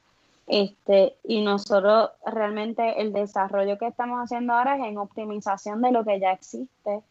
Este, 0.47 1.17
y 1.25 1.43
nosotros 1.43 2.11
realmente 2.27 3.01
el 3.01 3.13
desarrollo 3.13 3.79
que 3.79 3.87
estamos 3.87 4.19
haciendo 4.21 4.53
ahora 4.53 4.77
es 4.77 4.85
en 4.85 4.99
optimización 4.99 5.83
de 5.83 5.93
lo 5.93 6.05
que 6.05 6.21
ya 6.21 6.33
existe 6.33 7.03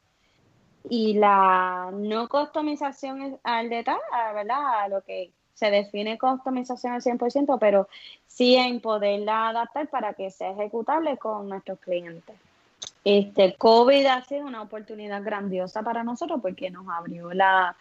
y 0.90 1.14
la 1.14 1.92
no 1.94 2.28
customización 2.28 3.40
al 3.44 3.70
detalle, 3.70 4.00
¿verdad? 4.34 4.82
A 4.84 4.88
lo 4.90 5.02
que 5.02 5.32
se 5.62 5.70
define 5.70 6.18
customización 6.18 6.94
al 6.94 7.04
100%, 7.04 7.60
pero 7.60 7.88
sí 8.26 8.56
en 8.56 8.82
poderla 8.82 9.50
adaptar 9.50 9.88
para 9.90 10.16
que 10.16 10.32
sea 10.32 10.50
ejecutable 10.50 11.18
con 11.18 11.48
nuestros 11.48 11.78
clientes. 11.78 12.36
Este 13.06 13.54
COVID 13.54 14.08
ha 14.08 14.24
sido 14.24 14.48
una 14.48 14.64
oportunidad 14.64 15.22
grandiosa 15.24 15.84
para 15.84 16.04
nosotros 16.04 16.40
porque 16.42 16.72
nos 16.72 16.88
abrió 16.90 17.32
la, 17.32 17.76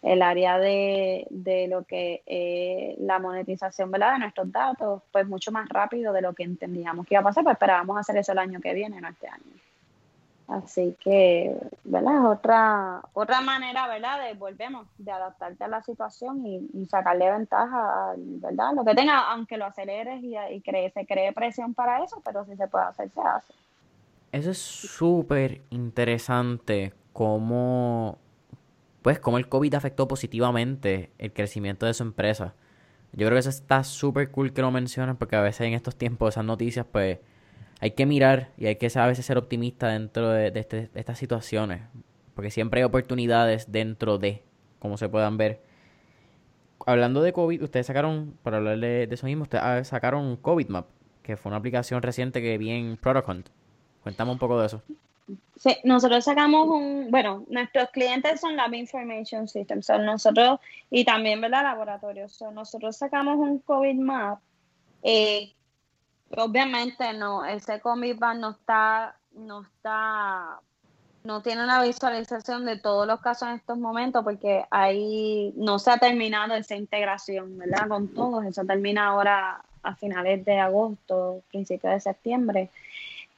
el 0.00 0.22
área 0.22 0.58
de, 0.58 1.26
de 1.28 1.68
lo 1.68 1.84
que 1.84 2.22
eh, 2.24 2.96
la 3.00 3.18
monetización 3.18 3.90
¿verdad? 3.90 4.14
de 4.14 4.20
nuestros 4.20 4.50
datos, 4.50 5.02
pues 5.12 5.28
mucho 5.28 5.52
más 5.52 5.68
rápido 5.68 6.14
de 6.14 6.22
lo 6.22 6.32
que 6.32 6.44
entendíamos 6.44 7.04
que 7.04 7.16
iba 7.16 7.20
a 7.20 7.24
pasar, 7.24 7.44
pues 7.44 7.52
esperábamos 7.52 7.98
hacer 7.98 8.16
eso 8.16 8.32
el 8.32 8.38
año 8.38 8.62
que 8.62 8.72
viene, 8.72 8.98
no 8.98 9.08
este 9.08 9.28
año. 9.28 9.44
Así 10.48 10.96
que, 11.00 11.56
¿verdad? 11.82 12.14
Es 12.14 12.24
otra, 12.24 13.02
otra 13.14 13.40
manera, 13.40 13.88
¿verdad? 13.88 14.24
De, 14.24 14.34
volvemos, 14.34 14.86
de 14.96 15.10
adaptarte 15.10 15.64
a 15.64 15.68
la 15.68 15.82
situación 15.82 16.46
y, 16.46 16.86
sacarle 16.86 17.30
ventaja, 17.32 18.14
¿verdad? 18.16 18.72
Lo 18.74 18.84
que 18.84 18.94
tenga, 18.94 19.32
aunque 19.32 19.56
lo 19.56 19.64
aceleres 19.64 20.22
y, 20.22 20.36
y 20.36 20.60
cree, 20.60 20.90
se 20.90 21.04
cree 21.04 21.32
presión 21.32 21.74
para 21.74 22.04
eso, 22.04 22.22
pero 22.24 22.44
si 22.44 22.54
se 22.56 22.68
puede 22.68 22.84
hacer, 22.84 23.10
se 23.10 23.20
hace. 23.20 23.52
Eso 24.30 24.50
es 24.50 24.58
súper 24.58 25.62
interesante, 25.70 26.92
cómo, 27.12 28.18
pues, 29.02 29.18
cómo 29.18 29.38
el 29.38 29.48
COVID 29.48 29.74
afectó 29.74 30.06
positivamente 30.06 31.10
el 31.18 31.32
crecimiento 31.32 31.86
de 31.86 31.94
su 31.94 32.04
empresa. 32.04 32.54
Yo 33.12 33.26
creo 33.26 33.36
que 33.36 33.40
eso 33.40 33.48
está 33.50 33.82
súper 33.82 34.30
cool 34.30 34.52
que 34.52 34.62
lo 34.62 34.70
mencionen, 34.70 35.16
porque 35.16 35.34
a 35.34 35.40
veces 35.40 35.62
en 35.66 35.72
estos 35.72 35.96
tiempos 35.96 36.34
esas 36.34 36.44
noticias, 36.44 36.86
pues, 36.90 37.18
hay 37.80 37.90
que 37.92 38.06
mirar 38.06 38.50
y 38.56 38.66
hay 38.66 38.76
que 38.76 38.90
a 38.94 39.06
veces 39.06 39.26
ser 39.26 39.38
optimista 39.38 39.88
dentro 39.88 40.34
este, 40.36 40.88
de, 40.88 40.90
estas 40.94 41.18
situaciones, 41.18 41.82
porque 42.34 42.50
siempre 42.50 42.80
hay 42.80 42.84
oportunidades 42.84 43.70
dentro 43.70 44.18
de, 44.18 44.42
como 44.78 44.96
se 44.96 45.08
puedan 45.08 45.36
ver. 45.36 45.60
Hablando 46.86 47.22
de 47.22 47.32
COVID, 47.32 47.62
ustedes 47.62 47.86
sacaron, 47.86 48.38
para 48.42 48.58
hablar 48.58 48.78
de, 48.78 49.08
eso 49.10 49.26
mismo, 49.26 49.42
ustedes 49.42 49.64
ah, 49.64 49.84
sacaron 49.84 50.36
COVID 50.36 50.68
Map, 50.68 50.86
que 51.22 51.36
fue 51.36 51.50
una 51.50 51.58
aplicación 51.58 52.02
reciente 52.02 52.40
que 52.40 52.56
vi 52.58 52.70
en 52.70 52.96
Product 52.96 53.28
Hunt. 53.28 53.48
Cuéntame 54.02 54.30
un 54.30 54.38
poco 54.38 54.60
de 54.60 54.66
eso. 54.66 54.82
Sí, 55.56 55.76
nosotros 55.82 56.24
sacamos 56.24 56.68
un, 56.68 57.10
bueno, 57.10 57.44
nuestros 57.48 57.90
clientes 57.90 58.40
son 58.40 58.56
Lab 58.56 58.72
Information 58.74 59.48
System, 59.48 59.82
son 59.82 60.06
nosotros, 60.06 60.60
y 60.90 61.04
también, 61.04 61.40
¿verdad? 61.40 61.64
Laboratorios. 61.64 62.40
nosotros 62.52 62.96
sacamos 62.96 63.36
un 63.38 63.58
COVID 63.58 63.96
Map 63.96 64.38
eh, 65.02 65.55
Obviamente 66.30 67.12
no, 67.12 67.44
ese 67.44 67.80
Comic 67.80 68.18
no 68.20 68.50
está, 68.50 69.16
no 69.32 69.62
está, 69.62 70.60
no 71.22 71.40
tiene 71.42 71.62
una 71.62 71.82
visualización 71.82 72.64
de 72.64 72.78
todos 72.78 73.06
los 73.06 73.20
casos 73.20 73.48
en 73.48 73.54
estos 73.54 73.78
momentos 73.78 74.24
porque 74.24 74.64
ahí 74.70 75.52
no 75.56 75.78
se 75.78 75.92
ha 75.92 75.98
terminado 75.98 76.54
esa 76.54 76.74
integración, 76.74 77.56
¿verdad? 77.58 77.88
Con 77.88 78.08
todos, 78.08 78.44
eso 78.44 78.64
termina 78.64 79.06
ahora 79.06 79.62
a 79.82 79.94
finales 79.94 80.44
de 80.44 80.58
agosto, 80.58 81.42
principios 81.48 81.92
de 81.92 82.00
septiembre, 82.00 82.70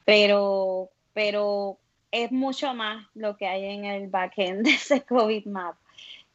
pero, 0.06 0.88
pero 1.12 1.76
es 2.10 2.32
mucho 2.32 2.72
más 2.72 3.06
lo 3.14 3.36
que 3.36 3.46
hay 3.46 3.64
en 3.66 3.84
el 3.84 4.08
backend 4.08 4.64
de 4.64 4.70
ese 4.70 5.02
COVID 5.02 5.44
Map. 5.46 5.76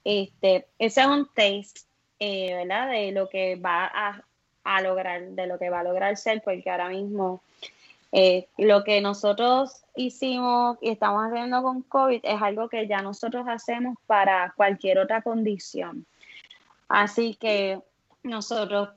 Este, 0.03 0.67
ese 0.77 1.01
es 1.01 1.07
un 1.07 1.25
taste, 1.33 1.81
eh, 2.19 2.53
¿verdad? 2.53 2.91
De 2.91 3.11
lo 3.11 3.27
que 3.27 3.55
va 3.55 3.85
a 3.85 4.23
a 4.63 4.81
lograr, 4.81 5.21
de 5.21 5.47
lo 5.47 5.57
que 5.59 5.69
va 5.69 5.81
a 5.81 5.83
lograr 5.83 6.17
ser, 6.17 6.41
porque 6.43 6.69
ahora 6.69 6.89
mismo 6.89 7.41
eh, 8.11 8.47
lo 8.57 8.83
que 8.83 9.01
nosotros 9.01 9.83
hicimos 9.95 10.77
y 10.81 10.89
estamos 10.89 11.23
haciendo 11.25 11.63
con 11.63 11.81
COVID 11.81 12.19
es 12.23 12.41
algo 12.41 12.69
que 12.69 12.87
ya 12.87 13.01
nosotros 13.01 13.45
hacemos 13.47 13.97
para 14.05 14.53
cualquier 14.55 14.99
otra 14.99 15.21
condición. 15.21 16.05
Así 16.87 17.35
que 17.35 17.79
nosotros 18.21 18.89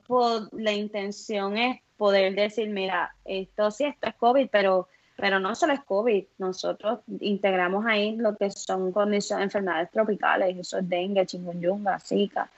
la 0.51 0.71
intención 0.71 1.57
es 1.57 1.81
poder 1.97 2.35
decir, 2.35 2.69
mira, 2.69 3.15
esto 3.25 3.71
sí, 3.71 3.85
esto 3.85 4.07
es 4.07 4.15
COVID, 4.15 4.49
pero, 4.51 4.87
pero 5.15 5.39
no 5.39 5.55
solo 5.55 5.73
es 5.73 5.83
COVID, 5.83 6.23
nosotros 6.37 6.99
integramos 7.19 7.85
ahí 7.87 8.15
lo 8.15 8.37
que 8.37 8.51
son 8.51 8.91
condiciones, 8.91 9.45
enfermedades 9.45 9.89
tropicales, 9.89 10.55
eso 10.55 10.77
es 10.77 10.87
dengue, 10.87 11.25
chikungunya, 11.25 11.99
zika, 11.99 12.49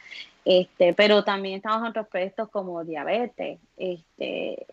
este, 0.46 0.94
pero 0.94 1.24
también 1.24 1.58
estamos 1.58 1.82
en 1.82 1.88
otros 1.88 2.08
proyectos 2.08 2.50
como 2.50 2.84
diabetes. 2.84 3.60
Este, 3.78 4.66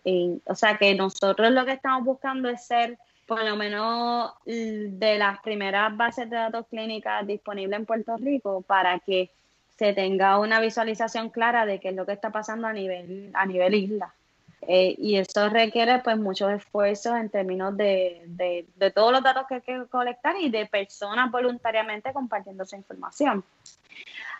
o 0.45 0.55
sea 0.55 0.77
que 0.77 0.95
nosotros 0.95 1.51
lo 1.51 1.65
que 1.65 1.73
estamos 1.73 2.05
buscando 2.05 2.49
es 2.49 2.65
ser 2.65 2.97
por 3.27 3.43
lo 3.43 3.57
menos 3.57 4.31
de 4.45 5.17
las 5.17 5.39
primeras 5.41 5.95
bases 5.95 6.29
de 6.29 6.37
datos 6.37 6.65
clínicas 6.69 7.27
disponibles 7.27 7.79
en 7.79 7.85
Puerto 7.85 8.15
Rico 8.17 8.61
para 8.61 8.99
que 8.99 9.29
se 9.77 9.93
tenga 9.93 10.39
una 10.39 10.59
visualización 10.59 11.29
clara 11.29 11.65
de 11.65 11.79
qué 11.79 11.89
es 11.89 11.95
lo 11.95 12.05
que 12.05 12.13
está 12.13 12.31
pasando 12.31 12.67
a 12.67 12.73
nivel, 12.73 13.29
a 13.33 13.45
nivel 13.45 13.75
isla. 13.75 14.13
Eh, 14.61 14.95
y 14.97 15.17
eso 15.17 15.49
requiere 15.49 15.99
pues 15.99 16.17
muchos 16.17 16.51
esfuerzos 16.51 17.15
en 17.15 17.29
términos 17.29 17.77
de, 17.77 18.23
de, 18.25 18.65
de, 18.75 18.91
todos 18.91 19.11
los 19.11 19.21
datos 19.21 19.45
que 19.47 19.55
hay 19.55 19.61
que 19.61 19.85
colectar 19.89 20.35
y 20.39 20.49
de 20.49 20.65
personas 20.65 21.29
voluntariamente 21.29 22.11
compartiendo 22.11 22.63
esa 22.63 22.75
información. 22.75 23.43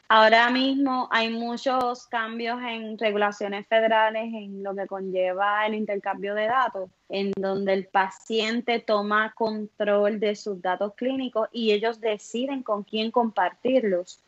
Ahora 0.10 0.49
mismo 0.49 1.10
hay 1.12 1.30
muchos 1.30 2.08
cambios 2.08 2.62
en 2.62 2.97
regulaciones 2.97 3.68
federales 3.68 4.24
en 4.34 4.64
lo 4.64 4.74
que 4.74 4.88
conlleva 4.88 5.66
el 5.68 5.76
intercambio 5.76 6.34
de 6.34 6.45
datos, 6.45 6.89
en 7.10 7.32
donde 7.36 7.74
el 7.74 7.88
paciente 7.88 8.80
toma 8.80 9.34
control 9.34 10.22
de 10.22 10.36
sus 10.38 10.62
datos 10.62 10.93
clínicos 10.95 11.49
y 11.51 11.74
ellos 11.74 11.99
deciden 11.99 12.64
con 12.64 12.84
quién 12.84 13.12
compartirlos. 13.12 14.24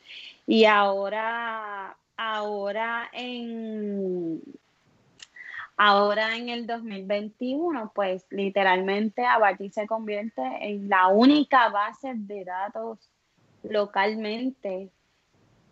Y 0.46 0.66
ahora, 0.66 1.96
ahora 2.18 3.10
en 3.14 4.42
Ahora 5.82 6.36
en 6.36 6.50
el 6.50 6.68
2021, 6.68 7.94
pues 7.96 8.26
literalmente 8.32 9.26
Abarty 9.26 9.70
se 9.70 9.88
convierte 9.88 10.42
en 10.60 10.90
la 10.90 11.08
única 11.08 11.70
base 11.70 12.12
de 12.16 12.44
datos 12.44 13.10
localmente 13.64 14.92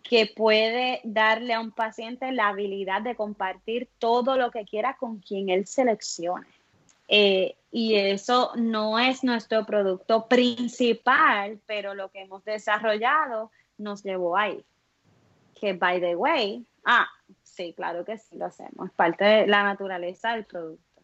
que 0.08 0.24
puede 0.24 1.02
darle 1.04 1.52
a 1.52 1.60
un 1.60 1.70
paciente 1.70 2.32
la 2.32 2.48
habilidad 2.48 3.02
de 3.02 3.14
compartir 3.14 3.90
todo 3.98 4.38
lo 4.38 4.50
que 4.50 4.64
quiera 4.64 4.96
con 4.96 5.18
quien 5.18 5.50
él 5.50 5.66
seleccione. 5.66 6.46
Eh, 7.08 7.56
y 7.70 7.94
eso 7.94 8.52
no 8.56 8.98
es 8.98 9.22
nuestro 9.22 9.66
producto 9.66 10.26
principal, 10.26 11.60
pero 11.66 11.92
lo 11.92 12.10
que 12.10 12.22
hemos 12.22 12.42
desarrollado 12.44 13.50
nos 13.76 14.02
llevó 14.02 14.38
ahí. 14.38 14.64
Que, 15.60 15.74
by 15.74 16.00
the 16.00 16.16
way, 16.16 16.64
ah, 16.84 17.06
sí, 17.42 17.74
claro 17.74 18.06
que 18.06 18.16
sí 18.16 18.36
lo 18.38 18.46
hacemos, 18.46 18.88
es 18.88 18.94
parte 18.94 19.24
de 19.24 19.46
la 19.46 19.62
naturaleza 19.62 20.32
del 20.32 20.46
producto. 20.46 21.02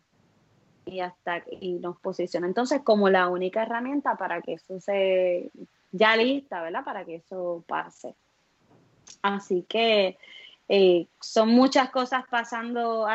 Y 0.86 1.00
hasta 1.00 1.42
y 1.50 1.74
nos 1.74 1.98
posiciona 2.00 2.46
entonces 2.46 2.80
como 2.82 3.10
la 3.10 3.28
única 3.28 3.62
herramienta 3.62 4.16
para 4.16 4.40
que 4.40 4.54
eso 4.54 4.80
se 4.80 5.50
ya 5.92 6.16
lista, 6.16 6.62
¿verdad? 6.62 6.84
Para 6.84 7.04
que 7.04 7.16
eso 7.16 7.64
pase. 7.66 8.14
Así 9.22 9.64
que 9.68 10.18
eh, 10.68 11.08
son 11.20 11.50
muchas 11.50 11.90
cosas 11.90 12.24
pasando 12.30 13.06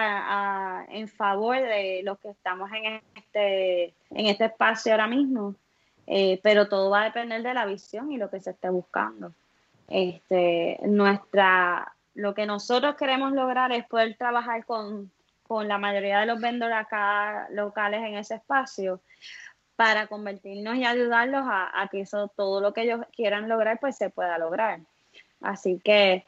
en 0.90 1.08
favor 1.08 1.58
de 1.58 2.02
los 2.04 2.20
que 2.20 2.30
estamos 2.30 2.70
en 2.72 3.02
este, 3.16 3.86
en 4.12 4.28
este 4.28 4.46
espacio 4.46 4.92
ahora 4.92 5.08
mismo, 5.08 5.56
eh, 6.06 6.40
pero 6.44 6.68
todo 6.70 6.92
va 6.92 7.02
a 7.02 7.06
depender 7.06 7.42
de 7.42 7.54
la 7.54 7.66
visión 7.66 8.12
y 8.12 8.18
lo 8.18 8.30
que 8.30 8.40
se 8.40 8.52
esté 8.52 8.70
buscando. 8.70 9.34
Este, 9.88 10.80
nuestra, 10.84 11.92
lo 12.14 12.36
que 12.36 12.46
nosotros 12.46 12.96
queremos 12.96 13.32
lograr 13.32 13.72
es 13.72 13.86
poder 13.88 14.16
trabajar 14.18 14.66
con, 14.66 15.12
la 15.50 15.80
mayoría 15.80 16.20
de 16.20 16.28
los 16.28 16.40
vendedores 16.40 16.78
acá 16.78 17.48
locales 17.50 18.02
en 18.02 18.16
ese 18.16 18.36
espacio 18.36 19.02
para 19.76 20.06
convertirnos 20.06 20.76
y 20.76 20.86
ayudarlos 20.86 21.42
a, 21.44 21.82
a 21.82 21.88
que 21.88 22.02
eso, 22.02 22.28
todo 22.36 22.62
lo 22.62 22.72
que 22.72 22.84
ellos 22.84 23.02
quieran 23.16 23.50
lograr, 23.50 23.80
pues 23.80 23.98
se 23.98 24.12
pueda 24.12 24.38
lograr. 24.38 24.82
Así 25.42 25.80
que 25.84 26.26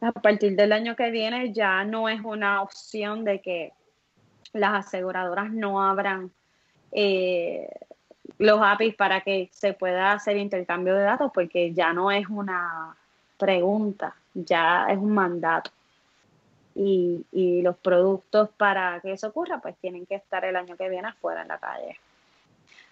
a 0.00 0.12
partir 0.12 0.56
del 0.56 0.72
año 0.72 0.96
que 0.96 1.10
viene 1.10 1.52
ya 1.52 1.84
no 1.84 2.08
es 2.08 2.20
una 2.22 2.62
opción 2.62 3.24
de 3.24 3.40
que 3.40 3.72
las 4.52 4.86
aseguradoras 4.86 5.50
no 5.52 5.82
abran 5.82 6.30
eh, 6.92 7.68
los 8.38 8.60
APIs 8.62 8.94
para 8.94 9.20
que 9.20 9.48
se 9.52 9.72
pueda 9.72 10.12
hacer 10.12 10.36
intercambio 10.36 10.94
de 10.94 11.02
datos, 11.02 11.30
porque 11.34 11.72
ya 11.72 11.92
no 11.92 12.10
es 12.10 12.28
una 12.28 12.96
pregunta, 13.38 14.14
ya 14.34 14.86
es 14.90 14.98
un 14.98 15.12
mandato. 15.12 15.70
Y, 16.74 17.24
y 17.32 17.62
los 17.62 17.76
productos 17.78 18.50
para 18.50 19.00
que 19.00 19.12
eso 19.12 19.28
ocurra, 19.28 19.60
pues 19.60 19.76
tienen 19.78 20.04
que 20.04 20.16
estar 20.16 20.44
el 20.44 20.56
año 20.56 20.76
que 20.76 20.90
viene 20.90 21.08
afuera 21.08 21.42
en 21.42 21.48
la 21.48 21.58
calle. 21.58 21.98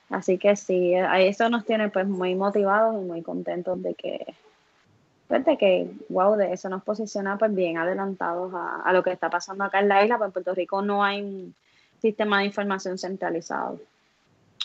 Así 0.09 0.39
que 0.39 0.57
sí, 0.57 0.95
a 0.95 1.21
eso 1.21 1.49
nos 1.51 1.67
tiene 1.67 1.91
pues 1.91 2.07
muy 2.07 2.35
motivados 2.35 2.95
y 2.95 3.05
muy 3.05 3.23
contentos 3.23 3.83
de 3.83 3.95
que 3.95 4.35
de 5.29 5.57
que, 5.59 5.91
wow, 6.09 6.37
de 6.37 6.53
eso 6.53 6.69
nos 6.69 6.83
posiciona 6.83 7.39
pues 7.39 7.55
bien 7.55 7.79
adelantados 7.79 8.53
a, 8.55 8.93
lo 8.93 9.03
que 9.03 9.11
está 9.11 9.31
pasando 9.31 9.65
acá 9.65 9.81
en 9.81 9.89
la 9.89 10.05
isla, 10.05 10.19
pues 10.19 10.29
en 10.29 10.33
Puerto 10.33 10.55
Rico 10.55 10.83
no 10.83 11.03
hay 11.03 11.23
un 11.23 11.55
sistema 12.01 12.41
de 12.41 12.47
información 12.47 12.99
centralizado, 12.99 13.81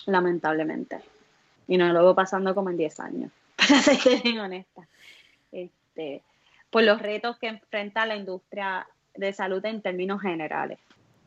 lamentablemente. 0.05 0.99
Y 1.67 1.77
no 1.77 1.91
lo 1.93 2.03
veo 2.03 2.15
pasando 2.15 2.53
como 2.53 2.69
en 2.69 2.77
10 2.77 2.99
años, 2.99 3.31
para 3.55 3.81
ser 3.81 4.21
bien 4.21 4.39
honesta. 4.39 4.87
Este, 5.51 6.21
por 6.69 6.83
los 6.83 7.01
retos 7.01 7.37
que 7.37 7.47
enfrenta 7.47 8.05
la 8.05 8.17
industria 8.17 8.87
de 9.15 9.33
salud 9.33 9.63
en 9.65 9.81
términos 9.81 10.21
generales. 10.21 10.79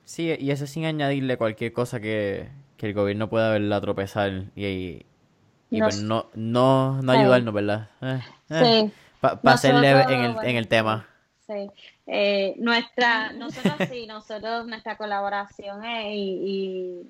Sí, 0.04 0.34
y 0.38 0.50
eso 0.50 0.66
sin 0.66 0.84
añadirle 0.84 1.36
cualquier 1.36 1.72
cosa 1.72 2.00
que, 2.00 2.48
el 2.78 2.94
gobierno 2.94 3.30
pueda 3.30 3.52
verla 3.52 3.80
tropezar 3.80 4.46
y, 4.56 5.06
y 5.70 5.78
no, 5.78 5.84
pues 5.84 6.02
no, 6.02 6.26
no, 6.34 7.00
ayudarnos, 7.06 7.54
¿verdad? 7.54 7.88
Eh, 8.00 8.20
eh. 8.50 8.90
Sí, 8.90 8.92
para 9.22 9.54
hacerle 9.54 9.90
en 9.90 10.20
el, 10.20 10.36
en 10.42 10.56
el 10.56 10.68
tema. 10.68 11.06
Sí. 11.46 11.70
Eh, 12.06 12.54
nuestra, 12.58 13.32
nosotros 13.32 13.88
sí, 13.90 14.06
nosotros, 14.08 14.66
nuestra 14.66 14.96
colaboración 14.96 15.84
es 15.84 16.06
y, 16.08 17.02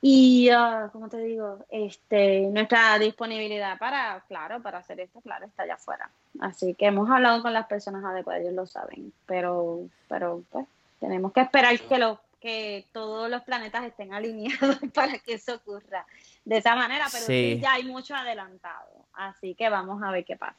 y, 0.00 0.48
ah, 0.50 0.88
¿cómo 0.92 1.08
te 1.08 1.18
digo? 1.18 1.58
Este, 1.70 2.42
nuestra 2.42 2.98
disponibilidad 2.98 3.78
para, 3.78 4.24
claro, 4.28 4.62
para 4.62 4.78
hacer 4.78 5.00
esto, 5.00 5.20
claro, 5.20 5.46
está 5.46 5.64
allá 5.64 5.74
afuera. 5.74 6.10
Así 6.40 6.74
que 6.74 6.86
hemos 6.86 7.10
hablado 7.10 7.42
con 7.42 7.52
las 7.52 7.66
personas 7.66 8.04
adecuadas, 8.04 8.42
ellos 8.42 8.54
lo 8.54 8.66
saben, 8.66 9.12
pero, 9.26 9.80
pero 10.08 10.42
pues 10.50 10.66
tenemos 11.00 11.32
que 11.32 11.40
esperar 11.40 11.78
que 11.78 11.98
lo, 11.98 12.20
que 12.42 12.88
todos 12.92 13.30
los 13.30 13.42
planetas 13.42 13.84
estén 13.84 14.12
alineados 14.12 14.78
para 14.94 15.18
que 15.18 15.34
eso 15.34 15.54
ocurra 15.54 16.04
de 16.44 16.56
esa 16.56 16.74
manera, 16.74 17.06
pero 17.10 17.24
sí. 17.24 17.58
ya 17.62 17.74
hay 17.74 17.84
mucho 17.84 18.14
adelantado, 18.14 19.06
así 19.14 19.54
que 19.54 19.70
vamos 19.70 20.02
a 20.02 20.10
ver 20.10 20.24
qué 20.24 20.36
pasa. 20.36 20.58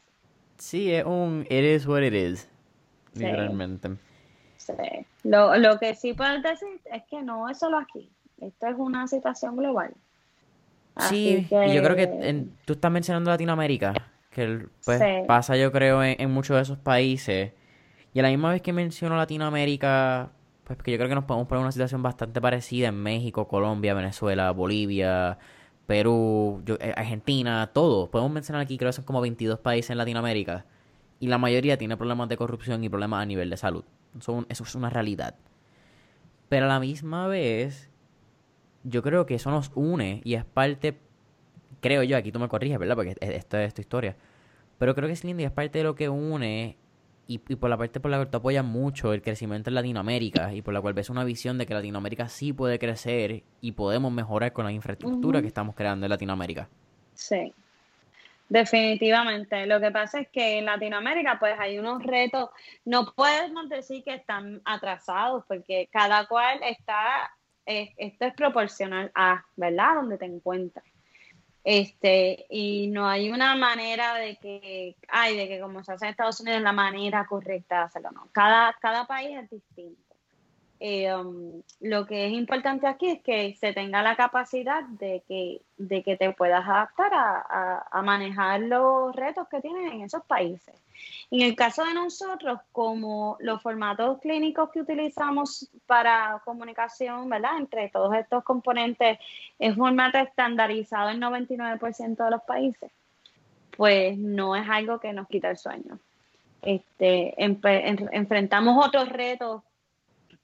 Sí, 0.57 0.93
es 0.93 1.03
un 1.03 1.45
it 1.49 1.63
is 1.63 1.85
what 1.85 2.01
it 2.01 2.13
is, 2.13 2.49
literalmente. 3.13 3.89
Sí. 4.55 4.73
Lo, 5.23 5.57
lo 5.57 5.77
que 5.77 5.93
sí 5.93 6.13
puedes 6.13 6.41
decir 6.41 6.79
es 6.85 7.03
que 7.03 7.21
no 7.21 7.49
es 7.49 7.59
solo 7.59 7.77
aquí, 7.77 8.09
esto 8.39 8.67
es 8.67 8.75
una 8.77 9.05
situación 9.07 9.57
global. 9.57 9.93
sí, 11.09 11.45
y 11.49 11.73
yo 11.73 11.83
creo 11.83 11.95
que 11.97 12.47
tú 12.63 12.73
estás 12.73 12.91
mencionando 12.91 13.29
Latinoamérica, 13.29 13.93
que 14.29 14.67
pues, 14.85 15.01
pasa 15.27 15.57
yo 15.57 15.71
creo 15.73 16.01
en, 16.01 16.15
en, 16.21 16.31
muchos 16.31 16.55
de 16.55 16.61
esos 16.61 16.77
países, 16.77 17.51
y 18.13 18.19
a 18.19 18.23
la 18.23 18.29
misma 18.29 18.51
vez 18.51 18.61
que 18.61 18.71
menciono 18.71 19.17
Latinoamérica, 19.17 20.31
pues 20.63 20.79
que 20.79 20.91
yo 20.91 20.97
creo 20.97 21.09
que 21.09 21.15
nos 21.15 21.25
podemos 21.25 21.47
poner 21.47 21.59
en 21.59 21.65
una 21.65 21.71
situación 21.71 22.01
bastante 22.01 22.39
parecida 22.39 22.87
en 22.87 22.95
México, 22.95 23.47
Colombia, 23.47 23.93
Venezuela, 23.93 24.51
Bolivia, 24.51 25.37
Perú, 25.85 26.63
eh, 26.79 26.93
Argentina, 26.95 27.69
todo. 27.73 28.09
Podemos 28.09 28.31
mencionar 28.31 28.61
aquí, 28.61 28.77
creo 28.77 28.89
que 28.89 28.93
son 28.93 29.05
como 29.05 29.21
22 29.21 29.59
países 29.59 29.91
en 29.91 29.97
Latinoamérica. 29.97 30.65
Y 31.19 31.27
la 31.27 31.37
mayoría 31.37 31.77
tiene 31.77 31.97
problemas 31.97 32.29
de 32.29 32.37
corrupción 32.37 32.83
y 32.83 32.89
problemas 32.89 33.21
a 33.21 33.25
nivel 33.25 33.49
de 33.49 33.57
salud. 33.57 33.83
Eso, 34.17 34.45
eso 34.49 34.63
es 34.63 34.75
una 34.75 34.89
realidad. 34.89 35.35
Pero 36.49 36.65
a 36.65 36.69
la 36.69 36.79
misma 36.79 37.27
vez, 37.27 37.89
yo 38.83 39.01
creo 39.01 39.25
que 39.25 39.35
eso 39.35 39.51
nos 39.51 39.71
une 39.75 40.21
y 40.23 40.35
es 40.35 40.45
parte, 40.45 40.99
creo 41.81 42.03
yo, 42.03 42.15
aquí 42.17 42.31
tú 42.31 42.39
me 42.39 42.47
corriges, 42.47 42.79
¿verdad? 42.79 42.95
Porque 42.95 43.15
esto 43.19 43.57
es 43.57 43.73
tu 43.73 43.81
historia. 43.81 44.15
Pero 44.77 44.95
creo 44.95 45.07
que 45.07 45.13
es 45.13 45.23
lindo 45.23 45.41
y 45.41 45.45
es 45.45 45.51
parte 45.51 45.79
de 45.79 45.83
lo 45.83 45.95
que 45.95 46.09
une 46.09 46.77
y, 47.27 47.37
por 47.37 47.69
la 47.69 47.77
parte 47.77 47.99
por 47.99 48.11
la 48.11 48.17
cual 48.17 48.29
tú 48.29 48.37
apoyas 48.37 48.65
mucho 48.65 49.13
el 49.13 49.21
crecimiento 49.21 49.69
en 49.69 49.75
Latinoamérica 49.75 50.53
y 50.53 50.61
por 50.61 50.73
la 50.73 50.81
cual 50.81 50.93
ves 50.93 51.09
una 51.09 51.23
visión 51.23 51.57
de 51.57 51.65
que 51.65 51.73
Latinoamérica 51.73 52.27
sí 52.27 52.53
puede 52.53 52.79
crecer 52.79 53.43
y 53.61 53.71
podemos 53.71 54.11
mejorar 54.11 54.51
con 54.53 54.65
la 54.65 54.71
infraestructura 54.71 55.41
que 55.41 55.47
estamos 55.47 55.75
creando 55.75 56.05
en 56.05 56.09
Latinoamérica. 56.09 56.67
Sí, 57.13 57.53
definitivamente. 58.49 59.65
Lo 59.65 59.79
que 59.79 59.91
pasa 59.91 60.19
es 60.19 60.27
que 60.29 60.59
en 60.59 60.65
Latinoamérica 60.65 61.39
pues 61.39 61.57
hay 61.57 61.79
unos 61.79 62.03
retos, 62.03 62.49
no 62.85 63.13
podemos 63.13 63.69
decir 63.69 64.03
que 64.03 64.15
están 64.15 64.61
atrasados 64.65 65.45
porque 65.47 65.87
cada 65.91 66.27
cual 66.27 66.59
está, 66.63 67.31
esto 67.65 68.25
es 68.25 68.33
proporcional 68.33 69.11
a, 69.15 69.43
¿verdad? 69.55 69.95
Donde 69.95 70.17
te 70.17 70.25
encuentras. 70.25 70.92
Este, 71.63 72.45
y 72.49 72.87
no 72.87 73.07
hay 73.07 73.31
una 73.31 73.55
manera 73.55 74.15
de 74.15 74.35
que, 74.35 74.97
ay, 75.07 75.37
de 75.37 75.47
que 75.47 75.61
como 75.61 75.83
se 75.83 75.93
hace 75.93 76.05
en 76.05 76.11
Estados 76.11 76.41
Unidos, 76.41 76.61
la 76.61 76.73
manera 76.73 77.25
correcta 77.25 77.77
de 77.77 77.83
hacerlo, 77.83 78.11
no. 78.11 78.27
Cada, 78.33 78.73
cada 78.81 79.07
país 79.07 79.37
es 79.37 79.49
distinto. 79.49 80.03
Eh, 80.85 81.15
um, 81.15 81.61
lo 81.79 82.05
que 82.05 82.27
es 82.27 82.33
importante 82.33 82.87
aquí 82.87 83.07
es 83.07 83.21
que 83.21 83.55
se 83.55 83.71
tenga 83.71 84.01
la 84.01 84.17
capacidad 84.17 84.83
de 84.83 85.23
que, 85.25 85.61
de 85.77 86.03
que 86.03 86.17
te 86.17 86.33
puedas 86.33 86.67
adaptar 86.67 87.09
a, 87.13 88.01
manejar 88.03 88.59
los 88.59 89.15
retos 89.15 89.47
que 89.47 89.61
tienen 89.61 89.93
en 89.93 90.01
esos 90.01 90.25
países. 90.25 90.82
En 91.31 91.41
el 91.41 91.55
caso 91.55 91.83
de 91.83 91.93
nosotros, 91.93 92.59
como 92.71 93.37
los 93.39 93.61
formatos 93.61 94.19
clínicos 94.19 94.69
que 94.71 94.81
utilizamos 94.81 95.69
para 95.85 96.41
comunicación, 96.45 97.29
¿verdad? 97.29 97.57
Entre 97.57 97.89
todos 97.89 98.13
estos 98.15 98.43
componentes, 98.43 99.19
es 99.59 99.75
formato 99.75 100.17
estandarizado 100.17 101.09
en 101.09 101.21
99% 101.21 102.23
de 102.23 102.31
los 102.31 102.41
países, 102.43 102.91
pues 103.75 104.17
no 104.17 104.55
es 104.55 104.67
algo 104.69 104.99
que 104.99 105.13
nos 105.13 105.27
quita 105.27 105.49
el 105.49 105.57
sueño. 105.57 105.99
Este, 106.61 107.33
enfrentamos 107.37 108.85
otros 108.85 109.09
retos 109.09 109.61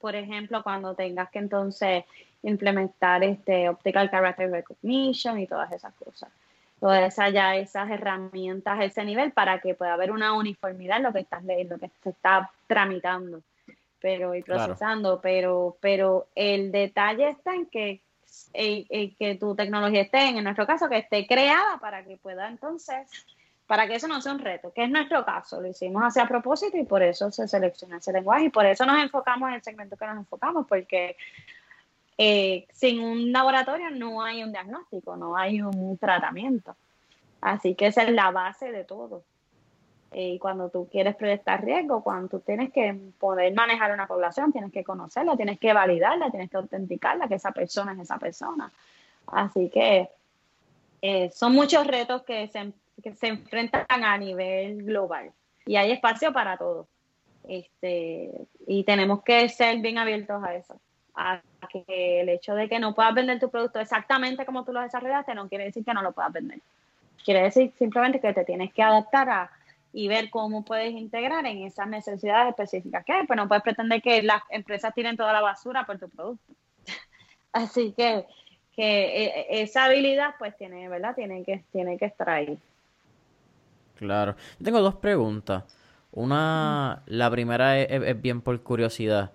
por 0.00 0.16
ejemplo, 0.16 0.62
cuando 0.62 0.94
tengas 0.94 1.30
que 1.30 1.38
entonces 1.38 2.04
implementar 2.42 3.22
este 3.22 3.68
optical 3.68 4.10
character 4.10 4.50
recognition 4.50 5.38
y 5.38 5.46
todas 5.46 5.70
esas 5.72 5.92
cosas. 5.94 6.30
Todas 6.80 7.12
esas 7.12 7.32
ya 7.32 7.56
esas 7.56 7.90
herramientas, 7.90 8.80
ese 8.80 9.04
nivel 9.04 9.32
para 9.32 9.60
que 9.60 9.74
pueda 9.74 9.92
haber 9.92 10.10
una 10.10 10.32
uniformidad 10.32 10.96
en 10.96 11.02
lo 11.04 11.12
que 11.12 11.20
estás 11.20 11.44
leyendo, 11.44 11.74
lo 11.74 11.80
que 11.80 11.90
se 12.02 12.10
está 12.10 12.50
tramitando 12.66 13.42
pero 14.00 14.34
y 14.34 14.42
procesando, 14.42 15.20
pero 15.20 15.76
pero 15.80 16.28
el 16.34 16.72
detalle 16.72 17.28
está 17.30 17.54
en 17.54 17.66
que 17.66 18.00
que 18.52 19.36
tu 19.38 19.54
tecnología 19.54 20.02
esté, 20.02 20.28
en 20.28 20.42
nuestro 20.42 20.66
caso, 20.66 20.88
que 20.88 20.98
esté 20.98 21.26
creada 21.26 21.78
para 21.78 22.04
que 22.04 22.16
pueda 22.16 22.48
entonces 22.48 23.08
para 23.66 23.86
que 23.86 23.94
eso 23.94 24.08
no 24.08 24.20
sea 24.20 24.32
un 24.32 24.40
reto, 24.40 24.72
que 24.72 24.82
es 24.82 24.90
nuestro 24.90 25.24
caso. 25.24 25.60
Lo 25.60 25.68
hicimos 25.68 26.02
así 26.02 26.18
a 26.18 26.26
propósito 26.26 26.76
y 26.76 26.84
por 26.84 27.04
eso 27.04 27.30
se 27.30 27.46
selecciona 27.46 27.98
ese 27.98 28.12
lenguaje 28.12 28.46
y 28.46 28.48
por 28.48 28.66
eso 28.66 28.84
nos 28.84 29.00
enfocamos 29.00 29.48
en 29.48 29.54
el 29.56 29.62
segmento 29.62 29.96
que 29.96 30.06
nos 30.06 30.16
enfocamos, 30.16 30.66
porque 30.66 31.16
eh, 32.22 32.66
sin 32.74 33.00
un 33.00 33.32
laboratorio 33.32 33.88
no 33.90 34.22
hay 34.22 34.42
un 34.42 34.52
diagnóstico, 34.52 35.16
no 35.16 35.38
hay 35.38 35.62
un 35.62 35.96
tratamiento. 35.96 36.76
Así 37.40 37.74
que 37.74 37.86
esa 37.86 38.02
es 38.02 38.12
la 38.12 38.30
base 38.30 38.70
de 38.70 38.84
todo. 38.84 39.22
Eh, 40.12 40.32
y 40.34 40.38
cuando 40.38 40.68
tú 40.68 40.86
quieres 40.92 41.16
proyectar 41.16 41.64
riesgo, 41.64 42.02
cuando 42.02 42.28
tú 42.28 42.40
tienes 42.40 42.72
que 42.74 42.94
poder 43.18 43.54
manejar 43.54 43.94
una 43.94 44.06
población, 44.06 44.52
tienes 44.52 44.70
que 44.70 44.84
conocerla, 44.84 45.34
tienes 45.34 45.58
que 45.58 45.72
validarla, 45.72 46.30
tienes 46.30 46.50
que 46.50 46.58
autenticarla, 46.58 47.26
que 47.26 47.36
esa 47.36 47.52
persona 47.52 47.92
es 47.94 48.00
esa 48.00 48.18
persona. 48.18 48.70
Así 49.28 49.70
que 49.70 50.10
eh, 51.00 51.30
son 51.32 51.54
muchos 51.54 51.86
retos 51.86 52.22
que 52.24 52.48
se, 52.48 52.74
que 53.02 53.14
se 53.14 53.28
enfrentan 53.28 53.86
a 53.88 54.18
nivel 54.18 54.82
global 54.84 55.32
y 55.64 55.76
hay 55.76 55.92
espacio 55.92 56.34
para 56.34 56.58
todo. 56.58 56.86
Este, 57.48 58.30
y 58.66 58.84
tenemos 58.84 59.22
que 59.22 59.48
ser 59.48 59.78
bien 59.78 59.96
abiertos 59.96 60.44
a 60.44 60.54
eso. 60.54 60.78
A 61.14 61.40
que 61.70 62.20
el 62.20 62.28
hecho 62.28 62.54
de 62.54 62.68
que 62.68 62.78
no 62.78 62.94
puedas 62.94 63.14
vender 63.14 63.38
tu 63.38 63.50
producto 63.50 63.78
exactamente 63.78 64.44
como 64.44 64.64
tú 64.64 64.72
lo 64.72 64.80
desarrollaste 64.80 65.34
no 65.34 65.48
quiere 65.48 65.64
decir 65.64 65.84
que 65.84 65.94
no 65.94 66.02
lo 66.02 66.12
puedas 66.12 66.32
vender. 66.32 66.58
Quiere 67.24 67.42
decir 67.42 67.72
simplemente 67.78 68.20
que 68.20 68.32
te 68.32 68.44
tienes 68.44 68.72
que 68.72 68.82
adaptar 68.82 69.28
a 69.28 69.50
y 69.92 70.08
ver 70.08 70.30
cómo 70.30 70.64
puedes 70.64 70.92
integrar 70.92 71.44
en 71.46 71.64
esas 71.64 71.88
necesidades 71.88 72.50
específicas 72.50 73.04
que 73.04 73.12
hay. 73.12 73.26
Pues 73.26 73.36
no 73.36 73.48
puedes 73.48 73.62
pretender 73.62 74.00
que 74.02 74.22
las 74.22 74.42
empresas 74.50 74.94
tiren 74.94 75.16
toda 75.16 75.32
la 75.32 75.40
basura 75.40 75.84
por 75.84 75.98
tu 75.98 76.08
producto. 76.08 76.52
Así 77.52 77.92
que, 77.96 78.26
que 78.74 79.24
e, 79.24 79.62
esa 79.62 79.84
habilidad 79.84 80.34
pues 80.38 80.56
tiene, 80.56 80.88
¿verdad? 80.88 81.14
Tiene 81.14 81.44
que, 81.44 81.64
tiene 81.72 81.98
que 81.98 82.06
estar 82.06 82.30
ahí. 82.30 82.58
Claro. 83.96 84.36
Yo 84.58 84.64
tengo 84.64 84.80
dos 84.80 84.96
preguntas. 84.96 85.64
Una, 86.12 87.02
la 87.06 87.30
primera 87.30 87.78
es, 87.78 88.20
bien 88.20 88.40
por 88.40 88.60
curiosidad. 88.62 89.30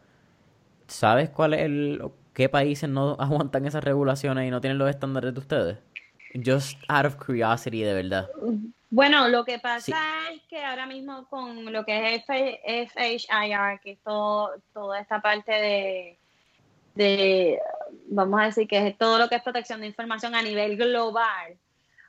¿Sabes 0.87 1.29
cuál 1.29 1.53
es 1.53 1.61
el, 1.61 2.01
qué 2.33 2.49
países 2.49 2.89
no 2.89 3.15
aguantan 3.19 3.65
esas 3.65 3.83
regulaciones 3.83 4.47
y 4.47 4.51
no 4.51 4.61
tienen 4.61 4.77
los 4.77 4.89
estándares 4.89 5.33
de 5.33 5.39
ustedes? 5.39 5.77
Just 6.45 6.77
out 6.89 7.05
of 7.05 7.15
curiosity, 7.15 7.81
de 7.81 7.93
verdad. 7.93 8.29
Bueno, 8.89 9.29
lo 9.29 9.45
que 9.45 9.59
pasa 9.59 9.95
es 10.33 10.41
que 10.49 10.63
ahora 10.63 10.85
mismo 10.85 11.27
con 11.29 11.71
lo 11.71 11.85
que 11.85 12.15
es 12.15 12.23
FHIR, 12.25 13.79
que 13.81 13.91
es 13.91 13.99
todo, 14.03 14.51
toda 14.73 14.99
esta 14.99 15.21
parte 15.21 15.51
de, 15.51 16.19
de, 16.95 17.59
vamos 18.07 18.41
a 18.41 18.45
decir 18.45 18.67
que 18.67 18.87
es 18.87 18.97
todo 18.97 19.17
lo 19.17 19.29
que 19.29 19.35
es 19.35 19.43
protección 19.43 19.81
de 19.81 19.87
información 19.87 20.35
a 20.35 20.41
nivel 20.41 20.77
global, 20.77 21.57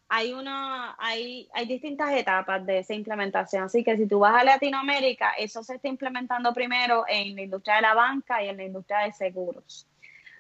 hay 0.09 0.33
una, 0.33 0.95
hay, 0.99 1.49
hay 1.53 1.67
distintas 1.67 2.13
etapas 2.13 2.65
de 2.65 2.79
esa 2.79 2.95
implementación. 2.95 3.65
Así 3.65 3.83
que 3.83 3.97
si 3.97 4.07
tú 4.07 4.21
vas 4.21 4.41
a 4.41 4.45
Latinoamérica, 4.45 5.33
eso 5.33 5.63
se 5.63 5.77
está 5.77 5.89
implementando 5.89 6.53
primero 6.53 7.05
en 7.09 7.35
la 7.35 7.43
industria 7.43 7.77
de 7.77 7.83
la 7.83 7.95
banca 7.95 8.43
y 8.43 8.49
en 8.49 8.57
la 8.57 8.65
industria 8.65 8.99
de 9.01 9.13
seguros. 9.13 9.87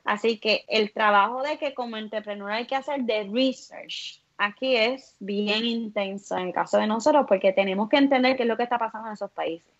Así 0.05 0.39
que 0.39 0.65
el 0.69 0.93
trabajo 0.93 1.43
de 1.43 1.59
que 1.59 1.75
como 1.75 1.97
entrepreneur 1.97 2.51
hay 2.53 2.67
que 2.67 2.77
hacer 2.77 3.03
de 3.03 3.29
research 3.33 4.21
aquí 4.39 4.77
es 4.77 5.17
bien 5.19 5.65
intenso 5.65 6.37
en 6.37 6.49
el 6.49 6.53
caso 6.53 6.79
de 6.79 6.87
nosotros 6.87 7.27
porque 7.29 7.53
tenemos 7.53 7.89
que 7.89 7.97
entender 7.97 8.37
qué 8.37 8.43
es 8.43 8.49
lo 8.49 8.57
que 8.57 8.65
está 8.65 8.79
pasando 8.79 9.09
en 9.09 9.15
esos 9.15 9.31
países. 9.31 9.73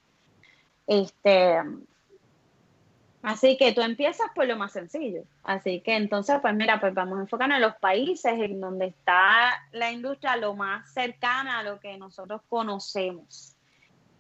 Este, 0.87 1.59
Así 3.27 3.57
que 3.57 3.73
tú 3.73 3.81
empiezas 3.81 4.29
por 4.37 4.47
lo 4.47 4.57
más 4.57 4.71
sencillo. 4.71 5.25
Así 5.43 5.81
que 5.81 5.97
entonces, 5.97 6.39
pues 6.41 6.55
mira, 6.55 6.79
pues 6.79 6.95
vamos 6.95 7.19
a 7.19 7.23
enfocarnos 7.23 7.57
en 7.57 7.63
los 7.63 7.75
países 7.75 8.33
en 8.35 8.61
donde 8.61 8.87
está 8.87 9.65
la 9.73 9.91
industria 9.91 10.37
lo 10.37 10.55
más 10.55 10.93
cercana 10.93 11.59
a 11.59 11.63
lo 11.65 11.81
que 11.81 11.99
nosotros 11.99 12.41
conocemos. 12.49 13.57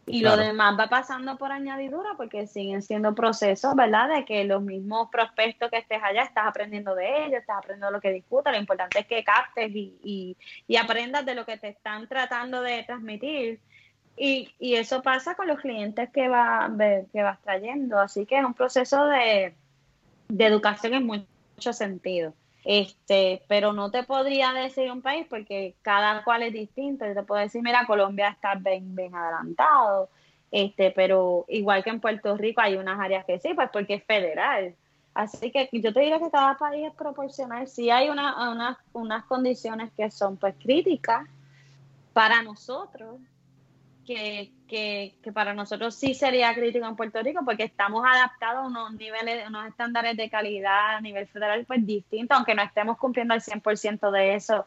Y 0.07 0.23
lo 0.23 0.37
demás 0.37 0.77
va 0.77 0.89
pasando 0.89 1.39
por 1.39 1.53
añadidura 1.53 2.15
porque 2.17 2.49
siguen 2.49 2.83
siendo 2.83 3.15
procesos, 3.15 3.77
¿verdad? 3.77 4.09
De 4.09 4.25
que 4.25 4.43
los 4.43 4.61
mismos 4.61 5.09
prospectos 5.09 5.71
que 5.71 5.79
estés 5.79 6.03
allá 6.03 6.25
estás 6.25 6.49
aprendiendo 6.49 6.97
de 6.97 7.27
ellos, 7.27 7.39
estás 7.39 7.59
aprendiendo 7.59 7.93
lo 7.93 8.01
que 8.01 8.11
discutan. 8.11 8.55
Lo 8.55 8.59
importante 8.59 8.99
es 8.99 9.07
que 9.07 9.23
captes 9.23 9.71
y, 9.73 10.37
y 10.67 10.77
aprendas 10.77 11.25
de 11.25 11.37
lo 11.37 11.47
que 11.47 11.59
te 11.59 11.69
están 11.69 12.09
tratando 12.09 12.61
de 12.61 12.83
transmitir 12.83 13.61
y, 14.17 14.55
y 14.59 14.75
eso 14.75 15.03
pasa 15.03 15.35
con 15.35 15.47
los 15.47 15.61
clientes 15.61 16.11
que, 16.11 16.29
va, 16.29 16.71
que 17.13 17.23
vas 17.23 17.41
trayendo. 17.43 17.99
Así 17.99 18.25
que 18.25 18.39
es 18.39 18.45
un 18.45 18.55
proceso 18.55 19.05
de, 19.07 19.55
educación 20.39 20.95
en 20.95 21.07
mucho 21.07 21.73
sentido. 21.73 22.33
Este, 22.65 23.43
pero 23.47 23.73
no 23.73 23.91
te 23.91 24.03
podría 24.03 24.53
decir 24.53 24.91
un 24.91 25.03
país 25.03 25.27
porque 25.29 25.75
cada 25.83 26.25
cual 26.25 26.43
es 26.43 26.53
distinto. 26.53 27.07
Yo 27.07 27.15
te 27.15 27.23
puedo 27.23 27.43
decir, 27.43 27.63
mira, 27.63 27.87
Colombia 27.87 28.29
está 28.29 28.55
bien, 28.55 28.97
bien 28.97 29.15
adelantado, 29.15 30.09
este, 30.51 30.91
pero 30.91 31.45
igual 31.49 31.85
que 31.85 31.91
en 31.91 32.01
Puerto 32.01 32.37
Rico 32.37 32.61
hay 32.61 32.77
unas 32.77 32.99
áreas 32.99 33.25
que 33.25 33.39
sí, 33.39 33.51
pues 33.55 33.69
porque 33.73 33.95
es 33.95 34.05
federal. 34.05 34.75
Así 35.15 35.51
que 35.51 35.69
yo 35.73 35.93
te 35.93 36.01
diría 36.01 36.19
que 36.19 36.31
cada 36.31 36.57
país 36.57 36.89
es 36.89 36.95
proporcional. 36.95 37.69
Sí 37.69 37.91
hay 37.91 38.09
una, 38.09 38.77
unas 38.93 39.25
condiciones 39.27 39.91
que 39.97 40.11
son 40.11 40.37
pues 40.37 40.55
críticas 40.59 41.29
para 42.13 42.43
nosotros, 42.43 43.21
que, 44.07 44.53
que, 44.69 45.17
que, 45.23 45.33
para 45.33 45.53
nosotros 45.53 45.95
sí 45.95 46.15
sería 46.15 46.55
crítico 46.55 46.87
en 46.87 46.97
Puerto 46.97 47.23
Rico 47.23 47.45
porque 47.45 47.65
estamos 47.65 48.05
adaptados 48.07 48.65
a 48.65 48.67
unos 48.67 48.93
niveles, 48.95 49.47
unos 49.49 49.67
estándares 49.67 50.17
de 50.17 50.31
calidad 50.31 50.97
a 50.97 51.01
nivel 51.01 51.27
federal 51.27 51.65
pues 51.67 51.85
distintos, 51.85 52.37
aunque 52.37 52.55
no 52.55 52.63
estemos 52.63 52.97
cumpliendo 52.97 53.35
el 53.35 53.43
100% 53.43 54.11
de 54.11 54.35
eso 54.35 54.65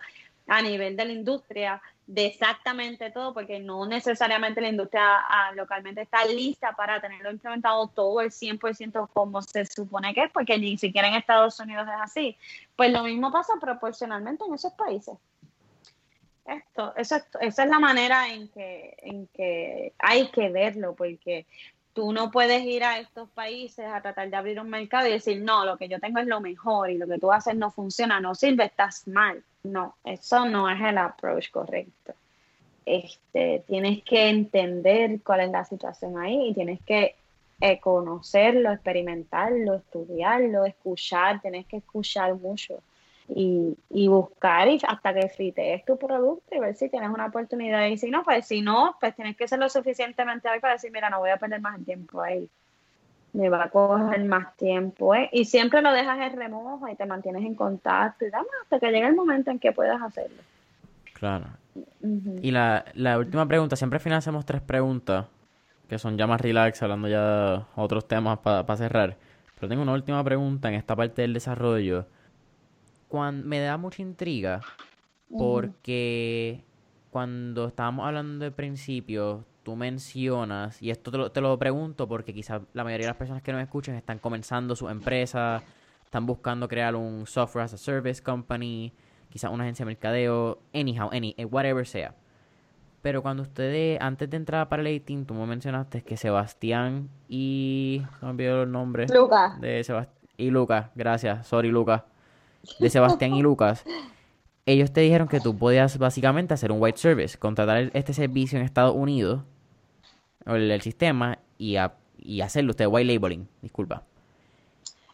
a 0.47 0.61
nivel 0.61 0.95
de 0.97 1.05
la 1.05 1.13
industria, 1.13 1.81
de 2.07 2.25
exactamente 2.25 3.11
todo, 3.11 3.33
porque 3.33 3.59
no 3.59 3.85
necesariamente 3.85 4.61
la 4.61 4.69
industria 4.69 5.03
ah, 5.03 5.51
localmente 5.55 6.01
está 6.01 6.25
lista 6.25 6.75
para 6.75 6.99
tenerlo 6.99 7.31
implementado 7.31 7.87
todo 7.87 8.19
el 8.21 8.31
100% 8.31 9.09
como 9.13 9.41
se 9.43 9.65
supone 9.65 10.13
que 10.13 10.23
es, 10.23 10.31
porque 10.31 10.57
ni 10.57 10.77
siquiera 10.77 11.07
en 11.07 11.13
Estados 11.13 11.59
Unidos 11.59 11.87
es 11.87 12.01
así. 12.01 12.37
Pues 12.75 12.91
lo 12.91 13.03
mismo 13.03 13.31
pasa 13.31 13.53
proporcionalmente 13.61 14.43
en 14.43 14.55
esos 14.55 14.73
países 14.73 15.15
esto, 16.53 16.93
esa 16.95 17.25
es 17.39 17.57
la 17.57 17.79
manera 17.79 18.33
en 18.33 18.47
que, 18.49 18.95
en 18.97 19.27
que 19.27 19.93
hay 19.99 20.27
que 20.29 20.49
verlo, 20.49 20.95
porque 20.95 21.45
tú 21.93 22.13
no 22.13 22.31
puedes 22.31 22.63
ir 22.63 22.83
a 22.83 22.99
estos 22.99 23.29
países 23.29 23.85
a 23.85 24.01
tratar 24.01 24.29
de 24.29 24.37
abrir 24.37 24.59
un 24.59 24.69
mercado 24.69 25.07
y 25.07 25.11
decir, 25.11 25.41
no, 25.41 25.65
lo 25.65 25.77
que 25.77 25.89
yo 25.89 25.99
tengo 25.99 26.19
es 26.19 26.27
lo 26.27 26.39
mejor 26.39 26.89
y 26.89 26.97
lo 26.97 27.07
que 27.07 27.19
tú 27.19 27.31
haces 27.31 27.55
no 27.55 27.71
funciona, 27.71 28.19
no 28.19 28.35
sirve, 28.35 28.65
estás 28.65 29.07
mal. 29.07 29.43
No, 29.63 29.95
eso 30.05 30.45
no 30.45 30.69
es 30.69 30.79
el 30.81 30.97
approach 30.97 31.51
correcto. 31.51 32.13
Este, 32.85 33.63
tienes 33.67 34.03
que 34.03 34.29
entender 34.29 35.19
cuál 35.23 35.41
es 35.41 35.51
la 35.51 35.65
situación 35.65 36.17
ahí 36.17 36.49
y 36.49 36.53
tienes 36.53 36.79
que 36.85 37.15
eh, 37.59 37.79
conocerlo, 37.79 38.71
experimentarlo, 38.71 39.75
estudiarlo, 39.75 40.65
escuchar, 40.65 41.41
tienes 41.41 41.65
que 41.65 41.77
escuchar 41.77 42.35
mucho 42.35 42.81
y, 43.29 43.77
y 43.89 44.07
buscar 44.07 44.67
y 44.67 44.79
hasta 44.87 45.13
que 45.13 45.29
frites 45.29 45.85
tu 45.85 45.97
producto 45.97 46.55
y 46.55 46.59
ver 46.59 46.75
si 46.75 46.89
tienes 46.89 47.09
una 47.09 47.27
oportunidad 47.27 47.85
y 47.87 47.97
si 47.97 48.09
no, 48.09 48.23
pues 48.23 48.47
si 48.47 48.61
no, 48.61 48.95
pues 48.99 49.15
tienes 49.15 49.37
que 49.37 49.47
ser 49.47 49.59
lo 49.59 49.69
suficientemente 49.69 50.49
ahí 50.49 50.59
para 50.59 50.73
decir, 50.73 50.91
mira, 50.91 51.09
no 51.09 51.19
voy 51.19 51.29
a 51.29 51.37
perder 51.37 51.61
más 51.61 51.79
tiempo 51.85 52.21
ahí. 52.21 52.49
Me 53.33 53.49
va 53.49 53.65
a 53.65 53.69
coger 53.69 54.25
más 54.25 54.55
tiempo, 54.57 55.13
¿eh? 55.13 55.29
Y 55.31 55.45
siempre 55.45 55.83
lo 55.83 55.91
dejas 55.93 56.19
en 56.19 56.37
remojo 56.37 56.87
y 56.87 56.95
te 56.95 57.05
mantienes 57.05 57.43
en 57.43 57.53
contacto 57.53 58.25
y 58.25 58.31
dame 58.31 58.47
hasta 58.63 58.79
que 58.79 58.91
llegue 58.91 59.07
el 59.07 59.15
momento 59.15 59.51
en 59.51 59.59
que 59.59 59.71
puedas 59.71 60.01
hacerlo. 60.01 60.41
Claro. 61.13 61.45
Y 62.41 62.49
la, 62.49 62.85
la 62.95 63.19
última 63.19 63.47
pregunta, 63.47 63.75
siempre 63.75 63.97
al 63.97 64.01
final 64.01 64.17
hacemos 64.17 64.45
tres 64.45 64.61
preguntas, 64.61 65.27
que 65.87 65.99
son 65.99 66.17
ya 66.17 66.25
más 66.25 66.41
relax, 66.41 66.81
hablando 66.81 67.07
ya 67.07 67.21
de 67.21 67.61
otros 67.75 68.07
temas 68.07 68.39
para 68.39 68.77
cerrar. 68.77 69.15
Pero 69.55 69.69
tengo 69.69 69.83
una 69.83 69.93
última 69.93 70.23
pregunta 70.23 70.69
en 70.69 70.75
esta 70.75 70.95
parte 70.95 71.21
del 71.21 71.33
desarrollo 71.33 72.05
me 73.11 73.59
da 73.59 73.77
mucha 73.77 74.01
intriga 74.01 74.61
porque 75.37 76.63
cuando 77.09 77.67
estábamos 77.67 78.05
hablando 78.05 78.45
de 78.45 78.51
principio, 78.51 79.45
tú 79.63 79.75
mencionas, 79.75 80.81
y 80.81 80.89
esto 80.91 81.11
te 81.11 81.17
lo, 81.17 81.31
te 81.31 81.41
lo 81.41 81.57
pregunto 81.57 82.07
porque 82.07 82.33
quizás 82.33 82.61
la 82.73 82.83
mayoría 82.83 83.05
de 83.05 83.11
las 83.11 83.17
personas 83.17 83.41
que 83.41 83.51
nos 83.51 83.61
escuchan 83.61 83.95
están 83.95 84.19
comenzando 84.19 84.75
su 84.75 84.89
empresa, 84.89 85.61
están 86.03 86.25
buscando 86.25 86.67
crear 86.67 86.95
un 86.95 87.25
software 87.25 87.65
as 87.65 87.73
a 87.73 87.77
service 87.77 88.21
company, 88.21 88.93
quizás 89.29 89.51
una 89.51 89.63
agencia 89.63 89.85
de 89.85 89.91
mercadeo, 89.91 90.59
anyhow, 90.73 91.09
any, 91.11 91.35
eh, 91.37 91.45
whatever 91.45 91.85
sea. 91.85 92.15
Pero 93.01 93.21
cuando 93.21 93.43
ustedes, 93.43 93.99
antes 94.01 94.29
de 94.29 94.37
entrar 94.37 94.67
para 94.67 94.81
el 94.81 94.87
18, 94.87 95.25
tú 95.25 95.33
me 95.33 95.45
mencionaste 95.45 96.01
que 96.01 96.17
Sebastián 96.17 97.09
y... 97.29 98.01
No 98.21 98.27
me 98.27 98.33
olvidó 98.33 98.63
el 98.63 98.71
nombre. 98.71 99.05
Lucas. 99.07 99.59
De 99.61 99.83
Sebastián. 99.85 100.17
Y 100.35 100.49
Lucas, 100.49 100.89
gracias. 100.95 101.47
Sorry, 101.47 101.69
Lucas 101.69 102.03
de 102.79 102.89
Sebastián 102.89 103.33
y 103.33 103.41
Lucas, 103.41 103.83
ellos 104.65 104.91
te 104.93 105.01
dijeron 105.01 105.27
que 105.27 105.39
tú 105.39 105.57
podías 105.57 105.97
básicamente 105.97 106.53
hacer 106.53 106.71
un 106.71 106.81
white 106.81 106.97
service, 106.97 107.37
contratar 107.37 107.89
este 107.93 108.13
servicio 108.13 108.59
en 108.59 108.65
Estados 108.65 108.95
Unidos, 108.95 109.41
o 110.45 110.55
el, 110.55 110.81
sistema, 110.81 111.39
y, 111.57 111.77
y 112.17 112.41
hacerlo 112.41 112.71
usted, 112.71 112.87
white 112.87 113.11
labeling, 113.11 113.47
disculpa. 113.61 114.03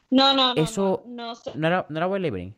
No, 0.10 0.34
no, 0.34 0.54
no. 0.54 0.62
Eso 0.62 1.04
no, 1.08 1.34
no, 1.56 1.68
era, 1.68 1.86
no 1.90 1.98
era 1.98 2.08
white 2.08 2.22
labeling. 2.22 2.56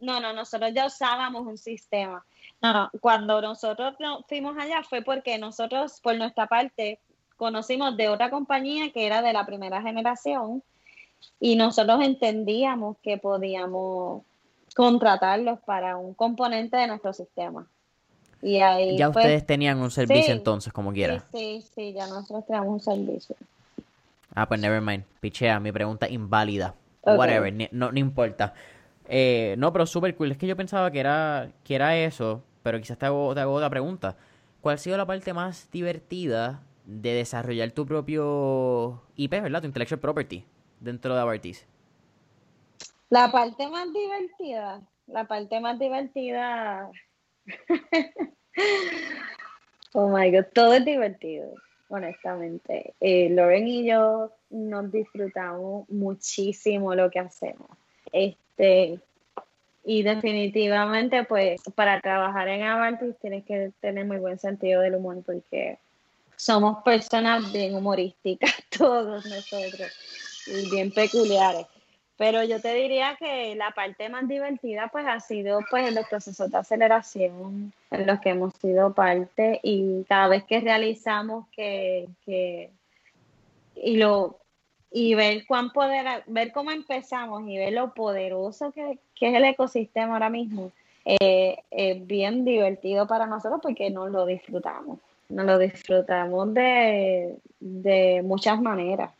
no, 0.00 0.20
no, 0.20 0.32
nosotros 0.32 0.72
ya 0.74 0.86
usábamos 0.86 1.46
un 1.46 1.58
sistema. 1.58 2.24
No, 2.60 2.72
no, 2.72 2.90
cuando 3.00 3.40
nosotros 3.40 3.94
fuimos 4.28 4.56
allá 4.58 4.82
fue 4.82 5.02
porque 5.02 5.38
nosotros, 5.38 6.00
por 6.00 6.16
nuestra 6.16 6.46
parte, 6.46 7.00
conocimos 7.36 7.96
de 7.96 8.08
otra 8.08 8.30
compañía 8.30 8.90
que 8.92 9.06
era 9.06 9.22
de 9.22 9.32
la 9.32 9.46
primera 9.46 9.80
generación, 9.80 10.62
y 11.40 11.56
nosotros 11.56 12.00
entendíamos 12.02 12.96
que 13.02 13.18
podíamos 13.18 14.22
contratarlos 14.74 15.60
para 15.60 15.96
un 15.96 16.14
componente 16.14 16.76
de 16.76 16.86
nuestro 16.86 17.12
sistema. 17.12 17.66
Y 18.42 18.58
ahí 18.58 18.96
ya 18.96 19.08
ustedes 19.08 19.44
tenían 19.44 19.78
un 19.78 19.90
servicio 19.90 20.32
entonces, 20.32 20.72
como 20.72 20.92
quiera. 20.92 21.24
Sí, 21.32 21.64
sí, 21.74 21.92
ya 21.92 22.06
nosotros 22.06 22.46
teníamos 22.46 22.72
un 22.72 22.80
servicio. 22.80 23.36
Ah, 24.34 24.46
pues 24.46 24.60
never 24.60 24.80
mind. 24.80 25.04
Pichea, 25.20 25.58
mi 25.58 25.72
pregunta 25.72 26.08
inválida. 26.08 26.74
Whatever, 27.02 27.52
no, 27.72 27.90
no 27.90 27.98
importa. 27.98 28.54
Eh, 29.08 29.54
no, 29.58 29.72
pero 29.72 29.86
súper 29.86 30.14
cool. 30.14 30.30
Es 30.30 30.38
que 30.38 30.46
yo 30.46 30.56
pensaba 30.56 30.90
que 30.90 31.00
era, 31.00 31.50
que 31.64 31.74
era 31.74 31.96
eso, 31.96 32.42
pero 32.62 32.78
quizás 32.78 32.98
te 32.98 33.06
hago, 33.06 33.34
te 33.34 33.40
hago 33.40 33.54
otra 33.54 33.70
pregunta. 33.70 34.16
¿Cuál 34.60 34.74
ha 34.74 34.78
sido 34.78 34.96
la 34.96 35.06
parte 35.06 35.32
más 35.32 35.68
divertida 35.72 36.62
de 36.84 37.14
desarrollar 37.14 37.70
tu 37.72 37.86
propio 37.86 39.02
IP, 39.16 39.30
¿verdad? 39.40 39.62
Tu 39.62 39.66
intellectual 39.66 40.00
property 40.00 40.44
dentro 40.80 41.14
de 41.14 41.20
Abartis? 41.20 41.66
La 43.10 43.30
parte 43.30 43.68
más 43.68 43.92
divertida, 43.92 44.82
la 45.06 45.24
parte 45.26 45.60
más 45.60 45.78
divertida. 45.78 46.90
Oh 49.94 50.08
my 50.08 50.30
god, 50.30 50.44
todo 50.52 50.74
es 50.74 50.84
divertido, 50.84 51.50
honestamente. 51.88 52.94
Eh, 53.00 53.30
Lauren 53.30 53.66
y 53.66 53.86
yo 53.86 54.30
nos 54.50 54.92
disfrutamos 54.92 55.88
muchísimo 55.88 56.94
lo 56.94 57.10
que 57.10 57.20
hacemos. 57.20 57.68
Este, 58.12 59.00
y 59.84 60.02
definitivamente, 60.02 61.24
pues, 61.24 61.62
para 61.74 62.00
trabajar 62.00 62.48
en 62.48 62.62
Avantis 62.62 63.16
tienes 63.20 63.44
que 63.44 63.72
tener 63.80 64.04
muy 64.04 64.18
buen 64.18 64.38
sentido 64.38 64.82
del 64.82 64.96
humor 64.96 65.22
porque 65.24 65.78
somos 66.36 66.82
personas 66.82 67.50
bien 67.52 67.74
humorísticas, 67.74 68.52
todos 68.78 69.24
nosotros, 69.24 69.90
bien 70.70 70.90
peculiares. 70.92 71.66
Pero 72.16 72.42
yo 72.42 72.60
te 72.60 72.74
diría 72.74 73.16
que 73.16 73.54
la 73.54 73.70
parte 73.70 74.08
más 74.08 74.26
divertida 74.26 74.88
pues 74.90 75.06
ha 75.06 75.20
sido 75.20 75.60
pues 75.70 75.94
los 75.94 76.06
procesos 76.08 76.50
de 76.50 76.58
aceleración 76.58 77.72
en 77.92 78.06
los 78.06 78.18
que 78.20 78.30
hemos 78.30 78.54
sido 78.54 78.92
parte 78.92 79.60
y 79.62 80.04
cada 80.08 80.26
vez 80.26 80.42
que 80.42 80.58
realizamos 80.58 81.46
que, 81.54 82.08
que 82.26 82.70
y 83.76 83.96
lo 83.98 84.38
y 84.90 85.14
ver 85.14 85.46
cuán 85.46 85.70
poder, 85.70 86.24
ver 86.26 86.52
cómo 86.52 86.70
empezamos 86.70 87.46
y 87.46 87.56
ver 87.58 87.72
lo 87.72 87.92
poderoso 87.94 88.72
que, 88.72 88.98
es 89.20 89.34
el 89.34 89.44
ecosistema 89.44 90.14
ahora 90.14 90.30
mismo, 90.30 90.72
eh, 91.04 91.58
es 91.70 92.06
bien 92.06 92.44
divertido 92.44 93.06
para 93.06 93.26
nosotros 93.26 93.60
porque 93.62 93.90
nos 93.90 94.10
lo 94.10 94.26
disfrutamos. 94.26 94.98
Nos 95.28 95.44
lo 95.44 95.58
disfrutamos 95.58 96.54
de, 96.54 97.36
de 97.60 98.22
muchas 98.24 98.60
maneras. 98.62 99.10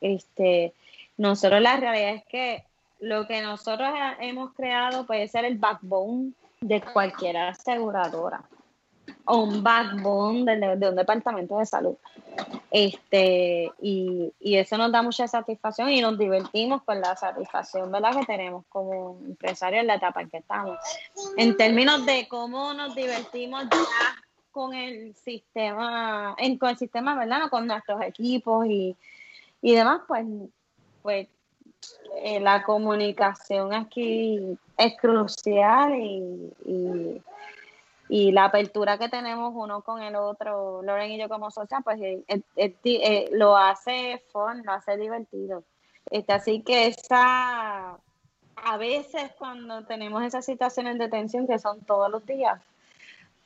Este, 0.00 0.72
nosotros 1.16 1.60
la 1.60 1.76
realidad 1.76 2.14
es 2.14 2.24
que 2.26 2.64
lo 3.00 3.26
que 3.26 3.42
nosotros 3.42 3.90
hemos 4.20 4.52
creado 4.54 5.06
puede 5.06 5.28
ser 5.28 5.44
el 5.44 5.58
backbone 5.58 6.32
de 6.60 6.80
cualquier 6.80 7.36
aseguradora 7.36 8.42
o 9.24 9.38
un 9.38 9.62
backbone 9.62 10.44
de, 10.76 10.88
un 10.88 10.96
departamento 10.96 11.58
de 11.58 11.66
salud. 11.66 11.96
Este, 12.70 13.70
y, 13.80 14.32
y, 14.40 14.56
eso 14.56 14.76
nos 14.76 14.92
da 14.92 15.02
mucha 15.02 15.26
satisfacción 15.26 15.90
y 15.90 16.00
nos 16.00 16.18
divertimos 16.18 16.82
con 16.82 17.00
la 17.00 17.16
satisfacción 17.16 17.90
¿verdad? 17.90 18.18
que 18.18 18.26
tenemos 18.26 18.64
como 18.68 19.18
empresarios 19.26 19.80
en 19.80 19.86
la 19.86 19.94
etapa 19.94 20.20
en 20.22 20.30
que 20.30 20.38
estamos. 20.38 20.78
En 21.36 21.56
términos 21.56 22.04
de 22.04 22.28
cómo 22.28 22.74
nos 22.74 22.94
divertimos 22.94 23.64
ya 23.70 24.16
con 24.50 24.74
el 24.74 25.14
sistema, 25.14 26.34
en, 26.38 26.58
con 26.58 26.70
el 26.70 26.76
sistema, 26.76 27.16
¿verdad? 27.16 27.48
Con 27.50 27.66
nuestros 27.66 28.02
equipos 28.02 28.66
y, 28.66 28.96
y 29.60 29.74
demás, 29.74 30.02
pues 30.06 30.24
pues 31.02 31.28
eh, 32.22 32.40
la 32.40 32.62
comunicación 32.64 33.72
aquí 33.72 34.58
es 34.76 34.96
crucial 34.96 35.94
y, 35.94 37.22
y, 38.08 38.32
la 38.32 38.44
apertura 38.44 38.98
que 38.98 39.08
tenemos 39.08 39.52
uno 39.54 39.82
con 39.82 40.02
el 40.02 40.16
otro, 40.16 40.82
Loren 40.82 41.12
y 41.12 41.18
yo 41.18 41.28
como 41.28 41.50
socios, 41.50 41.80
pues 41.84 42.00
eh, 42.00 42.24
eh, 42.56 43.28
lo 43.32 43.56
hace 43.56 44.22
fun, 44.32 44.62
lo 44.64 44.72
hace 44.72 44.96
divertido. 44.96 45.64
Este, 46.10 46.32
así 46.32 46.62
que 46.62 46.86
esa, 46.86 47.98
a 48.56 48.76
veces 48.78 49.30
cuando 49.38 49.84
tenemos 49.84 50.22
esas 50.24 50.44
situaciones 50.44 50.98
de 50.98 51.08
tensión 51.08 51.46
que 51.46 51.58
son 51.58 51.80
todos 51.82 52.10
los 52.10 52.24
días, 52.24 52.60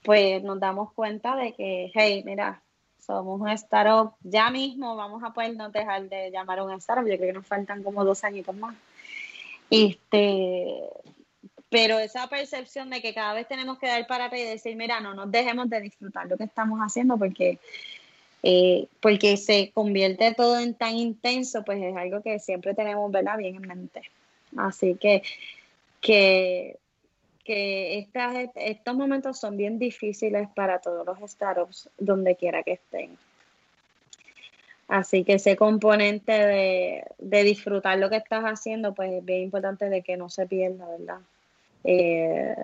pues 0.05 0.43
nos 0.43 0.59
damos 0.61 0.93
cuenta 0.93 1.37
de 1.37 1.53
que, 1.55 1.91
hey, 1.95 2.23
mira, 2.25 2.63
somos 3.05 3.41
un 3.41 3.49
startup. 3.51 4.15
Ya 4.23 4.51
mismo 4.51 4.97
vamos 4.97 5.23
a 5.23 5.33
poder 5.33 5.57
no 5.57 5.71
dejar 5.71 6.09
de 6.09 6.31
llamar 6.31 6.63
un 6.63 6.73
startup. 6.73 7.07
Yo 7.07 7.17
creo 7.17 7.29
que 7.29 7.33
nos 7.33 7.47
faltan 7.47 7.83
como 7.83 8.05
dos 8.05 8.25
añitos 8.25 8.55
más. 8.55 8.75
Este, 9.71 10.81
pero 11.69 11.99
esa 11.99 12.29
percepción 12.29 12.91
de 12.91 13.01
que 13.01 13.15
cada 13.15 13.33
vez 13.33 13.49
tenemos 13.49 13.79
que 13.79 13.87
dar 13.87 14.07
para 14.07 14.27
y 14.37 14.45
decir, 14.45 14.77
mira, 14.77 15.01
no 15.01 15.15
nos 15.15 15.31
dejemos 15.31 15.71
de 15.71 15.81
disfrutar 15.81 16.27
lo 16.27 16.37
que 16.37 16.45
estamos 16.45 16.79
haciendo 16.81 17.17
porque, 17.17 17.59
eh, 18.43 18.87
porque 19.01 19.37
se 19.37 19.71
convierte 19.73 20.35
todo 20.35 20.59
en 20.59 20.75
tan 20.75 20.97
intenso, 20.97 21.65
pues 21.65 21.83
es 21.83 21.97
algo 21.97 22.23
que 22.23 22.39
siempre 22.39 22.75
tenemos, 22.75 23.11
¿verdad? 23.11 23.39
Bien 23.39 23.57
en 23.57 23.63
mente. 23.63 24.03
Así 24.57 24.97
que, 24.97 25.23
que 26.03 26.77
que 27.45 28.09
estos 28.55 28.95
momentos 28.95 29.39
son 29.39 29.57
bien 29.57 29.79
difíciles 29.79 30.49
para 30.55 30.81
todos 30.81 31.07
los 31.07 31.31
startups, 31.31 31.91
donde 31.99 32.37
quiera 32.37 32.63
que 32.63 32.73
estén. 32.73 33.19
Así 34.89 35.25
que 35.25 35.35
ese 35.35 35.57
componente 35.57 36.33
de, 36.33 37.45
disfrutar 37.45 37.99
lo 37.99 38.11
que 38.11 38.17
estás 38.17 38.45
haciendo, 38.45 38.95
pues 38.95 39.11
es 39.13 39.25
bien 39.25 39.45
importante 39.45 39.89
de 39.89 40.03
que 40.03 40.17
no 40.17 40.29
se 40.29 40.47
pierda, 40.47 40.87
¿verdad? 40.87 41.21
Eh, 41.85 42.55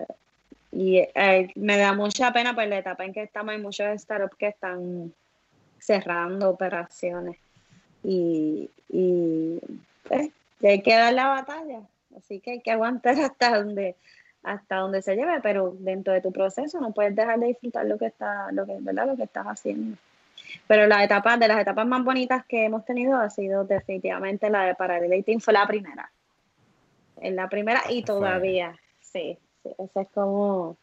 y 0.71 0.99
eh, 0.99 1.51
me 1.55 1.79
da 1.79 1.95
mucha 1.95 2.33
pena 2.33 2.55
por 2.55 2.67
la 2.67 2.79
etapa 2.79 3.05
en 3.05 3.15
que 3.15 3.23
estamos. 3.23 3.53
Hay 3.53 3.61
muchos 3.63 4.01
startups 4.03 4.37
que 4.37 4.49
están 4.49 5.15
cerrando 5.79 6.51
operaciones 6.51 7.39
y, 8.05 8.69
y 8.91 9.59
pues, 10.07 10.31
hay 10.63 10.83
que 10.83 10.95
dar 10.95 11.15
la 11.15 11.29
batalla. 11.29 11.81
Así 12.17 12.41
que 12.41 12.53
hay 12.53 12.61
que 12.61 12.73
aguantar 12.73 13.19
hasta 13.21 13.59
donde 13.59 13.97
hasta 14.49 14.77
donde 14.77 15.03
se 15.03 15.15
lleve, 15.15 15.41
pero 15.43 15.77
dentro 15.79 16.13
de 16.13 16.21
tu 16.21 16.33
proceso 16.33 16.81
no 16.81 16.93
puedes 16.93 17.15
dejar 17.15 17.39
de 17.39 17.49
disfrutar 17.49 17.85
lo 17.87 17.99
que 17.99 18.07
está, 18.07 18.51
lo 18.53 18.65
que, 18.65 18.79
¿verdad? 18.81 19.07
Lo 19.07 19.17
que 19.17 19.25
estás 19.25 19.47
haciendo. 19.47 19.97
Pero 20.67 20.87
la 20.87 21.05
etapa, 21.05 21.37
de 21.37 21.49
las 21.49 21.61
etapas 21.61 21.87
más 21.87 22.03
bonitas 22.03 22.45
que 22.47 22.65
hemos 22.65 22.85
tenido 22.85 23.17
ha 23.17 23.29
sido 23.29 23.65
definitivamente 23.65 24.49
la 24.49 24.65
de 24.65 24.75
Parallelating, 24.75 25.41
fue 25.41 25.53
la 25.53 25.67
primera. 25.67 26.11
En 27.21 27.37
la 27.37 27.49
primera 27.49 27.83
y 27.91 28.03
todavía, 28.03 28.75
sí, 29.01 29.37
sí, 29.63 29.71
esa 29.79 30.03
es 30.03 30.09
como 30.15 30.77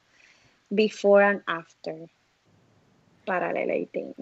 before 0.70 1.26
and 1.26 1.42
after 1.48 1.96
Parallelating. 3.26 4.14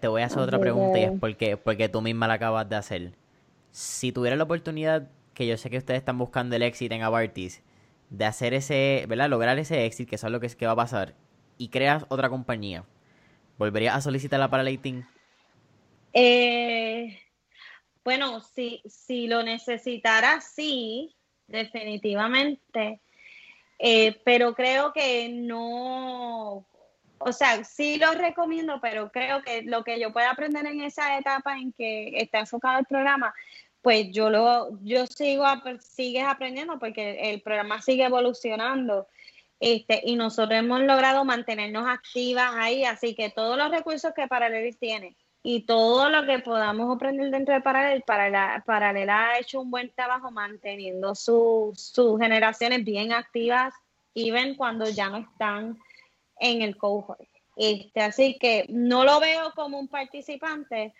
te 0.00 0.08
voy 0.08 0.22
a 0.22 0.26
hacer 0.26 0.38
otra 0.38 0.58
pregunta 0.58 0.98
y 0.98 1.02
es 1.02 1.12
porque, 1.20 1.56
porque 1.58 1.88
tú 1.88 2.00
misma 2.00 2.28
la 2.28 2.34
acabas 2.34 2.66
de 2.68 2.76
hacer. 2.76 3.12
Si 3.72 4.12
tuvieras 4.12 4.38
la 4.38 4.44
oportunidad 4.44 5.08
que 5.34 5.46
yo 5.46 5.56
sé 5.58 5.68
que 5.68 5.78
ustedes 5.78 5.98
están 5.98 6.16
buscando 6.16 6.56
el 6.56 6.62
éxito 6.62 6.94
en 6.94 7.02
Abartis, 7.02 7.60
de 8.16 8.24
hacer 8.24 8.54
ese, 8.54 9.04
¿verdad? 9.08 9.28
Lograr 9.28 9.58
ese 9.58 9.84
éxito, 9.84 10.10
que 10.10 10.16
eso 10.16 10.26
es 10.26 10.32
lo 10.32 10.40
que, 10.40 10.48
que 10.48 10.66
va 10.66 10.72
a 10.72 10.76
pasar, 10.76 11.14
y 11.58 11.68
creas 11.68 12.04
otra 12.08 12.28
compañía, 12.28 12.84
¿volverías 13.58 13.96
a 13.96 14.00
solicitarla 14.00 14.48
para 14.48 14.62
LinkedIn? 14.62 15.06
Eh, 16.12 17.18
bueno, 18.04 18.40
si, 18.40 18.82
si 18.86 19.26
lo 19.26 19.42
necesitara, 19.42 20.40
sí, 20.40 21.14
definitivamente. 21.46 23.00
Eh, 23.78 24.20
pero 24.24 24.54
creo 24.54 24.92
que 24.92 25.28
no, 25.28 26.64
o 27.18 27.32
sea, 27.32 27.64
sí 27.64 27.98
lo 27.98 28.12
recomiendo, 28.12 28.80
pero 28.80 29.10
creo 29.10 29.42
que 29.42 29.62
lo 29.62 29.82
que 29.82 29.98
yo 29.98 30.12
pueda 30.12 30.30
aprender 30.30 30.66
en 30.66 30.80
esa 30.82 31.18
etapa 31.18 31.56
en 31.58 31.72
que 31.72 32.12
está 32.16 32.40
enfocado 32.40 32.78
el 32.78 32.86
programa, 32.86 33.34
pues 33.84 34.10
yo 34.10 34.30
lo, 34.30 34.70
yo 34.82 35.06
sigo, 35.06 35.44
sigues 35.78 36.24
aprendiendo 36.26 36.78
porque 36.80 37.30
el 37.30 37.40
programa 37.42 37.80
sigue 37.80 38.04
evolucionando. 38.04 39.06
Este, 39.60 40.00
y 40.04 40.16
nosotros 40.16 40.58
hemos 40.58 40.80
logrado 40.80 41.24
mantenernos 41.24 41.86
activas 41.86 42.50
ahí, 42.54 42.84
así 42.84 43.14
que 43.14 43.30
todos 43.30 43.56
los 43.56 43.70
recursos 43.70 44.12
que 44.14 44.26
Paralelis 44.26 44.78
tiene 44.78 45.16
y 45.42 45.60
todo 45.60 46.10
lo 46.10 46.26
que 46.26 46.40
podamos 46.40 46.94
aprender 46.94 47.30
dentro 47.30 47.54
de 47.54 47.60
Paralel, 47.60 48.02
Paralel, 48.02 49.10
ha 49.10 49.38
hecho 49.38 49.60
un 49.60 49.70
buen 49.70 49.92
trabajo 49.94 50.32
manteniendo 50.32 51.14
sus 51.14 51.92
generaciones 52.18 52.84
bien 52.84 53.12
activas, 53.12 53.72
y 54.14 54.30
ven 54.30 54.54
cuando 54.54 54.88
ya 54.88 55.10
no 55.10 55.18
están 55.18 55.76
en 56.38 56.62
el 56.62 56.76
cohort. 56.76 57.20
Este, 57.56 58.00
así 58.00 58.38
que 58.38 58.64
no 58.68 59.04
lo 59.04 59.20
veo 59.20 59.52
como 59.54 59.78
un 59.78 59.88
participante, 59.88 60.94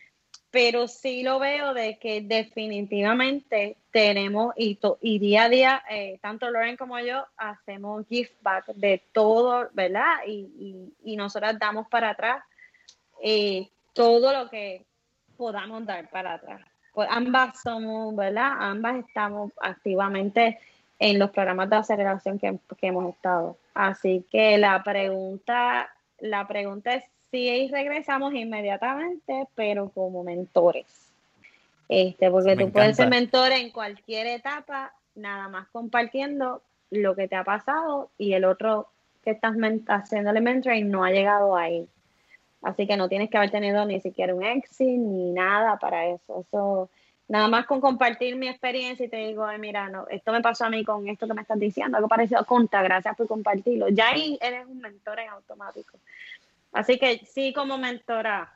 pero 0.55 0.87
sí 0.87 1.25
lo 1.25 1.41
veo 1.41 1.75
de 1.75 1.99
que 1.99 2.21
definitivamente 2.21 3.77
tenemos 3.91 4.55
y, 4.57 4.79
y 5.01 5.19
día 5.19 5.43
a 5.43 5.49
día, 5.49 5.83
eh, 5.91 6.21
tanto 6.23 6.49
Lauren 6.49 6.77
como 6.77 6.97
yo, 7.01 7.27
hacemos 7.37 8.07
gift 8.07 8.41
back 8.41 8.67
de 8.67 9.03
todo, 9.11 9.69
¿verdad? 9.73 10.19
Y, 10.29 10.93
y, 11.03 11.17
nosotras 11.17 11.59
damos 11.59 11.89
para 11.89 12.11
atrás 12.11 12.45
eh, 13.21 13.69
todo 13.95 14.33
lo 14.33 14.49
que 14.49 14.85
podamos 15.37 15.85
dar 15.87 16.09
para 16.09 16.35
atrás. 16.35 16.61
Pues 16.93 17.09
ambas 17.11 17.61
somos, 17.61 18.15
¿verdad? 18.15 18.53
Ambas 18.61 19.05
estamos 19.05 19.51
activamente 19.61 20.61
en 21.01 21.19
los 21.19 21.33
programas 21.33 21.69
de 21.69 21.77
aceleración 21.77 22.39
que, 22.39 22.61
que 22.79 22.87
hemos 22.87 23.13
estado. 23.13 23.59
Así 23.75 24.25
que 24.31 24.57
la 24.57 24.85
pregunta, 24.85 25.93
la 26.21 26.47
pregunta 26.47 26.95
es 26.95 27.05
sí 27.35 27.69
regresamos 27.69 28.33
inmediatamente, 28.33 29.49
pero 29.57 29.89
como 29.89 30.23
mentores. 30.23 30.87
Este, 31.89 32.31
porque 32.31 32.57
tú 32.57 32.71
puedes 32.71 32.97
ser 32.97 33.09
mentor 33.09 33.51
en 33.51 33.71
cualquier 33.71 34.29
etapa, 34.29 34.95
nada 35.17 35.49
más 35.49 35.67
compartiendo 35.69 36.63
lo 36.91 37.17
que 37.17 37.27
te 37.27 37.35
ha 37.35 37.43
pasado 37.43 38.11
y 38.19 38.35
el 38.35 38.45
otro 38.45 38.89
que 39.25 39.33
estás 39.33 39.57
haciéndole 39.89 40.41
mentoring 40.41 40.89
no 40.89 41.05
ha 41.05 41.11
llegado 41.11 41.57
ahí. 41.57 41.89
Así 42.63 42.87
que 42.87 42.97
no 42.97 43.09
tienes 43.09 43.31
que 43.31 43.37
haber 43.37 43.51
tenido 43.51 43.85
ni 43.85 44.01
siquiera 44.01 44.33
un 44.33 44.45
exit 44.45 44.87
ni 44.87 45.33
nada 45.33 45.77
para 45.79 46.07
eso. 46.07 46.41
Eso 46.41 46.89
nada 47.27 47.49
más 47.49 47.67
con 47.67 47.81
compartir 47.81 48.37
mi 48.37 48.49
experiencia 48.49 49.07
y 49.07 49.09
te 49.09 49.17
digo, 49.17 49.47
mira, 49.59 49.89
no, 49.89 50.07
esto 50.09 50.31
me 50.31 50.41
pasó 50.41 50.67
a 50.67 50.71
mí 50.71 50.85
con 50.85 51.09
esto 51.09 51.27
que 51.27 51.35
me 51.35 51.43
estás 51.43 51.59
diciendo, 51.59 51.97
algo 51.97 52.09
parecido, 52.09 52.45
conta, 52.45 52.83
gracias 52.83 53.17
por 53.17 53.27
compartirlo. 53.27 53.89
Ya 53.89 54.11
ahí 54.11 54.39
eres 54.41 54.67
un 54.67 54.79
mentor 54.79 55.21
en 55.21 55.31
automático. 55.31 55.99
Así 56.75 56.99
que 56.99 57.25
sí, 57.25 57.53
como 57.55 57.79
mentora, 57.79 58.53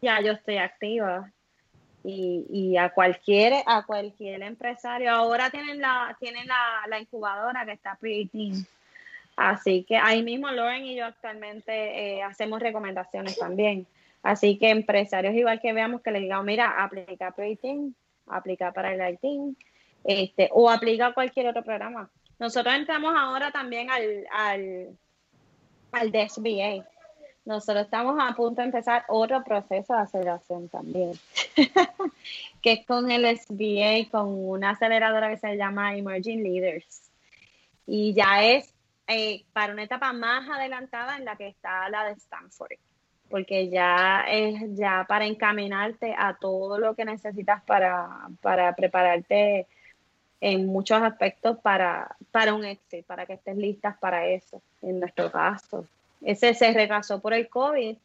ya 0.00 0.20
yo 0.22 0.32
estoy 0.32 0.56
activa. 0.56 1.30
Y, 2.06 2.44
y 2.50 2.76
a 2.76 2.90
cualquier 2.90 3.62
a 3.64 3.86
cualquier 3.86 4.42
empresario 4.42 5.10
ahora 5.10 5.48
tienen 5.48 5.80
la 5.80 6.14
tienen 6.20 6.46
la, 6.46 7.00
incubadora 7.00 7.64
que 7.64 7.72
está 7.72 7.96
pre 7.96 8.28
así 9.36 9.84
que 9.84 9.96
ahí 9.96 10.22
mismo 10.22 10.50
Lauren 10.50 10.84
y 10.84 10.96
yo 10.96 11.06
actualmente 11.06 11.72
eh, 11.72 12.22
hacemos 12.22 12.60
recomendaciones 12.60 13.38
también. 13.38 13.86
Así 14.22 14.58
que 14.58 14.68
empresarios 14.68 15.34
igual 15.34 15.62
que 15.62 15.72
veamos 15.72 16.02
que 16.02 16.10
le 16.10 16.20
digamos 16.20 16.44
mira 16.44 16.84
aplica 16.84 17.30
pre 17.30 17.58
aplica 18.26 18.72
para 18.72 18.92
el 18.92 19.14
ITIN 19.14 19.56
este 20.04 20.50
o 20.52 20.68
aplica 20.68 21.14
cualquier 21.14 21.46
otro 21.48 21.64
programa 21.64 22.10
nosotros 22.38 22.74
entramos 22.74 23.14
ahora 23.16 23.50
también 23.50 23.90
al 23.90 24.26
al 24.30 24.98
al 25.92 26.12
nosotros 27.44 27.84
estamos 27.84 28.16
a 28.18 28.34
punto 28.34 28.62
de 28.62 28.66
empezar 28.66 29.04
otro 29.08 29.44
proceso 29.44 29.94
de 29.94 30.00
aceleración 30.00 30.68
también, 30.68 31.12
que 32.62 32.72
es 32.72 32.86
con 32.86 33.10
el 33.10 33.24
SBA, 33.36 34.10
con 34.10 34.28
una 34.28 34.70
aceleradora 34.70 35.28
que 35.30 35.36
se 35.36 35.56
llama 35.56 35.94
Emerging 35.94 36.42
Leaders. 36.42 37.10
Y 37.86 38.14
ya 38.14 38.42
es 38.42 38.72
eh, 39.06 39.44
para 39.52 39.74
una 39.74 39.82
etapa 39.82 40.12
más 40.14 40.48
adelantada 40.48 41.18
en 41.18 41.26
la 41.26 41.36
que 41.36 41.48
está 41.48 41.88
la 41.90 42.04
de 42.04 42.12
Stanford, 42.12 42.78
porque 43.28 43.68
ya 43.68 44.24
es 44.26 44.74
ya 44.74 45.04
para 45.06 45.26
encaminarte 45.26 46.14
a 46.16 46.36
todo 46.40 46.78
lo 46.78 46.94
que 46.94 47.04
necesitas 47.04 47.62
para, 47.64 48.08
para 48.40 48.74
prepararte 48.74 49.66
en 50.40 50.66
muchos 50.66 51.02
aspectos 51.02 51.58
para, 51.58 52.16
para 52.30 52.54
un 52.54 52.64
éxito, 52.64 53.06
para 53.06 53.26
que 53.26 53.34
estés 53.34 53.56
listas 53.56 53.98
para 53.98 54.26
eso, 54.26 54.62
en 54.80 55.00
nuestro 55.00 55.30
caso. 55.30 55.86
Ese 56.22 56.54
se 56.54 56.72
retrasó 56.72 57.20
por 57.20 57.34
el 57.34 57.48
COVID, 57.48 57.96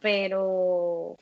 pero, 0.00 1.16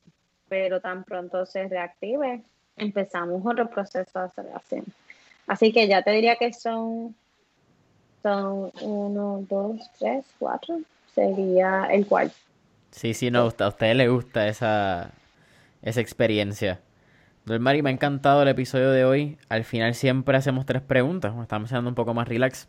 pero 0.49 0.81
tan 0.81 1.05
pronto 1.05 1.47
se 1.47 1.69
reactive, 1.69 2.43
empezamos 2.77 3.45
otro 3.45 3.69
proceso 3.69 4.19
de 4.19 4.25
aceleración. 4.27 4.85
Así 5.47 5.73
que 5.73 5.89
ya 5.89 6.03
te 6.03 6.11
diría 6.11 6.37
que 6.37 6.53
son, 6.53 7.15
son 8.23 8.73
uno, 8.81 9.45
dos, 9.49 9.81
tres, 9.99 10.25
cuatro, 10.39 10.81
sería 11.15 11.89
el 11.91 12.07
cuarto. 12.07 12.35
Sí, 12.91 13.15
sí, 13.15 13.31
no, 13.31 13.53
a 13.59 13.69
usted 13.69 13.95
le 13.95 14.09
gusta 14.09 14.49
esa, 14.49 15.11
esa 15.83 16.01
experiencia. 16.01 16.81
Mari, 17.45 17.83
me 17.83 17.91
ha 17.91 17.93
encantado 17.93 18.43
el 18.43 18.49
episodio 18.49 18.91
de 18.91 19.05
hoy. 19.05 19.39
Al 19.49 19.65
final 19.65 19.95
siempre 19.95 20.37
hacemos 20.37 20.67
tres 20.67 20.83
preguntas, 20.83 21.33
estamos 21.41 21.69
haciendo 21.69 21.89
un 21.89 21.95
poco 21.95 22.13
más 22.13 22.27
relax. 22.27 22.69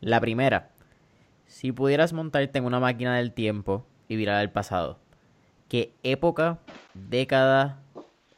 La 0.00 0.20
primera, 0.20 0.68
si 1.46 1.72
pudieras 1.72 2.12
montarte 2.12 2.58
en 2.58 2.64
una 2.64 2.80
máquina 2.80 3.16
del 3.16 3.32
tiempo 3.32 3.86
y 4.08 4.16
virar 4.16 4.36
al 4.36 4.50
pasado, 4.50 4.98
¿qué 5.68 5.92
época, 6.02 6.58
década 6.94 7.78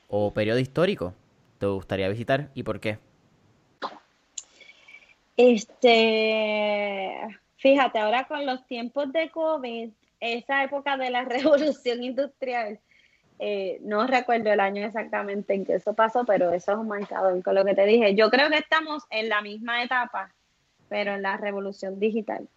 o 0.08 0.32
periodo 0.32 0.58
histórico 0.58 1.14
te 1.58 1.66
gustaría 1.66 2.08
visitar 2.08 2.50
y 2.54 2.62
por 2.62 2.80
qué? 2.80 2.98
Este, 5.36 7.12
fíjate, 7.56 7.98
ahora 7.98 8.26
con 8.26 8.46
los 8.46 8.66
tiempos 8.66 9.12
de 9.12 9.30
COVID, 9.30 9.90
esa 10.20 10.64
época 10.64 10.96
de 10.96 11.10
la 11.10 11.24
revolución 11.26 12.02
industrial, 12.02 12.80
eh, 13.38 13.78
no 13.82 14.06
recuerdo 14.06 14.50
el 14.50 14.60
año 14.60 14.86
exactamente 14.86 15.52
en 15.52 15.66
que 15.66 15.74
eso 15.74 15.94
pasó, 15.94 16.24
pero 16.24 16.52
eso 16.52 16.72
es 16.72 16.78
un 16.78 16.88
marcador 16.88 17.42
con 17.42 17.54
lo 17.54 17.64
que 17.64 17.74
te 17.74 17.84
dije. 17.84 18.14
Yo 18.14 18.30
creo 18.30 18.48
que 18.48 18.58
estamos 18.58 19.04
en 19.10 19.28
la 19.28 19.42
misma 19.42 19.82
etapa, 19.82 20.32
pero 20.88 21.14
en 21.14 21.22
la 21.22 21.36
revolución 21.36 22.00
digital. 22.00 22.48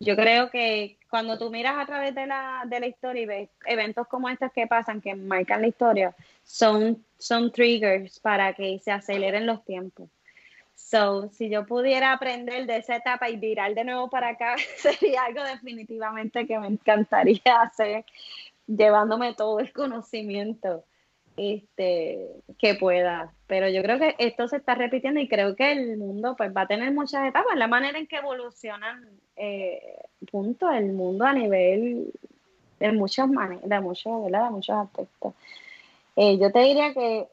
Yo 0.00 0.14
creo 0.14 0.50
que 0.50 0.98
cuando 1.10 1.38
tú 1.38 1.50
miras 1.50 1.74
a 1.76 1.86
través 1.86 2.14
de 2.14 2.26
la, 2.26 2.62
de 2.66 2.80
la 2.80 2.86
historia 2.86 3.22
y 3.22 3.26
ves 3.26 3.50
eventos 3.66 4.06
como 4.06 4.28
estos 4.28 4.52
que 4.52 4.66
pasan, 4.66 5.00
que 5.00 5.14
marcan 5.14 5.62
la 5.62 5.68
historia, 5.68 6.14
son, 6.44 7.04
son 7.18 7.50
triggers 7.50 8.20
para 8.20 8.52
que 8.54 8.78
se 8.78 8.92
aceleren 8.92 9.46
los 9.46 9.64
tiempos. 9.64 10.08
So, 10.74 11.28
si 11.30 11.50
yo 11.50 11.66
pudiera 11.66 12.12
aprender 12.12 12.66
de 12.66 12.76
esa 12.76 12.96
etapa 12.96 13.28
y 13.28 13.36
virar 13.36 13.74
de 13.74 13.84
nuevo 13.84 14.08
para 14.08 14.28
acá, 14.28 14.56
sería 14.76 15.24
algo 15.24 15.42
definitivamente 15.42 16.46
que 16.46 16.58
me 16.58 16.68
encantaría 16.68 17.60
hacer, 17.60 18.04
llevándome 18.66 19.34
todo 19.34 19.58
el 19.58 19.72
conocimiento 19.72 20.84
este, 21.38 22.28
que 22.58 22.74
pueda. 22.74 23.32
Pero 23.46 23.68
yo 23.68 23.82
creo 23.82 23.98
que 23.98 24.14
esto 24.18 24.48
se 24.48 24.56
está 24.56 24.74
repitiendo 24.74 25.20
y 25.20 25.28
creo 25.28 25.54
que 25.56 25.72
el 25.72 25.96
mundo 25.96 26.34
pues 26.36 26.54
va 26.54 26.62
a 26.62 26.66
tener 26.66 26.92
muchas 26.92 27.26
etapas, 27.26 27.56
la 27.56 27.68
manera 27.68 27.98
en 27.98 28.06
que 28.06 28.16
evolucionan 28.16 29.08
eh, 29.36 29.80
el 30.20 30.92
mundo 30.92 31.24
a 31.24 31.32
nivel 31.32 32.12
de 32.80 32.92
muchos 32.92 33.28
de 33.30 33.80
muchos. 33.80 34.30
De 34.30 34.50
muchos 34.50 34.76
aspectos. 34.76 35.34
Eh, 36.16 36.38
yo 36.38 36.50
te 36.50 36.58
diría 36.60 36.92
que, 36.92 37.28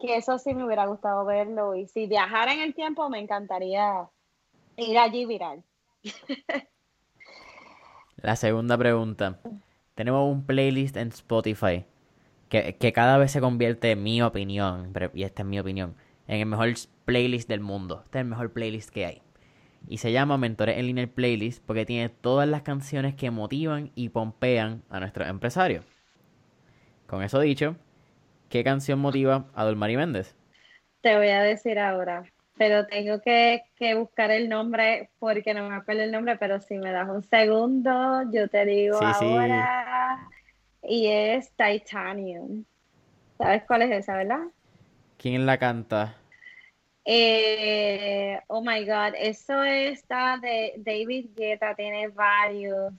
que 0.00 0.16
eso 0.16 0.38
sí 0.38 0.54
me 0.54 0.64
hubiera 0.64 0.86
gustado 0.86 1.24
verlo 1.24 1.74
y 1.74 1.86
si 1.86 2.06
viajara 2.06 2.54
en 2.54 2.60
el 2.60 2.74
tiempo 2.74 3.08
me 3.10 3.18
encantaría 3.18 4.08
ir 4.76 4.98
allí 4.98 5.26
viral. 5.26 5.62
La 8.16 8.36
segunda 8.36 8.78
pregunta. 8.78 9.40
Tenemos 9.94 10.30
un 10.30 10.46
playlist 10.46 10.96
en 10.96 11.08
Spotify 11.08 11.84
que, 12.50 12.92
cada 12.92 13.16
vez 13.16 13.30
se 13.30 13.40
convierte, 13.40 13.92
en 13.92 14.02
mi 14.02 14.20
opinión, 14.20 14.92
y 15.14 15.22
esta 15.22 15.42
es 15.42 15.48
mi 15.48 15.60
opinión, 15.60 15.94
en 16.26 16.40
el 16.40 16.46
mejor 16.46 16.68
playlist 17.04 17.48
del 17.48 17.60
mundo. 17.60 18.02
Este 18.04 18.18
es 18.18 18.22
el 18.22 18.28
mejor 18.28 18.52
playlist 18.52 18.90
que 18.90 19.06
hay. 19.06 19.22
Y 19.88 19.98
se 19.98 20.12
llama 20.12 20.36
Mentores 20.36 20.76
en 20.76 20.86
Línea 20.86 21.06
Playlist 21.06 21.64
porque 21.64 21.86
tiene 21.86 22.08
todas 22.08 22.48
las 22.48 22.62
canciones 22.62 23.14
que 23.14 23.30
motivan 23.30 23.92
y 23.94 24.10
pompean 24.10 24.82
a 24.90 25.00
nuestros 25.00 25.28
empresarios. 25.28 25.84
Con 27.06 27.22
eso 27.22 27.40
dicho, 27.40 27.76
¿qué 28.48 28.62
canción 28.62 28.98
motiva 28.98 29.46
a 29.54 29.64
Dolmari 29.64 29.96
Méndez? 29.96 30.36
Te 31.00 31.16
voy 31.16 31.28
a 31.28 31.42
decir 31.42 31.78
ahora, 31.78 32.24
pero 32.58 32.86
tengo 32.86 33.20
que, 33.22 33.62
buscar 33.96 34.32
el 34.32 34.48
nombre 34.48 35.10
porque 35.18 35.54
no 35.54 35.68
me 35.68 35.76
acuerdo 35.76 36.02
el 36.02 36.12
nombre, 36.12 36.36
pero 36.36 36.60
si 36.60 36.76
me 36.78 36.90
das 36.90 37.08
un 37.08 37.22
segundo, 37.22 38.30
yo 38.32 38.48
te 38.48 38.66
digo 38.66 38.98
ahora 39.00 40.28
y 40.82 41.06
es 41.06 41.52
Titanium. 41.56 42.64
¿Sabes 43.38 43.62
cuál 43.66 43.82
es 43.82 43.90
esa, 43.90 44.16
verdad? 44.16 44.46
¿Quién 45.16 45.46
la 45.46 45.58
canta? 45.58 46.16
Eh, 47.04 48.38
oh 48.48 48.62
my 48.62 48.84
god, 48.84 49.14
eso 49.16 49.62
está 49.62 50.38
de 50.38 50.74
David 50.78 51.30
Guetta, 51.34 51.74
tiene 51.74 52.08
varios. 52.08 52.92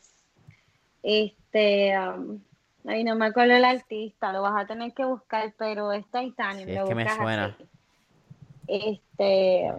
Este, 1.03 1.97
um, 1.97 2.39
ay, 2.85 3.03
no 3.03 3.15
me 3.15 3.27
acuerdo 3.27 3.53
el 3.53 3.65
artista, 3.65 4.33
lo 4.33 4.41
vas 4.41 4.63
a 4.63 4.67
tener 4.67 4.93
que 4.93 5.05
buscar, 5.05 5.53
pero 5.57 5.91
es 5.91 6.05
Titanium. 6.05 6.69
es 6.69 6.83
que 6.83 6.95
me 6.95 7.09
suena. 7.09 7.57
Este, 8.67 9.73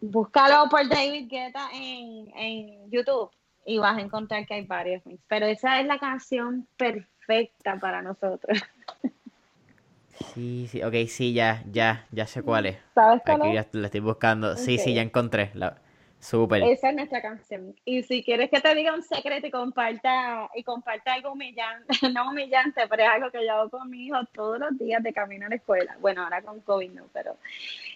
búscalo 0.00 0.68
por 0.68 0.88
David 0.88 1.28
Guetta 1.28 1.68
en, 1.72 2.30
en 2.36 2.90
YouTube 2.90 3.30
y 3.66 3.78
vas 3.78 3.98
a 3.98 4.00
encontrar 4.00 4.46
que 4.46 4.54
hay 4.54 4.64
varios 4.64 5.02
Pero 5.28 5.46
esa 5.46 5.80
es 5.80 5.86
la 5.86 5.98
canción 5.98 6.66
perfecta 6.76 7.78
para 7.78 8.00
nosotros. 8.00 8.58
Sí, 10.32 10.66
sí, 10.70 10.82
ok, 10.82 10.94
sí, 11.08 11.34
ya, 11.34 11.62
ya, 11.70 12.06
ya 12.10 12.26
sé 12.26 12.42
cuál 12.42 12.66
es. 12.66 12.78
¿Sabes 12.94 13.20
cuál 13.22 13.42
Aquí 13.42 13.52
ya 13.52 13.66
la 13.72 13.86
estoy 13.86 14.00
buscando. 14.00 14.56
Sí, 14.56 14.78
sí, 14.78 14.94
ya 14.94 15.02
encontré. 15.02 15.50
La... 15.54 15.76
Súper. 16.20 16.62
Esa 16.64 16.90
es 16.90 16.96
nuestra 16.96 17.22
canción. 17.22 17.74
Y 17.84 18.02
si 18.02 18.22
quieres 18.24 18.50
que 18.50 18.60
te 18.60 18.74
diga 18.74 18.94
un 18.94 19.02
secreto 19.02 19.46
y 19.46 19.50
comparta, 19.50 20.48
y 20.54 20.62
comparta 20.62 21.14
algo 21.14 21.32
humillante, 21.32 21.86
no 22.12 22.30
humillante, 22.30 22.82
pero 22.88 23.02
es 23.02 23.08
algo 23.08 23.30
que 23.30 23.44
yo 23.44 23.52
hago 23.52 23.70
con 23.70 23.90
mi 23.90 24.06
hijo 24.06 24.18
todos 24.32 24.58
los 24.58 24.78
días 24.78 25.02
de 25.02 25.12
camino 25.12 25.46
a 25.46 25.50
la 25.50 25.56
escuela. 25.56 25.96
Bueno, 26.00 26.22
ahora 26.22 26.42
con 26.42 26.60
COVID 26.60 26.90
no, 26.90 27.04
pero. 27.12 27.36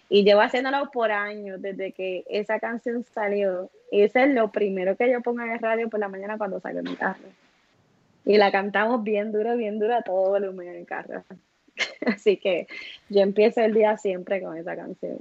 Y 0.09 0.25
llevo 0.25 0.41
haciéndolo 0.43 0.91
por 0.91 1.11
años, 1.11 1.61
desde 1.63 1.93
que 1.93 2.25
esa 2.29 2.61
canción 2.61 3.05
salió. 3.05 3.71
Y 3.91 4.03
ese 4.03 4.25
es 4.25 4.31
lo 4.31 4.51
primero 4.51 4.97
que 4.97 5.11
yo 5.11 5.21
pongo 5.23 5.43
en 5.43 5.51
el 5.51 5.59
radio 5.59 5.89
por 5.89 6.01
la 6.01 6.09
mañana 6.09 6.39
cuando 6.39 6.61
salgo 6.61 6.83
de 6.83 6.91
mi 6.91 6.97
carro. 6.97 7.29
Y 8.25 8.37
la 8.37 8.53
cantamos 8.53 9.03
bien 9.03 9.33
duro, 9.33 9.57
bien 9.57 9.79
duro 9.79 9.97
a 9.97 10.03
todo 10.03 10.31
volumen 10.31 10.69
en 10.69 10.77
el 10.77 10.87
carro. 10.87 11.25
Así 12.07 12.37
que 12.37 12.67
yo 13.09 13.23
empiezo 13.23 13.61
el 13.61 13.75
día 13.75 13.97
siempre 13.97 14.43
con 14.43 14.57
esa 14.57 14.77
canción. 14.77 15.19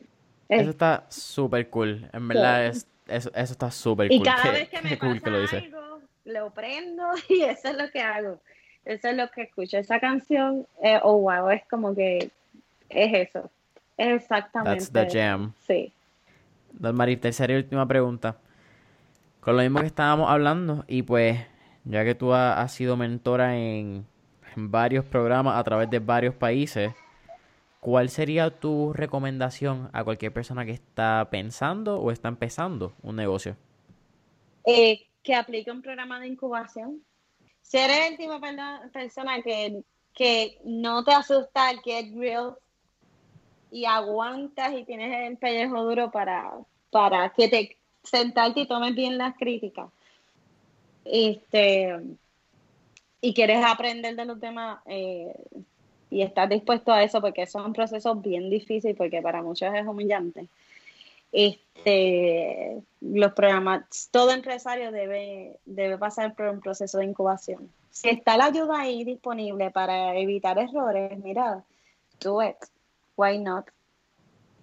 Eso 0.50 0.72
está 0.72 1.06
súper 1.10 1.70
cool. 1.70 2.10
En 2.12 2.28
verdad, 2.28 2.66
es, 2.66 2.88
eso, 3.08 3.32
eso 3.34 3.54
está 3.54 3.70
súper 3.70 4.08
cool. 4.10 4.18
Y 4.18 4.24
cada 4.24 4.52
vez 4.52 4.68
que 4.68 4.82
me 4.82 4.97
pasa 4.97 5.30
lo 5.30 5.38
algo, 5.38 6.02
lo 6.26 6.50
prendo 6.50 7.04
y 7.30 7.43
eso 7.43 7.70
es 7.70 7.78
lo 7.78 7.89
que 7.91 8.02
hago. 8.02 8.39
Eso 8.84 9.10
es 9.10 9.16
lo 9.16 9.30
que 9.30 9.43
escucho. 9.43 9.78
Esa 9.78 10.00
canción, 10.00 10.66
eh, 10.82 11.00
oh 11.04 11.20
wow, 11.20 11.50
es 11.50 11.64
como 11.70 11.93
que 11.93 12.32
es 12.89 13.30
eso. 13.30 13.52
Es 13.95 14.24
exactamente. 14.24 14.86
That's 14.86 14.91
the 14.91 15.20
jam. 15.20 15.54
Sí. 15.68 15.93
Don 16.72 16.95
Mari, 16.95 17.18
tercera 17.18 17.54
y 17.54 17.58
última 17.58 17.88
pregunta. 17.88 18.38
Con 19.41 19.56
lo 19.56 19.62
mismo 19.62 19.82
que 19.82 19.88
estábamos 19.88 20.30
hablando, 20.30 20.84
y 20.88 21.04
pues, 21.04 21.39
ya 21.84 22.04
que 22.04 22.16
tú 22.16 22.34
has, 22.34 22.72
sido 22.72 22.97
mentora 22.97 23.58
en 23.58 24.06
varios 24.56 25.06
programas 25.06 25.58
a 25.58 25.64
través 25.64 25.89
de 25.89 26.00
varios 26.00 26.36
países, 26.36 26.91
¿Cuál 27.80 28.10
sería 28.10 28.60
tu 28.60 28.92
recomendación 28.94 29.90
a 29.94 30.04
cualquier 30.04 30.34
persona 30.34 30.66
que 30.66 30.72
está 30.72 31.30
pensando 31.32 32.00
o 32.02 32.12
está 32.12 32.28
empezando 32.28 32.94
un 33.02 33.16
negocio? 33.16 33.56
Eh, 34.66 35.08
que 35.24 35.34
aplique 35.34 35.72
un 35.72 35.82
programa 35.82 36.20
de 36.20 36.28
incubación, 36.28 37.02
Si 37.62 37.78
eres 37.78 38.12
el 38.12 38.18
tipo 38.18 38.34
de 38.40 38.90
persona 38.92 39.42
que, 39.42 39.84
que 40.14 40.60
no 40.66 41.04
te 41.04 41.14
asusta 41.14 41.72
el 41.72 41.80
get 41.82 42.14
real 42.16 42.56
y 43.72 43.86
aguantas 43.86 44.74
y 44.74 44.84
tienes 44.84 45.30
el 45.30 45.38
pellejo 45.38 45.84
duro 45.84 46.12
para, 46.12 46.52
para 46.90 47.30
que 47.30 47.48
te 47.48 47.78
sentarte 48.04 48.62
y 48.62 48.68
tomes 48.68 48.96
bien 48.96 49.18
las 49.18 49.36
críticas. 49.38 49.90
Este, 51.06 51.98
y 53.22 53.34
quieres 53.34 53.64
aprender 53.64 54.16
de 54.16 54.26
los 54.26 54.40
demás 54.40 54.80
eh, 54.86 55.34
y 56.10 56.22
estás 56.22 56.49
dispuesto 56.49 56.91
a 56.91 57.03
eso 57.03 57.22
porque 57.22 57.45
son 57.45 57.74
procesos 57.74 58.22
bien 58.22 58.49
difíciles 58.49 58.95
porque 58.97 59.22
para 59.22 59.41
muchos 59.41 59.74
es 59.74 59.86
humillante. 59.86 60.47
Este, 61.32 62.82
los 63.01 63.34
programas, 63.34 64.10
todo 64.12 64.32
empresario 64.32 64.91
debe, 64.91 65.60
debe 65.66 65.97
pasar 65.97 66.34
por 66.34 66.47
un 66.47 66.60
proceso 66.60 66.97
de 66.97 67.05
incubación. 67.05 67.70
Si 67.91 68.10
está 68.10 68.38
la 68.38 68.45
ayuda 68.45 68.82
ahí 68.82 69.03
disponible 69.03 69.72
para 69.72 70.18
evitar 70.18 70.57
errores, 70.57 71.18
mira, 71.20 71.64
do 72.20 72.41
it. 72.41 72.57
Why 73.16 73.38
not? 73.38 73.66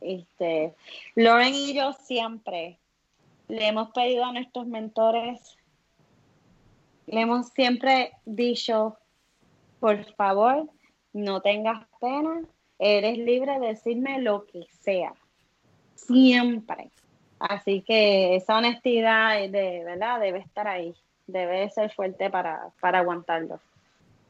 Este, 0.00 0.74
Lauren 1.14 1.54
y 1.54 1.74
yo 1.74 1.92
siempre 1.92 2.78
le 3.48 3.68
hemos 3.68 3.90
pedido 3.90 4.24
a 4.24 4.32
nuestros 4.32 4.66
mentores, 4.66 5.56
le 7.06 7.20
hemos 7.20 7.48
siempre 7.48 8.12
dicho, 8.24 8.98
por 9.78 10.04
favor, 10.14 10.68
no 11.16 11.40
tengas 11.40 11.86
pena, 11.98 12.42
eres 12.78 13.18
libre 13.18 13.58
de 13.58 13.68
decirme 13.68 14.20
lo 14.20 14.44
que 14.44 14.66
sea, 14.80 15.14
siempre. 15.94 16.90
Así 17.38 17.82
que 17.82 18.36
esa 18.36 18.58
honestidad 18.58 19.36
de 19.48 19.82
verdad 19.84 20.20
debe 20.20 20.40
estar 20.40 20.68
ahí, 20.68 20.94
debe 21.26 21.68
ser 21.70 21.90
fuerte 21.90 22.28
para, 22.30 22.70
para 22.80 22.98
aguantarlo. 22.98 23.60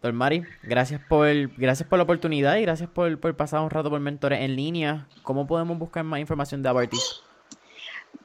Don 0.00 0.14
Mari, 0.14 0.44
gracias 0.62 1.00
por, 1.08 1.26
gracias 1.56 1.88
por 1.88 1.98
la 1.98 2.04
oportunidad 2.04 2.56
y 2.56 2.62
gracias 2.62 2.88
por, 2.88 3.18
por 3.18 3.36
pasar 3.36 3.60
un 3.62 3.70
rato 3.70 3.90
por 3.90 4.00
mentores 4.00 4.40
en 4.40 4.54
línea. 4.54 5.08
¿Cómo 5.22 5.46
podemos 5.46 5.78
buscar 5.78 6.04
más 6.04 6.20
información 6.20 6.62
de 6.62 6.68
Abartis? 6.68 7.22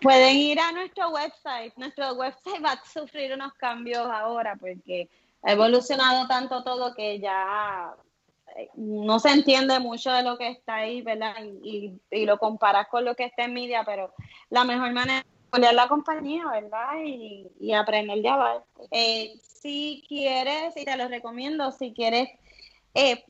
Pueden 0.02 0.36
ir 0.38 0.60
a 0.60 0.72
nuestro 0.72 1.10
website. 1.10 1.74
Nuestro 1.78 2.14
website 2.14 2.64
va 2.66 2.74
a 2.74 2.86
sufrir 2.86 3.34
unos 3.34 3.54
cambios 3.54 4.08
ahora 4.08 4.56
porque 4.56 5.10
ha 5.42 5.54
evolucionado 5.54 6.28
tanto 6.28 6.64
todo 6.64 6.94
que 6.94 7.20
ya 7.20 7.96
no 8.76 9.20
se 9.20 9.30
entiende 9.30 9.80
mucho 9.80 10.12
de 10.12 10.24
lo 10.24 10.38
que 10.38 10.50
está 10.50 10.76
ahí, 10.76 11.02
¿verdad? 11.02 11.36
Y, 11.64 12.00
lo 12.26 12.38
comparas 12.38 12.88
con 12.88 13.06
lo 13.06 13.16
que 13.16 13.26
está 13.26 13.46
en 13.46 13.54
media, 13.54 13.84
pero 13.86 14.14
la 14.50 14.64
mejor 14.64 14.92
manera 14.92 15.20
es 15.20 15.26
poner 15.50 15.74
la 15.74 15.88
compañía, 15.88 16.46
¿verdad? 16.48 17.04
Y, 17.04 17.74
aprender 17.74 18.22
de 18.22 18.30
hablar. 18.30 18.64
Eh, 18.92 19.34
si 19.42 20.04
quieres, 20.08 20.76
y 20.76 20.86
te 20.86 20.98
lo 20.98 21.08
recomiendo, 21.08 21.72
si 21.72 21.94
quieres, 21.94 22.30
eh, 22.94 23.24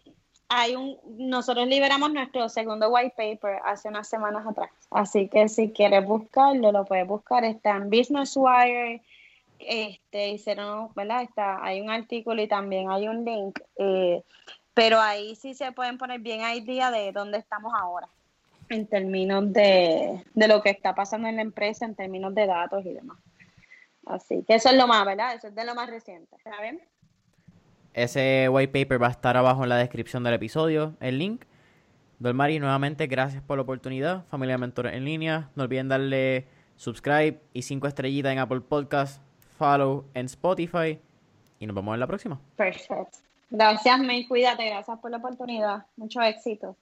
hay 0.54 0.76
un, 0.76 0.98
nosotros 1.18 1.66
liberamos 1.68 2.12
nuestro 2.12 2.50
segundo 2.50 2.90
white 2.90 3.14
paper 3.16 3.60
hace 3.64 3.88
unas 3.88 4.10
semanas 4.10 4.46
atrás. 4.46 4.70
Así 4.90 5.30
que 5.30 5.48
si 5.48 5.72
quieres 5.72 6.06
buscarlo, 6.06 6.74
lo 6.74 6.84
puedes 6.84 7.08
buscar. 7.08 7.46
Está 7.46 7.78
en 7.78 7.90
Business 7.90 8.34
Wire. 8.36 9.02
Este, 9.60 10.32
hicieron, 10.32 10.90
¿verdad? 10.94 11.22
Está, 11.22 11.64
hay 11.64 11.80
un 11.80 11.90
artículo 11.90 12.42
y 12.42 12.48
también 12.48 12.90
hay 12.90 13.08
un 13.08 13.24
link. 13.24 13.60
Eh, 13.78 14.24
pero 14.74 15.00
ahí 15.00 15.36
sí 15.36 15.54
se 15.54 15.72
pueden 15.72 15.98
poner 15.98 16.20
bien 16.20 16.42
ahí 16.42 16.62
día 16.62 16.92
de 16.92 17.12
dónde 17.12 17.38
estamos 17.38 17.74
ahora, 17.78 18.08
en 18.70 18.88
términos 18.88 19.52
de, 19.52 20.24
de 20.34 20.48
lo 20.48 20.62
que 20.62 20.70
está 20.70 20.96
pasando 20.96 21.28
en 21.28 21.36
la 21.38 21.42
empresa, 21.42 21.86
en 21.86 21.96
términos 21.96 22.34
de 22.34 22.48
datos 22.48 22.86
y 22.86 22.94
demás. 22.94 23.18
Así 24.06 24.44
que 24.48 24.56
eso 24.56 24.70
es 24.70 24.76
lo 24.76 24.88
más, 24.88 25.06
¿verdad? 25.06 25.36
Eso 25.36 25.48
es 25.48 25.56
de 25.56 25.64
lo 25.64 25.76
más 25.76 25.90
reciente. 25.90 26.36
¿Está 26.36 26.60
bien? 26.62 26.82
Ese 27.94 28.48
white 28.50 28.72
paper 28.72 29.02
va 29.02 29.08
a 29.08 29.12
estar 29.12 29.36
abajo 29.38 29.64
en 29.64 29.70
la 29.70 29.78
descripción 29.78 30.24
del 30.24 30.34
episodio, 30.34 30.96
el 31.00 31.20
link. 31.20 31.46
Dolmari, 32.20 32.60
nuevamente 32.60 33.08
gracias 33.08 33.42
por 33.42 33.58
la 33.58 33.64
oportunidad. 33.64 34.26
Familia 34.28 34.58
Mentores 34.58 34.94
en 34.94 35.06
línea. 35.06 35.50
No 35.56 35.64
olviden 35.64 35.90
darle 35.90 36.48
subscribe 36.76 37.42
y 37.54 37.64
cinco 37.64 37.88
estrellitas 37.88 38.32
en 38.32 38.40
Apple 38.40 38.62
Podcast, 38.62 39.22
follow 39.58 40.06
en 40.14 40.28
Spotify. 40.28 41.00
Y 41.60 41.68
nos 41.68 41.76
vemos 41.76 41.94
en 41.94 42.00
la 42.00 42.08
próxima. 42.08 42.40
Perfecto. 42.56 43.31
Gracias, 43.52 44.00
May. 44.00 44.26
Cuídate. 44.28 44.66
Gracias 44.66 44.98
por 45.00 45.12
la 45.12 45.18
oportunidad. 45.18 45.86
Mucho 45.98 46.22
éxito. 46.22 46.78